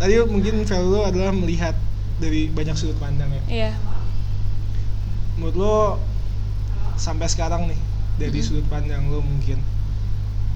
tadi 0.00 0.16
mungkin 0.24 0.64
value 0.64 1.04
adalah 1.04 1.32
melihat 1.36 1.76
dari 2.18 2.48
banyak 2.48 2.72
sudut 2.74 2.96
pandang 2.96 3.28
ya. 3.30 3.42
Iya. 3.48 3.72
Menurut 5.36 5.56
lo 5.56 5.76
sampai 6.96 7.28
sekarang 7.28 7.68
nih 7.68 7.80
dari 8.16 8.40
Mhm. 8.40 8.46
sudut 8.46 8.66
pandang 8.72 9.08
lo 9.12 9.20
mungkin 9.20 9.60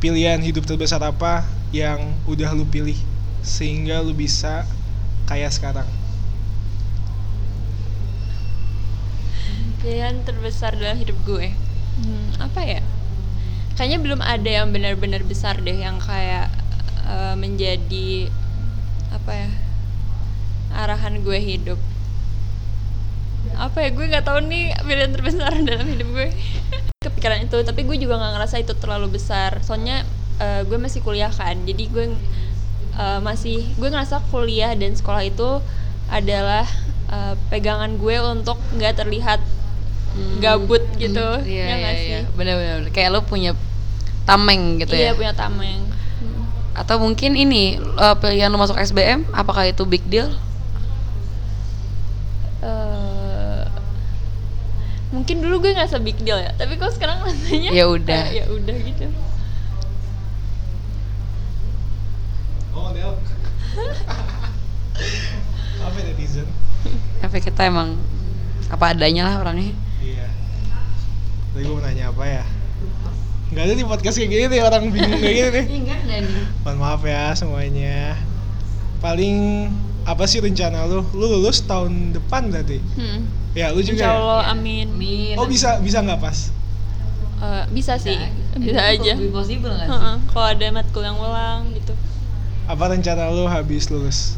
pilihan 0.00 0.40
hidup 0.40 0.64
terbesar 0.68 1.00
apa 1.00 1.44
yang 1.72 2.12
udah 2.28 2.52
lo 2.52 2.64
pilih 2.68 2.96
sehingga 3.40 4.00
lo 4.00 4.12
bisa 4.12 4.64
kayak 5.28 5.52
sekarang? 5.52 5.88
Pilihan 9.86 10.26
terbesar 10.26 10.74
dalam 10.74 10.98
hidup 10.98 11.14
gue. 11.22 11.54
Hmm, 12.02 12.26
apa 12.42 12.58
ya? 12.58 12.82
Kayaknya 13.78 13.98
belum 14.02 14.18
ada 14.18 14.50
yang 14.50 14.74
benar-benar 14.74 15.22
besar 15.22 15.62
deh 15.62 15.78
yang 15.78 16.02
kayak 16.02 16.50
eh, 17.06 17.38
menjadi 17.38 18.26
apa 19.14 19.46
ya? 19.46 19.50
arahan 20.74 21.22
gue 21.22 21.38
hidup. 21.38 21.78
Apa 23.54 23.86
ya? 23.86 23.94
Gue 23.94 24.10
nggak 24.10 24.26
tahu 24.26 24.42
nih 24.50 24.74
pilihan 24.82 25.14
terbesar 25.14 25.54
dalam 25.70 25.86
hidup 25.86 26.08
gue. 26.10 26.34
Kepikiran 27.06 27.46
itu, 27.46 27.62
tapi 27.62 27.86
gue 27.86 27.94
juga 27.94 28.18
nggak 28.18 28.42
ngerasa 28.42 28.58
itu 28.58 28.74
terlalu 28.74 29.22
besar. 29.22 29.62
Soalnya 29.62 30.02
eh, 30.42 30.66
gue 30.66 30.82
masih 30.82 30.98
kuliah 30.98 31.30
kan, 31.30 31.62
jadi 31.62 31.86
gue 31.86 32.10
eh, 32.98 33.20
masih 33.22 33.62
gue 33.78 33.86
ngerasa 33.86 34.18
kuliah 34.34 34.74
dan 34.74 34.98
sekolah 34.98 35.22
itu 35.22 35.62
adalah 36.10 36.66
eh, 37.06 37.38
pegangan 37.54 37.94
gue 38.02 38.18
untuk 38.18 38.58
nggak 38.74 38.98
terlihat. 38.98 39.38
Gabut 40.38 40.82
gitu 40.96 41.20
Hmm, 41.20 41.44
iya 41.44 41.60
ya 41.60 41.66
iya 41.66 41.74
nggak 41.76 41.94
iya 41.94 42.18
sih 42.22 42.32
benar-benar 42.34 42.78
kayak 42.90 43.10
lo 43.10 43.20
punya 43.22 43.52
tameng 44.24 44.80
gitu 44.80 44.92
iya 44.92 45.12
ya 45.12 45.12
punya 45.14 45.32
tameng 45.32 45.80
Hmm. 46.16 46.48
atau 46.72 46.96
mungkin 46.96 47.36
ini 47.36 47.76
eh, 47.76 48.14
pilihan 48.16 48.48
lo 48.48 48.56
masuk 48.56 48.76
SBM 48.76 49.28
apakah 49.30 49.68
itu 49.68 49.84
big 49.84 50.04
deal 50.08 50.32
Eh, 52.56 53.62
mungkin 55.12 55.38
dulu 55.38 55.62
gue 55.62 55.76
nggak 55.76 55.86
se 55.86 56.00
big 56.00 56.18
deal 56.18 56.40
ya 56.40 56.50
tapi 56.56 56.74
kok 56.74 56.90
sekarang 56.90 57.20
rasanya 57.22 57.70
Ya 57.70 57.84
udah. 57.86 58.22
ya 58.42 58.44
udah 58.48 58.76
gitu 58.80 59.06
Oh, 62.76 62.92
Del. 62.92 63.16
netizen. 65.96 66.44
Tapi 67.24 67.40
kita 67.40 67.64
emang 67.64 67.96
apa 68.68 68.92
adanya 68.92 69.32
lah 69.32 69.40
orangnya. 69.40 69.72
Iya. 71.56 71.64
Tadi 71.64 71.64
gue 71.64 71.72
mau 71.72 71.82
nanya 71.82 72.04
apa 72.12 72.24
ya? 72.24 72.44
Gak 73.46 73.62
ada 73.62 73.74
di 73.74 73.84
podcast 73.86 74.16
kayak 74.18 74.28
gini 74.28 74.44
nih 74.50 74.60
orang 74.60 74.84
bingung 74.92 75.16
kayak 75.16 75.34
gini 75.34 75.48
nih. 75.48 75.64
enggak 75.80 75.98
enggak 76.04 76.20
nih. 76.28 76.44
Mohon 76.60 76.76
maaf 76.76 77.02
ya 77.02 77.22
semuanya. 77.32 77.96
Paling 79.00 79.36
apa 80.04 80.24
sih 80.28 80.38
rencana 80.38 80.84
lu? 80.84 81.00
Lu 81.14 81.26
lulus 81.30 81.64
tahun 81.64 82.12
depan 82.12 82.52
berarti? 82.52 82.78
Hmm. 82.98 83.24
Ya, 83.56 83.72
lu 83.72 83.80
juga. 83.80 84.04
Insya 84.04 84.12
ya? 84.12 84.20
Allah, 84.20 84.42
amin. 84.52 84.86
Min. 84.92 85.34
Oh 85.40 85.48
bisa 85.48 85.80
bisa 85.80 86.04
nggak 86.04 86.20
pas? 86.20 86.52
Eh, 87.36 87.64
bisa 87.72 87.96
sih, 87.96 88.16
bisa 88.56 88.80
aja. 88.80 89.12
Lebih 89.16 89.32
possible 89.32 89.72
nggak 89.72 89.88
sih? 89.88 89.96
Heeh, 89.96 90.16
Kalau 90.28 90.46
ada 90.48 90.66
matkul 90.72 91.02
yang 91.04 91.16
ulang 91.16 91.72
gitu, 91.72 91.92
Apa 92.66 92.90
rencana 92.90 93.32
lu 93.32 93.46
habis 93.46 93.88
lulus? 93.88 94.36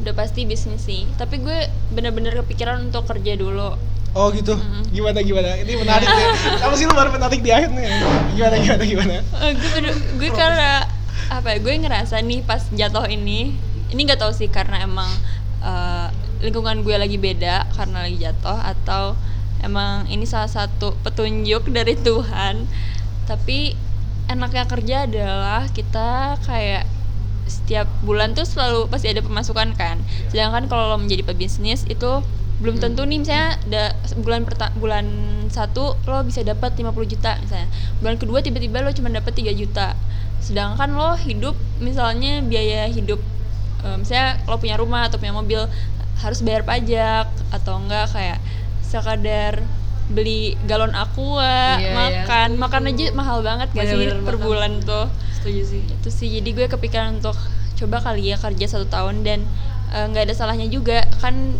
udah 0.00 0.16
pasti 0.16 0.48
bisnis 0.48 0.80
sih. 0.80 1.04
Tapi 1.20 1.44
gue 1.44 1.68
bener-bener 1.92 2.32
kepikiran 2.40 2.88
untuk 2.88 3.04
kerja 3.04 3.36
dulu. 3.36 3.76
Oh 4.10 4.26
gitu. 4.34 4.58
Gimana 4.90 5.22
gimana? 5.22 5.54
Ini 5.54 5.72
menarik 5.78 6.08
nih. 6.08 6.26
Apa 6.66 6.74
sih 6.74 6.82
lu 6.82 6.94
baru 6.94 7.14
menarik 7.14 7.40
di 7.40 7.50
akhir 7.54 7.70
nih? 7.70 7.86
Gimana 8.34 8.54
gimana 8.58 8.82
gimana? 8.82 9.14
Eh, 9.22 9.50
gue 9.54 9.70
bener- 9.70 10.02
gue 10.18 10.30
karena 10.34 10.82
apa? 11.30 11.48
ya, 11.48 11.58
Gue 11.62 11.74
ngerasa 11.78 12.18
nih 12.18 12.42
pas 12.42 12.66
jatuh 12.68 13.06
ini, 13.06 13.54
ini 13.88 14.00
nggak 14.02 14.18
tahu 14.18 14.34
sih 14.34 14.50
karena 14.50 14.82
emang 14.82 15.06
eh, 15.62 16.08
lingkungan 16.42 16.82
gue 16.82 16.96
lagi 16.98 17.22
beda 17.22 17.70
karena 17.70 18.02
lagi 18.02 18.18
jatuh 18.18 18.58
atau 18.58 19.14
emang 19.62 20.08
ini 20.10 20.26
salah 20.26 20.50
satu 20.50 20.98
petunjuk 21.06 21.70
dari 21.70 21.94
Tuhan. 21.94 22.66
Tapi 23.30 23.78
enaknya 24.26 24.66
kerja 24.66 24.96
adalah 25.06 25.70
kita 25.70 26.34
kayak 26.42 26.82
setiap 27.46 27.86
bulan 28.02 28.34
tuh 28.34 28.42
selalu 28.42 28.90
pasti 28.90 29.06
ada 29.06 29.22
pemasukan 29.22 29.70
kan. 29.78 30.02
Sedangkan 30.34 30.66
kalau 30.66 30.90
lo 30.90 30.98
menjadi 30.98 31.22
pebisnis 31.22 31.86
itu 31.86 32.22
belum 32.60 32.76
tentu 32.76 33.02
nih 33.02 33.18
misalnya 33.18 33.48
ada 33.62 33.84
bulan 34.16 34.44
perta- 34.44 34.74
bulan 34.74 35.04
satu 35.48 35.96
lo 36.02 36.20
bisa 36.22 36.40
dapat 36.42 36.72
50 36.74 36.92
juta 37.06 37.36
misalnya. 37.36 37.68
Bulan 37.98 38.16
kedua 38.16 38.38
tiba-tiba 38.38 38.80
lo 38.80 38.90
cuma 38.90 39.08
dapat 39.08 39.32
3 39.32 39.50
juta. 39.50 39.96
Sedangkan 40.38 40.92
lo 40.92 41.16
hidup 41.16 41.52
misalnya 41.78 42.40
biaya 42.42 42.84
hidup 42.86 43.18
eh, 43.80 43.96
misalnya 43.96 44.44
lo 44.44 44.56
punya 44.56 44.76
rumah 44.76 45.04
atau 45.04 45.16
punya 45.16 45.32
mobil 45.32 45.64
harus 46.18 46.40
bayar 46.40 46.62
pajak 46.62 47.26
atau 47.50 47.76
enggak 47.78 48.06
kayak 48.08 48.38
sekadar 48.82 49.64
beli 50.06 50.58
galon 50.66 50.90
aqua, 50.92 51.78
Iya, 51.78 51.86
iya. 51.86 51.94
makan, 51.94 52.48
makan 52.58 52.82
aja 52.88 53.04
mahal 53.12 53.40
banget 53.40 53.70
gak 53.70 53.86
sih 53.86 54.10
per 54.20 54.36
bulan 54.36 54.82
tuh 54.82 55.06
Setuju 55.32 55.62
sih. 55.64 55.82
itu 55.86 56.08
sih 56.10 56.28
jadi 56.34 56.50
gue 56.50 56.66
kepikiran 56.68 57.16
untuk 57.16 57.38
coba 57.76 58.02
kali 58.02 58.26
ya 58.26 58.36
kerja 58.36 58.66
satu 58.68 58.84
tahun 58.84 59.22
dan 59.22 59.46
eh, 59.88 60.04
nggak 60.04 60.26
ada 60.26 60.34
salahnya 60.34 60.66
juga 60.66 61.06
kan 61.16 61.54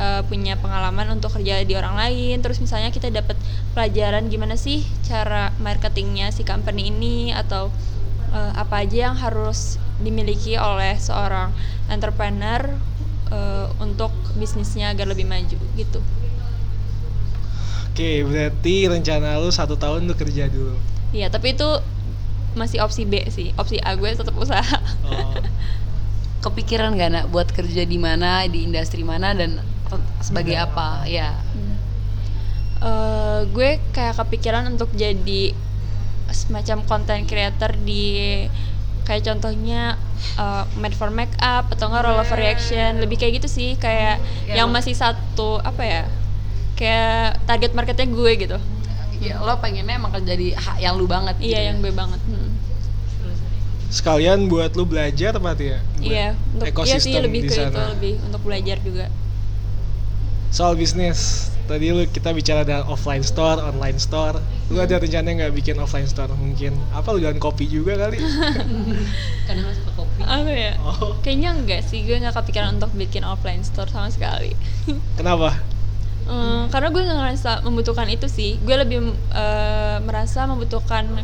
eh, 0.00 0.22
punya 0.26 0.58
pengalaman 0.58 1.18
untuk 1.18 1.34
kerja 1.34 1.62
di 1.62 1.74
orang 1.74 1.94
lain 1.94 2.40
terus 2.40 2.58
misalnya 2.58 2.90
kita 2.90 3.10
dapat 3.10 3.38
pelajaran 3.72 4.26
gimana 4.28 4.58
sih 4.58 4.82
cara 5.06 5.54
marketingnya 5.60 6.30
si 6.34 6.42
company 6.42 6.90
ini 6.90 7.30
atau 7.34 7.70
eh, 8.32 8.52
apa 8.54 8.82
aja 8.86 9.10
yang 9.10 9.16
harus 9.16 9.78
dimiliki 10.02 10.58
oleh 10.58 10.98
seorang 10.98 11.54
entrepreneur 11.88 12.74
eh, 13.30 13.66
untuk 13.78 14.10
bisnisnya 14.34 14.94
agar 14.94 15.10
lebih 15.10 15.26
maju 15.28 15.58
gitu 15.78 16.02
Oke, 17.94 18.26
berarti 18.26 18.90
rencana 18.90 19.38
lu 19.38 19.54
satu 19.54 19.78
tahun 19.78 20.10
lu 20.10 20.18
kerja 20.18 20.50
dulu. 20.50 20.74
Iya 21.14 21.30
tapi 21.30 21.54
itu 21.54 21.78
masih 22.58 22.82
opsi 22.82 23.06
B 23.06 23.22
sih 23.30 23.54
opsi 23.54 23.78
A 23.82 23.94
gue 23.98 24.10
tetap 24.14 24.34
usaha 24.34 24.78
Oh. 25.06 25.34
Kepikiran 26.44 26.98
gak 26.98 27.10
nak 27.14 27.26
buat 27.30 27.48
kerja 27.54 27.86
di 27.86 27.96
mana, 27.96 28.44
di 28.50 28.66
industri 28.66 29.00
mana 29.00 29.30
dan 29.32 29.62
sebagai 30.22 30.56
apa? 30.56 31.04
Ya. 31.06 31.38
Eh, 32.84 33.40
gue 33.48 33.80
kayak 33.96 34.20
kepikiran 34.20 34.68
untuk 34.68 34.92
jadi 34.92 35.56
semacam 36.28 36.84
content 36.84 37.24
creator 37.24 37.72
di 37.80 38.44
kayak 39.08 39.24
contohnya 39.24 39.96
uh, 40.40 40.64
made 40.80 40.96
for 40.96 41.12
makeup 41.12 41.68
atau 41.72 41.92
enggak 41.92 42.08
roll 42.08 42.16
over 42.16 42.36
reaction 42.40 42.96
lebih 43.00 43.20
kayak 43.20 43.40
gitu 43.40 43.48
sih 43.48 43.70
kayak 43.76 44.16
Ya, 44.48 44.64
yang 44.64 44.72
masih 44.72 44.96
satu 44.96 45.60
apa 45.60 45.84
ya 45.84 46.02
kayak 46.76 47.44
target 47.44 47.72
marketnya 47.76 48.08
gue 48.08 48.32
gitu 48.36 48.58
Ya 49.22 49.40
lo 49.40 49.56
pengennya 49.60 49.96
emang 49.96 50.12
kerja 50.12 50.34
di 50.36 50.52
hak 50.52 50.76
yang 50.80 51.00
lu 51.00 51.08
banget 51.08 51.36
gitu 51.40 51.52
iya 51.52 51.60
ya? 51.60 51.64
yang 51.72 51.80
gue 51.80 51.92
banget 51.92 52.20
hmm. 52.24 52.50
Sekalian 53.88 54.50
buat 54.50 54.74
lu 54.74 54.84
belajar 54.90 55.38
apa 55.38 55.54
ya? 55.54 55.78
Iya 56.02 56.28
untuk 56.52 56.84
iya 56.84 56.96
sih 56.98 57.14
ekosistem 57.14 57.24
lebih 57.30 57.40
di 57.46 57.48
ke 57.48 57.60
itu 57.62 57.80
lebih 57.96 58.14
untuk 58.26 58.40
belajar 58.44 58.76
juga 58.84 59.06
Soal 60.54 60.78
bisnis, 60.78 61.50
tadi 61.66 61.90
lu 61.90 62.06
kita 62.06 62.30
bicara 62.30 62.62
ada 62.62 62.86
offline 62.86 63.26
store, 63.26 63.58
online 63.58 63.98
store. 63.98 64.38
Lu 64.70 64.78
ada 64.78 65.02
rencana 65.02 65.34
nggak 65.34 65.50
bikin 65.50 65.74
offline 65.82 66.06
store 66.06 66.30
mungkin? 66.38 66.78
Apa 66.94 67.10
lu 67.10 67.18
jualan 67.18 67.42
kopi 67.42 67.66
juga 67.66 67.98
kali? 67.98 68.22
Karena 69.50 69.74
suka 69.74 69.90
kopi. 69.98 70.22
apa 70.22 70.52
ya 70.54 70.78
Oh, 70.78 71.18
kayaknya 71.26 71.58
enggak 71.58 71.82
sih 71.90 72.06
gue 72.06 72.22
nggak 72.22 72.38
kepikiran 72.38 72.78
untuk 72.78 72.94
bikin 72.94 73.26
offline 73.26 73.66
store 73.66 73.90
sama 73.90 74.14
sekali 74.14 74.54
kenapa? 75.18 75.58
Hmm, 76.24 76.70
karena 76.70 76.88
gue 76.94 77.02
nggak 77.02 77.18
ngerasa 77.18 77.50
membutuhkan 77.66 78.06
itu 78.06 78.30
sih. 78.30 78.54
Gue 78.62 78.78
lebih 78.78 79.10
eh, 79.34 79.98
merasa 80.06 80.46
membutuhkan 80.46 81.18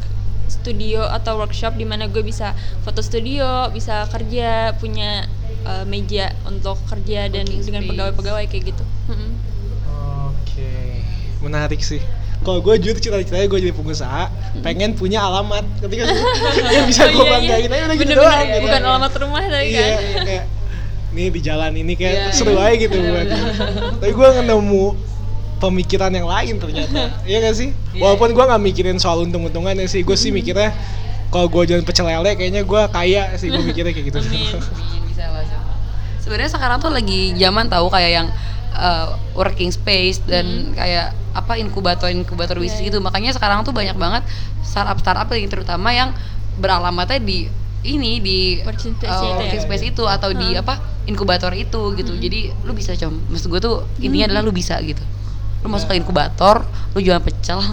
studio 0.51 1.07
atau 1.07 1.39
workshop 1.39 1.79
di 1.79 1.87
mana 1.87 2.11
gue 2.11 2.27
bisa 2.27 2.51
foto 2.83 2.99
studio, 2.99 3.71
bisa 3.71 4.11
kerja, 4.11 4.75
punya 4.75 5.31
eh, 5.71 5.85
meja 5.87 6.35
untuk 6.51 6.83
kerja 6.91 7.31
dan 7.31 7.47
Working 7.47 7.63
dengan 7.63 7.83
pegawai-pegawai 7.87 8.45
kayak 8.51 8.75
gitu. 8.75 8.85
Menarik 11.41 11.81
sih. 11.81 12.01
Kalau 12.41 12.61
gue 12.61 12.73
jujur 12.77 12.97
cita-citanya 12.97 13.45
gue 13.47 13.61
jadi 13.61 13.75
pengusaha, 13.75 14.33
pengen 14.61 14.93
punya 14.93 15.21
alamat. 15.21 15.61
Ketika 15.79 16.09
yang 16.75 16.85
bisa 16.87 17.05
gue 17.07 17.17
Oh, 17.17 17.25
iya, 17.25 17.29
iya. 17.29 17.33
banggain 17.35 17.71
aja 17.71 17.85
udah 17.85 17.97
gitu 17.97 18.13
doang. 18.15 18.47
gitu. 18.47 18.61
bukan 18.63 18.83
alamat 18.83 19.13
rumah 19.19 19.41
tadi 19.43 19.67
Iya, 19.69 19.85
kan. 19.87 20.25
kayak 20.25 20.45
nih 21.11 21.27
di 21.27 21.41
jalan 21.43 21.73
ini 21.75 21.93
kayak 21.95 22.15
Iya, 22.15 22.33
seru 22.33 22.55
iya. 22.55 22.65
aja 22.67 22.77
gitu 22.79 22.97
buat. 22.97 23.27
Tapi 23.99 24.13
gue 24.15 24.29
nemu 24.43 24.85
pemikiran 25.59 26.11
yang 26.11 26.25
lain 26.25 26.55
ternyata. 26.57 27.01
Iya 27.29 27.39
gak 27.43 27.55
sih? 27.55 27.69
Iya. 27.93 28.01
Walaupun 28.01 28.29
gue 28.31 28.45
nggak 28.47 28.63
mikirin 28.63 28.97
soal 28.97 29.21
untung-untungannya 29.23 29.85
sih, 29.85 30.01
gue 30.01 30.17
sih 30.17 30.31
mikirnya 30.31 30.73
kalau 31.29 31.47
gue 31.47 31.63
jualan 31.63 31.85
pecel 31.85 32.05
lele 32.05 32.35
kayaknya 32.35 32.65
gue 32.65 32.83
kaya 32.89 33.37
sih 33.37 33.49
gue 33.49 33.61
mikirnya 33.61 33.93
kayak 33.93 34.07
gitu. 34.09 34.19
Amin. 34.19 34.49
Amin, 34.57 35.03
bisa 35.05 35.29
lah 35.29 35.45
Cok. 35.45 35.63
Sebenarnya 36.21 36.51
sekarang 36.51 36.79
tuh 36.81 36.89
lagi 36.89 37.35
zaman 37.35 37.69
tahu 37.69 37.87
kayak 37.87 38.11
yang 38.15 38.29
uh, 38.75 39.19
working 39.35 39.71
space 39.71 40.23
dan 40.27 40.75
kayak 40.75 41.15
apa 41.31 41.59
inkubator 41.59 42.11
inkubator 42.11 42.59
Iya, 42.59 42.63
bisnis 42.67 42.81
iya. 42.83 42.89
gitu. 42.91 42.99
Makanya 43.03 43.31
sekarang 43.35 43.63
tuh 43.63 43.75
banyak 43.75 43.95
banget 43.95 44.23
startup 44.63 44.99
startup 44.99 45.31
yang 45.33 45.51
terutama 45.51 45.89
yang 45.95 46.11
beralamatnya 46.59 47.23
di 47.23 47.47
ini 47.81 48.21
di 48.21 48.61
Working 48.61 48.93
space 49.01 49.09
uh, 49.09 49.25
itu 49.25 49.37
working 49.41 49.63
space 49.65 49.85
itu 49.89 50.05
atau 50.05 50.37
di 50.37 50.53
Hmm. 50.53 50.61
apa 50.61 50.75
inkubator 51.09 51.49
itu 51.57 51.81
gitu. 51.97 52.13
Jadi 52.13 52.53
lu 52.69 52.77
bisa 52.77 52.93
com. 53.01 53.17
Maksud 53.33 53.49
gue 53.49 53.61
tuh 53.63 53.89
intinya 54.05 54.29
adalah 54.29 54.43
lu 54.45 54.53
bisa 54.53 54.77
gitu. 54.85 55.01
Lu 55.65 55.69
masuk 55.69 55.93
ke 55.93 55.97
inkubator, 56.01 56.65
lu 56.97 57.05
jualan 57.05 57.21
pecel, 57.21 57.61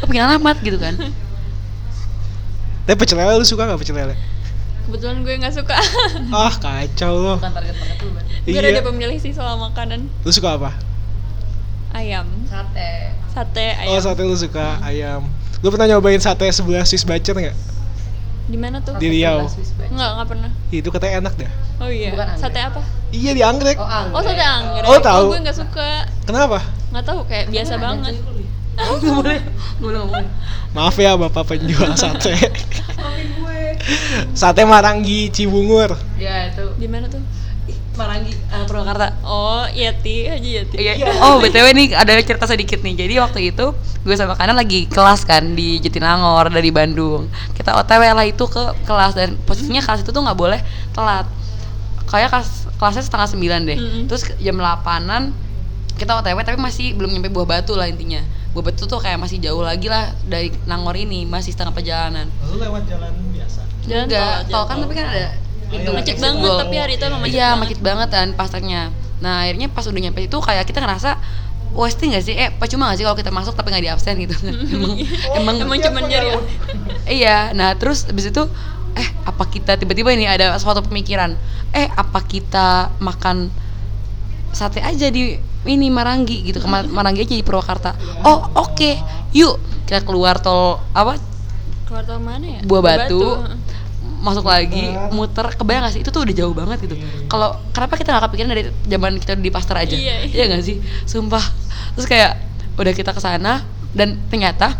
lu 0.00 0.04
punya 0.08 0.24
alamat 0.28 0.56
gitu 0.64 0.80
kan. 0.80 0.96
Tapi 2.84 2.96
pecel 3.00 3.16
lele 3.20 3.40
lu 3.40 3.44
suka 3.44 3.68
gak 3.68 3.80
pecel 3.80 3.96
lele? 3.96 4.16
Kebetulan 4.84 5.16
gue 5.20 5.34
nggak 5.38 5.54
suka. 5.54 5.76
Ah 6.34 6.52
kacau 6.52 7.12
loh. 7.16 7.36
Bukan 7.38 7.52
target 7.52 7.74
lu, 7.74 8.08
gue 8.12 8.22
Iya. 8.44 8.60
ada 8.70 8.84
pemilih 8.84 9.16
sih 9.16 9.32
soal 9.32 9.56
makanan. 9.56 10.04
Lu 10.20 10.30
suka 10.30 10.54
apa? 10.54 10.70
Ayam, 11.90 12.26
Sate. 12.44 13.14
sate 13.30 13.66
Oh 13.86 13.94
ayam. 13.94 14.02
sate 14.02 14.22
lu 14.22 14.34
suka 14.34 14.82
ayam. 14.82 15.24
Lu 15.62 15.70
pernah 15.70 15.86
nyobain 15.86 16.18
sate 16.18 16.44
sebelah 16.50 16.82
Swiss 16.82 17.02
Bacer 17.02 17.32
nggak? 17.32 17.56
Di 18.44 18.58
mana 18.58 18.82
tuh? 18.82 18.98
Di 18.98 19.08
Riau. 19.08 19.48
Enggak, 19.88 20.10
enggak 20.12 20.28
pernah. 20.28 20.50
Itu 20.68 20.88
katanya 20.90 21.24
enak 21.24 21.34
dah. 21.38 21.52
Oh 21.80 21.88
iya. 21.88 22.12
Sate 22.36 22.60
apa? 22.60 22.82
Iya 23.08 23.32
di 23.32 23.40
anggrek. 23.40 23.78
Oh, 23.78 23.86
anggrek. 23.86 24.12
Oh, 24.12 24.22
sate 24.22 24.42
anggrek. 24.42 24.84
Oh, 24.84 24.98
tahu. 25.00 25.24
gue 25.32 25.40
nggak 25.40 25.56
suka. 25.56 25.88
Kenapa? 26.26 26.58
Nggak 26.92 27.04
tahu 27.06 27.20
kayak 27.24 27.46
biasa 27.48 27.74
banget. 27.78 28.14
Nggak 28.74 29.00
boleh, 29.00 29.38
nggak 29.38 29.80
boleh 29.80 29.98
ngomong. 30.02 30.26
Maaf 30.74 30.96
ya 30.98 31.14
bapak 31.14 31.46
penjual 31.46 31.94
sate. 31.94 32.34
sate 34.38 34.62
Marangi 34.64 35.30
Cibungur. 35.30 35.96
Ya 36.16 36.50
itu 36.50 36.64
Di 36.80 36.88
mana 36.88 37.06
tuh? 37.08 37.22
Marangi, 37.94 38.34
uh, 38.50 38.66
Purwakarta. 38.66 39.22
Oh, 39.22 39.62
Yati, 39.70 40.26
Haji 40.26 40.50
Yati. 40.58 40.76
Iya. 40.82 41.14
Oh, 41.22 41.38
BTW 41.38 41.70
nih 41.78 41.94
ada 41.94 42.10
cerita 42.18 42.50
sedikit 42.50 42.82
nih. 42.82 43.06
Jadi 43.06 43.14
waktu 43.22 43.54
itu 43.54 43.70
gue 44.02 44.14
sama 44.18 44.34
Kanan 44.34 44.58
lagi 44.58 44.90
kelas 44.90 45.22
kan 45.22 45.54
di 45.54 45.78
Jatinangor 45.78 46.50
dari 46.50 46.74
Bandung. 46.74 47.30
Kita 47.54 47.78
OTW 47.78 48.02
lah 48.12 48.26
itu 48.26 48.44
ke 48.50 48.62
kelas 48.82 49.14
dan 49.14 49.38
posisinya 49.46 49.80
kelas 49.80 50.02
itu 50.02 50.10
tuh 50.10 50.22
nggak 50.26 50.38
boleh 50.38 50.60
telat. 50.90 51.30
Kayak 52.10 52.34
kelas 52.34 52.66
kelasnya 52.76 53.04
setengah 53.06 53.28
sembilan 53.30 53.60
deh. 53.62 53.78
Mm-mm. 53.78 54.02
Terus 54.10 54.22
jam 54.42 54.58
8-an 54.58 55.30
kita 55.94 56.18
OTW 56.18 56.38
tapi 56.42 56.58
masih 56.58 56.98
belum 56.98 57.14
nyampe 57.14 57.30
Buah 57.30 57.46
Batu 57.46 57.78
lah 57.78 57.86
intinya. 57.86 58.20
Buah 58.52 58.70
Batu 58.70 58.90
tuh 58.90 58.98
kayak 58.98 59.22
masih 59.22 59.38
jauh 59.38 59.62
lagi 59.62 59.86
lah 59.86 60.12
dari 60.26 60.50
Nangor 60.66 60.98
ini, 60.98 61.26
masih 61.26 61.54
setengah 61.54 61.72
perjalanan. 61.74 62.26
Lu 62.50 62.58
lewat 62.58 62.86
jalan 62.90 63.14
biasa. 63.32 63.63
Jalan 63.84 64.04
Enggak, 64.06 64.34
tol, 64.46 64.64
kan 64.64 64.74
tol. 64.74 64.82
tapi 64.82 64.94
kan 64.94 65.06
ada 65.06 65.28
Itu 65.66 65.90
macet 65.90 66.16
banget 66.16 66.40
goal. 66.40 66.58
tapi 66.58 66.76
hari 66.76 66.92
itu 66.94 67.04
emang 67.04 67.20
macet 67.20 67.34
iya 67.34 67.48
banget. 67.48 67.60
macet 67.60 67.80
banget 67.80 68.08
kan 68.10 68.28
pasarnya. 68.32 68.80
Nah 69.18 69.34
akhirnya 69.42 69.66
pas 69.68 69.84
udah 69.84 70.00
nyampe 70.00 70.20
itu 70.20 70.36
kayak 70.38 70.64
kita 70.64 70.78
ngerasa 70.78 71.10
wasting 71.72 72.12
gak 72.12 72.22
sih? 72.22 72.34
Eh 72.34 72.48
percuma 72.50 72.88
gak 72.88 72.96
sih 72.96 73.04
kalau 73.04 73.14
kita 73.14 73.30
masuk 73.30 73.52
tapi 73.52 73.68
nggak 73.68 73.82
di 73.82 73.90
absen? 73.90 74.14
gitu 74.16 74.34
emang 74.74 74.94
emang 75.34 75.54
emang 75.58 75.78
cuma 75.80 75.98
nyari 76.00 76.28
iya 77.18 77.50
nah 77.50 77.74
terus 77.74 78.06
abis 78.06 78.28
itu 78.28 78.42
eh 78.94 79.08
apa 79.24 79.44
kita? 79.44 79.74
Tiba-tiba 79.74 80.10
ini 80.10 80.24
ada 80.24 80.54
suatu 80.54 80.78
pemikiran. 80.80 81.34
Eh 81.70 81.88
apa 81.88 82.22
kita 82.22 82.68
makan 82.98 83.50
sate 84.50 84.78
aja 84.78 85.10
di 85.10 85.34
ini 85.64 85.88
Maranggi? 85.88 86.44
gitu 86.44 86.60
ke 86.60 86.68
Ma- 86.68 86.86
Maranggi 86.96 87.20
aja 87.20 87.34
di 87.34 87.42
Purwakarta. 87.42 87.90
Oh 88.22 88.54
oke 88.56 88.90
yuk. 89.32 89.58
Kita 89.84 90.00
keluar 90.00 90.38
tol 90.38 90.78
apa? 90.92 91.18
Keluar 91.84 92.06
tol 92.06 92.16
mana 92.18 92.46
ya? 92.46 92.60
Buah 92.62 92.80
Batu, 92.80 93.18
heeh. 93.20 93.56
Masuk 94.24 94.48
lagi 94.48 94.96
muter 95.12 95.52
kebayang 95.52 95.84
gak 95.84 95.94
sih? 95.94 96.00
Itu 96.00 96.08
tuh 96.08 96.24
udah 96.24 96.34
jauh 96.34 96.54
banget 96.56 96.88
gitu. 96.88 96.96
Kalau 97.28 97.60
kenapa 97.76 98.00
kita 98.00 98.16
nggak 98.16 98.24
kepikiran 98.32 98.50
dari 98.56 98.62
zaman 98.88 99.12
kita 99.20 99.36
di 99.36 99.50
Pasteur 99.52 99.76
aja? 99.76 99.92
Iya. 99.92 100.24
iya. 100.32 100.44
Gak 100.48 100.64
sih? 100.64 100.80
Sumpah. 101.04 101.44
Terus 101.94 102.08
kayak 102.08 102.40
udah 102.80 102.92
kita 102.96 103.12
ke 103.12 103.20
sana 103.20 103.60
dan 103.92 104.16
ternyata 104.32 104.74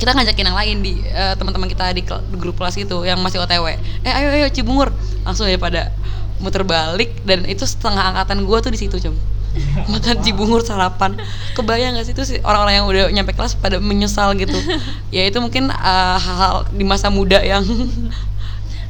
kita 0.00 0.18
ngajakin 0.18 0.50
yang 0.50 0.58
lain 0.58 0.76
di 0.82 0.92
eh, 1.06 1.34
teman-teman 1.38 1.70
kita 1.70 1.94
di, 1.94 2.02
grup 2.34 2.58
kelas 2.58 2.74
itu 2.74 3.06
yang 3.06 3.22
masih 3.22 3.38
OTW 3.38 3.78
eh 4.02 4.10
ayo 4.10 4.34
ayo 4.34 4.48
Cibungur. 4.50 4.90
Langsung 5.22 5.46
ya 5.46 5.60
pada 5.60 5.94
muter 6.42 6.66
balik 6.66 7.22
dan 7.22 7.46
itu 7.46 7.62
setengah 7.62 8.10
angkatan 8.10 8.42
gua 8.42 8.58
tuh 8.58 8.74
di 8.74 8.82
situ 8.82 8.98
cum 8.98 9.14
makan 9.92 10.16
Cibungur 10.24 10.64
sarapan. 10.64 11.14
Kebayang 11.54 11.94
gak 11.94 12.08
sih? 12.08 12.14
Itu 12.16 12.24
sih 12.24 12.38
orang-orang 12.42 12.74
yang 12.82 12.86
udah 12.88 13.04
nyampe 13.12 13.36
kelas 13.36 13.54
pada 13.54 13.78
menyesal 13.78 14.32
gitu. 14.34 14.56
Ya 15.14 15.28
itu 15.28 15.38
mungkin 15.38 15.68
eh, 15.68 16.16
hal-hal 16.18 16.66
di 16.72 16.82
masa 16.82 17.12
muda 17.12 17.38
yang 17.44 17.62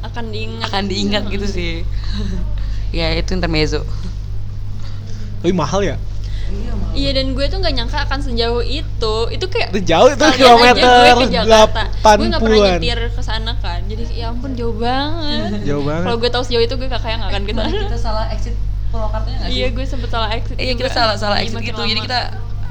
akan 0.03 0.23
diingat 0.29 0.67
akan 0.67 0.83
diingat 0.85 1.23
gitu 1.27 1.45
sih 1.45 1.73
ya 2.97 3.11
itu 3.11 3.31
intermezzo 3.31 3.81
Tapi 5.39 5.51
mahal 5.51 5.81
ya? 5.83 5.97
iya 6.93 7.09
dan 7.09 7.33
gue 7.33 7.45
tuh 7.47 7.57
nggak 7.57 7.73
nyangka 7.73 8.05
akan 8.05 8.19
sejauh 8.21 8.61
itu 8.61 9.15
itu 9.27 9.45
kayak 9.49 9.73
Itu 9.73 9.81
jauh 9.83 10.05
itu 10.07 10.21
kilometer 10.37 10.85
aja 10.85 11.11
gue 11.11 11.25
ke 11.25 11.33
Jakarta 11.33 11.81
gue 12.13 12.27
nggak 12.29 12.37
pernah 12.37 12.59
80-an. 12.61 12.77
nyetir 12.77 12.99
ke 13.09 13.21
sana 13.21 13.51
kan 13.57 13.79
jadi 13.83 14.03
ya 14.13 14.29
ampun 14.29 14.53
jauh 14.53 14.75
banget 14.77 15.49
Jauh 15.67 15.81
banget. 15.81 16.03
kalau 16.05 16.17
gue 16.17 16.29
tahu 16.29 16.43
sejauh 16.45 16.61
itu 16.61 16.75
gue 16.77 16.85
kakaknya 16.87 17.17
nggak 17.17 17.31
akan 17.33 17.43
ke 17.43 17.53
sana 17.55 17.69
kita 17.81 17.97
salah 17.97 18.25
exit 18.29 18.53
Purwakartanya 18.87 19.37
nggak 19.39 19.49
sih? 19.49 19.57
iya 19.57 19.67
gue 19.67 19.83
sempet 19.83 20.09
salah 20.11 20.29
exit 20.29 20.55
Iya 20.55 20.73
kita 20.75 20.85
juga. 20.85 20.93
salah 20.95 21.15
salah 21.17 21.37
exit 21.41 21.57
gitu. 21.59 21.73
lama. 21.75 21.89
Jadi 21.89 21.99
kita 22.05 22.19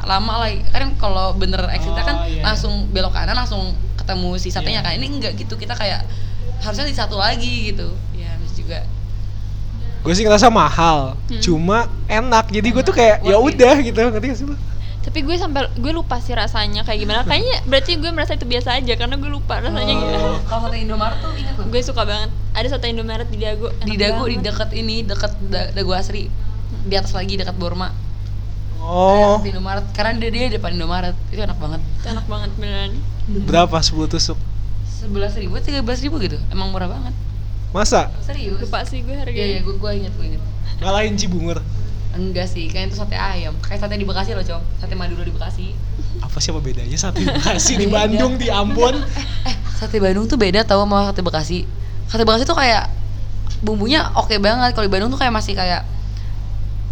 lama 0.02 0.32
lah. 0.38 0.48
Kan 0.70 0.90
kalau 0.96 1.26
bener 1.34 1.62
exitnya 1.68 2.02
kan 2.02 2.16
Oh, 2.16 2.26
iya. 2.26 2.42
langsung 2.44 2.72
belok 2.88 3.10
kanan 3.10 3.34
langsung 3.34 3.70
ketemu 3.96 4.30
si 4.34 4.48
satenya 4.48 4.80
Iya. 4.80 4.86
kan. 4.86 4.92
Ini 4.94 5.06
enggak 5.10 5.32
gitu. 5.34 5.54
Kita 5.56 5.74
kayak 5.74 6.06
harusnya 6.62 6.86
di 6.86 6.94
satu 6.94 7.16
lagi 7.16 7.68
gitu. 7.68 7.90
Ya 8.12 8.30
harus 8.30 8.52
juga. 8.52 8.86
Gue 10.00 10.12
sih 10.12 10.22
ngerasa 10.22 10.48
mahal, 10.48 11.14
Hmm. 11.26 11.38
cuma 11.38 11.78
enak. 12.06 12.48
Jadi 12.48 12.68
gue 12.68 12.82
tuh 12.82 12.90
kayak 12.90 13.22
ya 13.22 13.36
udah 13.36 13.74
gitu, 13.80 13.98
ngerti 14.00 14.26
gak 14.26 14.38
sih 14.38 14.46
lu? 14.46 14.56
tapi 15.02 15.18
gue 15.20 15.34
sampai 15.34 15.66
gue 15.74 15.92
lupa 15.92 16.16
sih 16.16 16.30
rasanya 16.30 16.86
kayak 16.86 16.94
gimana 16.96 17.20
kayaknya 17.20 17.58
berarti 17.66 17.98
gue 17.98 18.06
merasa 18.08 18.32
itu 18.32 18.46
biasa 18.46 18.78
aja 18.78 18.94
karena 18.94 19.18
gue 19.18 19.28
lupa 19.28 19.58
rasanya 19.58 19.92
Oh. 19.92 19.98
gimana 19.98 20.18
Kalau 20.48 20.62
sate 20.62 20.78
Indomaret 20.78 21.18
tuh 21.18 21.30
ingat 21.34 21.54
loh. 21.58 21.66
gue 21.68 21.80
suka 21.82 22.02
banget 22.06 22.30
ada 22.54 22.66
sate 22.70 22.86
Indomaret 22.86 23.26
di 23.26 23.36
Dago 23.36 23.74
enak 23.74 23.82
Di 23.82 23.94
Dago 23.98 24.24
di 24.24 24.36
dekat 24.38 24.70
ini 24.70 25.02
dekat 25.02 25.32
da- 25.44 25.68
Dago 25.68 25.90
Asri. 25.90 26.30
Di 26.80 26.94
atas 26.94 27.12
lagi 27.12 27.34
dekat 27.34 27.52
Borma. 27.52 27.90
Oh, 28.78 29.42
Di 29.42 29.50
Indomaret 29.50 29.90
karena 29.90 30.14
dia 30.16 30.30
dia 30.30 30.48
depan 30.52 30.70
Indomaret. 30.72 31.18
Itu 31.28 31.40
enak 31.40 31.58
banget. 31.58 31.80
Itu 31.98 32.06
enak 32.08 32.26
banget 32.26 32.50
beneran 32.54 32.90
berapa 33.42 33.76
10 33.76 34.06
tusuk? 34.08 34.38
Sebelas 35.02 35.34
ribu, 35.34 35.58
tiga 35.58 35.82
belas 35.82 35.98
ribu 35.98 36.22
gitu. 36.22 36.38
Emang 36.54 36.70
murah 36.70 36.86
banget. 36.86 37.14
Masa? 37.74 38.12
Serius? 38.22 38.62
lupa 38.62 38.84
sih 38.86 39.00
gue 39.02 39.10
Iya 39.10 39.26
iya, 39.26 39.26
harganya 39.26 39.60
gue 39.64 39.74
gue 39.80 39.90
inget 39.98 40.12
gue 40.14 40.26
inget. 40.30 40.42
Ngalahin 40.78 41.14
Cibungur. 41.18 41.58
Enggak 42.12 42.44
sih, 42.52 42.68
kayak 42.68 42.92
itu 42.92 43.00
sate 43.00 43.16
ayam. 43.16 43.56
Kayak 43.64 43.88
sate 43.88 43.96
di 43.96 44.04
Bekasi 44.04 44.36
loh, 44.36 44.44
Com. 44.44 44.60
Sate 44.76 44.92
Madura 44.92 45.24
di 45.24 45.32
Bekasi. 45.32 45.72
Apa 46.20 46.36
sih 46.44 46.52
apa 46.52 46.60
bedanya 46.60 46.98
sate 47.00 47.24
Bekasi 47.24 47.80
di 47.80 47.88
Bandung 47.88 48.36
di 48.36 48.52
Ambon? 48.52 49.00
Eh, 49.48 49.56
sate 49.80 49.96
Bandung 49.98 50.28
tuh 50.28 50.36
beda 50.36 50.62
tau 50.62 50.84
sama 50.84 51.08
sate 51.08 51.24
Bekasi. 51.24 51.64
Sate 52.12 52.28
Bekasi 52.28 52.44
tuh 52.44 52.54
kayak 52.54 52.92
bumbunya 53.64 54.12
oke 54.12 54.36
banget. 54.36 54.76
Kalau 54.76 54.84
di 54.84 54.92
Bandung 54.92 55.08
tuh 55.08 55.16
kayak 55.16 55.32
masih 55.32 55.56
kayak 55.56 55.88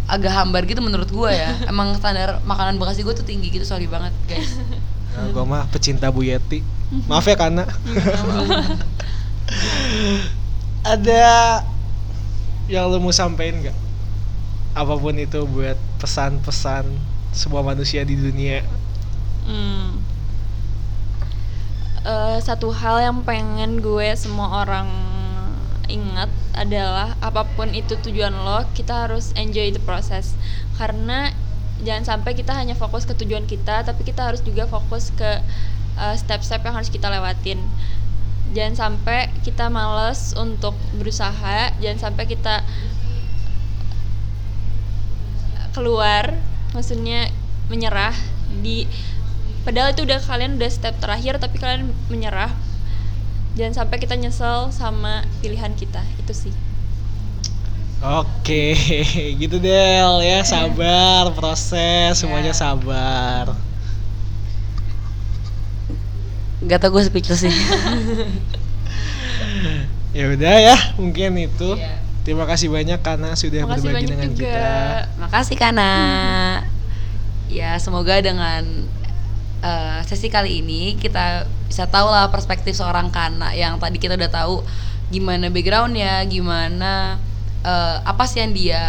agak 0.09 0.33
hambar 0.33 0.65
gitu 0.65 0.81
menurut 0.81 1.07
gua 1.13 1.29
ya. 1.29 1.53
Emang 1.71 1.93
standar 2.01 2.41
makanan 2.41 2.81
Bekasi 2.81 3.05
gue 3.05 3.13
tuh 3.13 3.23
tinggi 3.23 3.53
gitu, 3.53 3.63
sorry 3.63 3.85
banget 3.85 4.11
guys. 4.25 4.57
Nah, 5.11 5.27
gue 5.29 5.43
mah 5.43 5.67
pecinta 5.67 6.07
Bu 6.07 6.23
Yeti. 6.23 6.63
Maaf 7.07 7.23
ya 7.23 7.39
karena 7.39 7.63
ada 10.93 11.23
yang 12.67 12.91
lu 12.91 12.99
mau 12.99 13.15
sampein 13.15 13.63
nggak? 13.63 13.77
Apa 14.75 14.95
pun 14.95 15.15
itu 15.19 15.43
buat 15.47 15.79
pesan-pesan 15.99 16.87
semua 17.31 17.63
manusia 17.63 18.03
di 18.03 18.15
dunia. 18.15 18.63
Hmm. 19.47 19.99
Eh, 22.01 22.37
satu 22.41 22.73
hal 22.73 23.03
yang 23.03 23.19
pengen 23.23 23.79
gue 23.79 24.09
semua 24.17 24.65
orang 24.65 24.89
ingat 25.91 26.31
adalah 26.55 27.13
apa 27.19 27.43
pun 27.53 27.75
itu 27.75 27.99
tujuan 27.99 28.31
lo, 28.31 28.63
kita 28.73 29.07
harus 29.07 29.35
enjoy 29.35 29.75
the 29.75 29.83
process. 29.83 30.33
Karena 30.79 31.35
jangan 31.81 32.03
sampai 32.17 32.37
kita 32.37 32.53
hanya 32.53 32.77
fokus 32.77 33.03
ke 33.03 33.13
tujuan 33.17 33.45
kita, 33.49 33.85
tapi 33.85 34.05
kita 34.05 34.27
harus 34.31 34.41
juga 34.45 34.69
fokus 34.69 35.09
ke 35.13 35.41
eh, 35.97 36.15
step-step 36.17 36.61
yang 36.65 36.75
harus 36.77 36.89
kita 36.89 37.09
lewatin. 37.09 37.61
Jangan 38.51 38.75
sampai 38.75 39.31
kita 39.47 39.71
males 39.71 40.35
untuk 40.35 40.75
berusaha, 40.99 41.71
jangan 41.79 42.11
sampai 42.11 42.25
kita 42.27 42.61
keluar 45.71 46.35
maksudnya 46.75 47.31
menyerah 47.71 48.15
di 48.59 48.83
padahal 49.63 49.95
itu 49.95 50.03
udah 50.03 50.19
kalian 50.19 50.59
udah 50.59 50.71
step 50.71 50.99
terakhir 50.99 51.39
tapi 51.39 51.55
kalian 51.59 51.95
menyerah 52.11 52.51
jangan 53.55 53.83
sampai 53.83 53.97
kita 54.03 54.19
nyesel 54.19 54.71
sama 54.75 55.23
pilihan 55.39 55.71
kita 55.75 56.03
itu 56.19 56.33
sih 56.35 56.53
Oke, 58.01 58.73
gitu 59.41 59.61
Del 59.61 60.25
ya, 60.25 60.41
sabar 60.41 61.29
proses, 61.37 62.17
semuanya 62.17 62.49
sabar. 62.49 63.53
Gak 66.65 66.81
tau 66.81 66.89
gue 66.89 67.05
speechless 67.05 67.45
sih. 67.45 67.53
Ya 70.11 70.27
udah 70.27 70.55
ya, 70.59 70.77
mungkin 70.99 71.39
itu. 71.39 71.79
Iya. 71.79 72.03
Terima 72.27 72.43
kasih 72.43 72.67
banyak 72.67 72.99
karena 72.99 73.31
sudah 73.31 73.63
Makasih 73.63 73.79
berbagi 73.79 74.07
dengan 74.11 74.29
juga. 74.35 74.43
kita. 74.43 74.75
Makasih 75.23 75.57
Kana. 75.57 75.93
Ya 77.51 77.75
semoga 77.79 78.19
dengan 78.19 78.63
eh, 79.63 79.99
sesi 80.07 80.27
kali 80.27 80.63
ini 80.63 80.99
kita 80.99 81.47
bisa 81.67 81.87
tahu 81.87 82.11
lah 82.11 82.27
perspektif 82.27 82.75
seorang 82.75 83.07
Kana 83.11 83.55
yang 83.55 83.79
tadi 83.79 83.99
kita 83.99 84.19
udah 84.19 84.31
tahu 84.31 84.63
gimana 85.11 85.47
backgroundnya, 85.47 86.27
gimana 86.27 87.19
eh, 87.65 87.97
apa 88.03 88.23
sih 88.25 88.41
yang 88.41 88.53
dia 88.53 88.83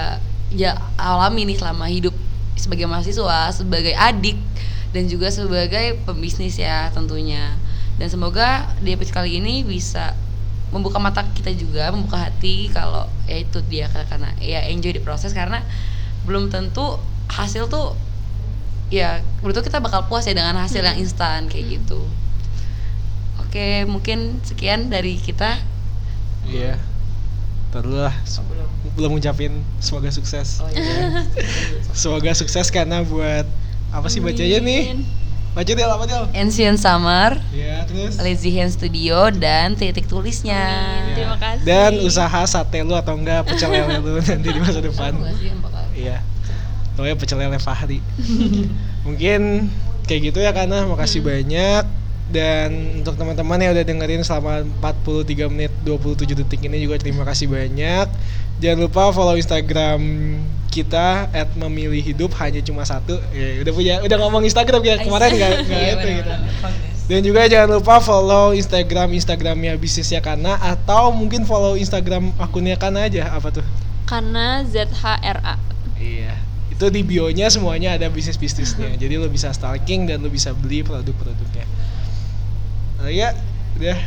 ya 0.53 0.77
alami 1.01 1.49
nih 1.49 1.57
selama 1.57 1.89
hidup 1.89 2.13
sebagai 2.57 2.85
mahasiswa, 2.87 3.51
sebagai 3.51 3.97
adik 3.97 4.37
dan 4.93 5.09
juga 5.09 5.33
sebagai 5.33 5.99
pembisnis 6.05 6.61
ya 6.61 6.93
tentunya. 6.93 7.57
Dan 7.97 8.09
semoga 8.09 8.73
di 8.81 8.93
episode 8.93 9.17
kali 9.17 9.41
ini 9.41 9.65
bisa 9.65 10.17
membuka 10.73 10.97
mata 10.97 11.25
kita 11.37 11.53
juga, 11.53 11.93
membuka 11.93 12.29
hati 12.29 12.73
kalau 12.73 13.05
ya 13.29 13.37
itu 13.41 13.61
dia 13.69 13.89
karena 13.93 14.33
ya 14.41 14.65
enjoy 14.69 14.97
di 14.97 15.03
proses 15.05 15.37
karena 15.37 15.61
belum 16.25 16.49
tentu 16.49 16.97
hasil 17.29 17.69
tuh 17.69 17.93
ya 18.93 19.25
menurut 19.41 19.65
kita 19.65 19.81
bakal 19.81 20.05
puas 20.09 20.29
ya 20.29 20.37
dengan 20.37 20.57
hasil 20.61 20.85
yang 20.85 21.01
instan 21.01 21.49
kayak 21.49 21.81
gitu. 21.81 22.01
Oke, 23.41 23.85
mungkin 23.85 24.41
sekian 24.45 24.89
dari 24.89 25.21
kita. 25.21 25.61
Iya. 26.49 26.81
Taruh 27.73 28.05
lah, 28.05 28.15
se- 28.23 28.45
belum 28.93 29.17
ngucapin 29.17 29.65
semoga 29.81 30.13
sukses. 30.13 30.61
Oh 30.61 30.69
iya. 30.69 31.25
Semoga 31.97 32.37
sukses 32.37 32.69
karena 32.69 33.01
buat 33.01 33.49
apa 33.89 34.07
sih 34.07 34.21
bacanya 34.21 34.61
nih? 34.61 35.01
Baca 35.53 35.69
Del 35.69 35.89
apa 35.89 36.05
Del? 36.05 36.25
Ancient 36.33 36.77
Summer, 36.77 37.37
Ya, 37.49 37.85
terus. 37.85 38.17
Lazy 38.17 38.53
Hand 38.57 38.73
Studio 38.73 39.29
dan 39.29 39.73
titik 39.73 40.05
tulisnya. 40.05 40.57
Amin. 40.57 41.13
Terima 41.13 41.37
kasih. 41.37 41.65
Dan 41.65 41.91
usaha 42.01 42.41
sate 42.45 42.81
lu 42.81 42.93
atau 42.93 43.17
enggak 43.17 43.45
pecel 43.45 43.69
lele 43.69 44.01
lu 44.01 44.17
nanti 44.25 44.49
di 44.49 44.61
masa 44.61 44.81
depan. 44.81 45.13
Iya. 45.93 46.21
Pokoknya 46.93 47.17
pecel 47.17 47.37
lele 47.41 47.57
Fahri. 47.57 48.01
Mungkin 49.09 49.69
kayak 50.05 50.21
gitu 50.29 50.39
ya 50.41 50.53
karena 50.53 50.85
makasih 50.85 51.21
banyak 51.21 51.85
dan 52.33 52.99
untuk 53.05 53.15
teman-teman 53.21 53.61
yang 53.61 53.77
udah 53.77 53.85
dengerin 53.85 54.25
selama 54.25 54.65
43 54.81 55.53
menit 55.53 55.73
27 55.85 56.33
detik 56.33 56.65
ini 56.65 56.81
juga 56.81 56.97
terima 56.97 57.29
kasih 57.29 57.53
banyak. 57.53 58.09
Jangan 58.59 58.79
lupa 58.81 59.13
follow 59.13 59.37
Instagram 59.37 60.01
kita 60.73 61.29
@memilih 61.61 62.01
hidup 62.01 62.33
hanya 62.41 62.65
cuma 62.65 62.89
satu. 62.89 63.21
Ya, 63.37 63.61
udah 63.61 63.73
punya 63.77 63.95
udah 64.01 64.17
ngomong 64.17 64.43
Instagram 64.49 64.81
ya 64.81 64.97
kemarin 65.05 65.31
nggak 65.37 65.51
nggak 65.69 65.81
Iya, 65.85 65.93
itu 65.93 66.07
bener-bener. 66.09 66.41
gitu. 66.41 66.93
Dan 67.03 67.21
juga 67.27 67.45
jangan 67.45 67.69
lupa 67.77 68.01
follow 68.01 68.57
Instagram 68.57 69.13
Instagramnya 69.13 69.77
bisnisnya 69.77 70.25
Kana 70.25 70.57
atau 70.57 71.13
mungkin 71.13 71.45
follow 71.45 71.77
Instagram 71.77 72.33
akunnya 72.41 72.81
Kana 72.81 73.05
aja 73.05 73.29
apa 73.37 73.53
tuh? 73.53 73.67
Karena 74.09 74.65
ZHRA. 74.65 75.61
Iya. 76.01 76.41
Itu 76.73 76.89
di 76.89 77.05
bionya 77.05 77.53
semuanya 77.53 78.01
ada 78.01 78.09
bisnis 78.09 78.41
bisnisnya. 78.41 78.97
Jadi 79.03 79.21
lo 79.21 79.29
bisa 79.29 79.53
stalking 79.53 80.09
dan 80.09 80.25
lo 80.25 80.33
bisa 80.33 80.57
beli 80.57 80.81
produk-produknya. 80.81 81.69
Nah, 83.03 83.11
ya, 83.11 83.35
udah. 83.83 83.99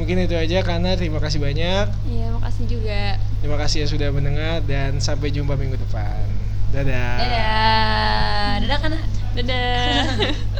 Mungkin 0.00 0.24
itu 0.24 0.32
aja 0.32 0.64
karena 0.64 0.96
terima 0.96 1.20
kasih 1.20 1.44
banyak. 1.44 1.92
Iya, 2.08 2.32
makasih 2.40 2.64
juga. 2.66 3.20
Terima 3.44 3.60
kasih 3.60 3.84
ya 3.84 3.86
sudah 3.86 4.08
mendengar 4.16 4.64
dan 4.64 4.96
sampai 4.96 5.28
jumpa 5.28 5.60
minggu 5.60 5.76
depan. 5.76 6.24
Dadah. 6.72 7.20
Dadah. 7.20 8.50
Dadah 8.64 8.78
kan. 8.80 8.92
Dadah. 9.36 10.02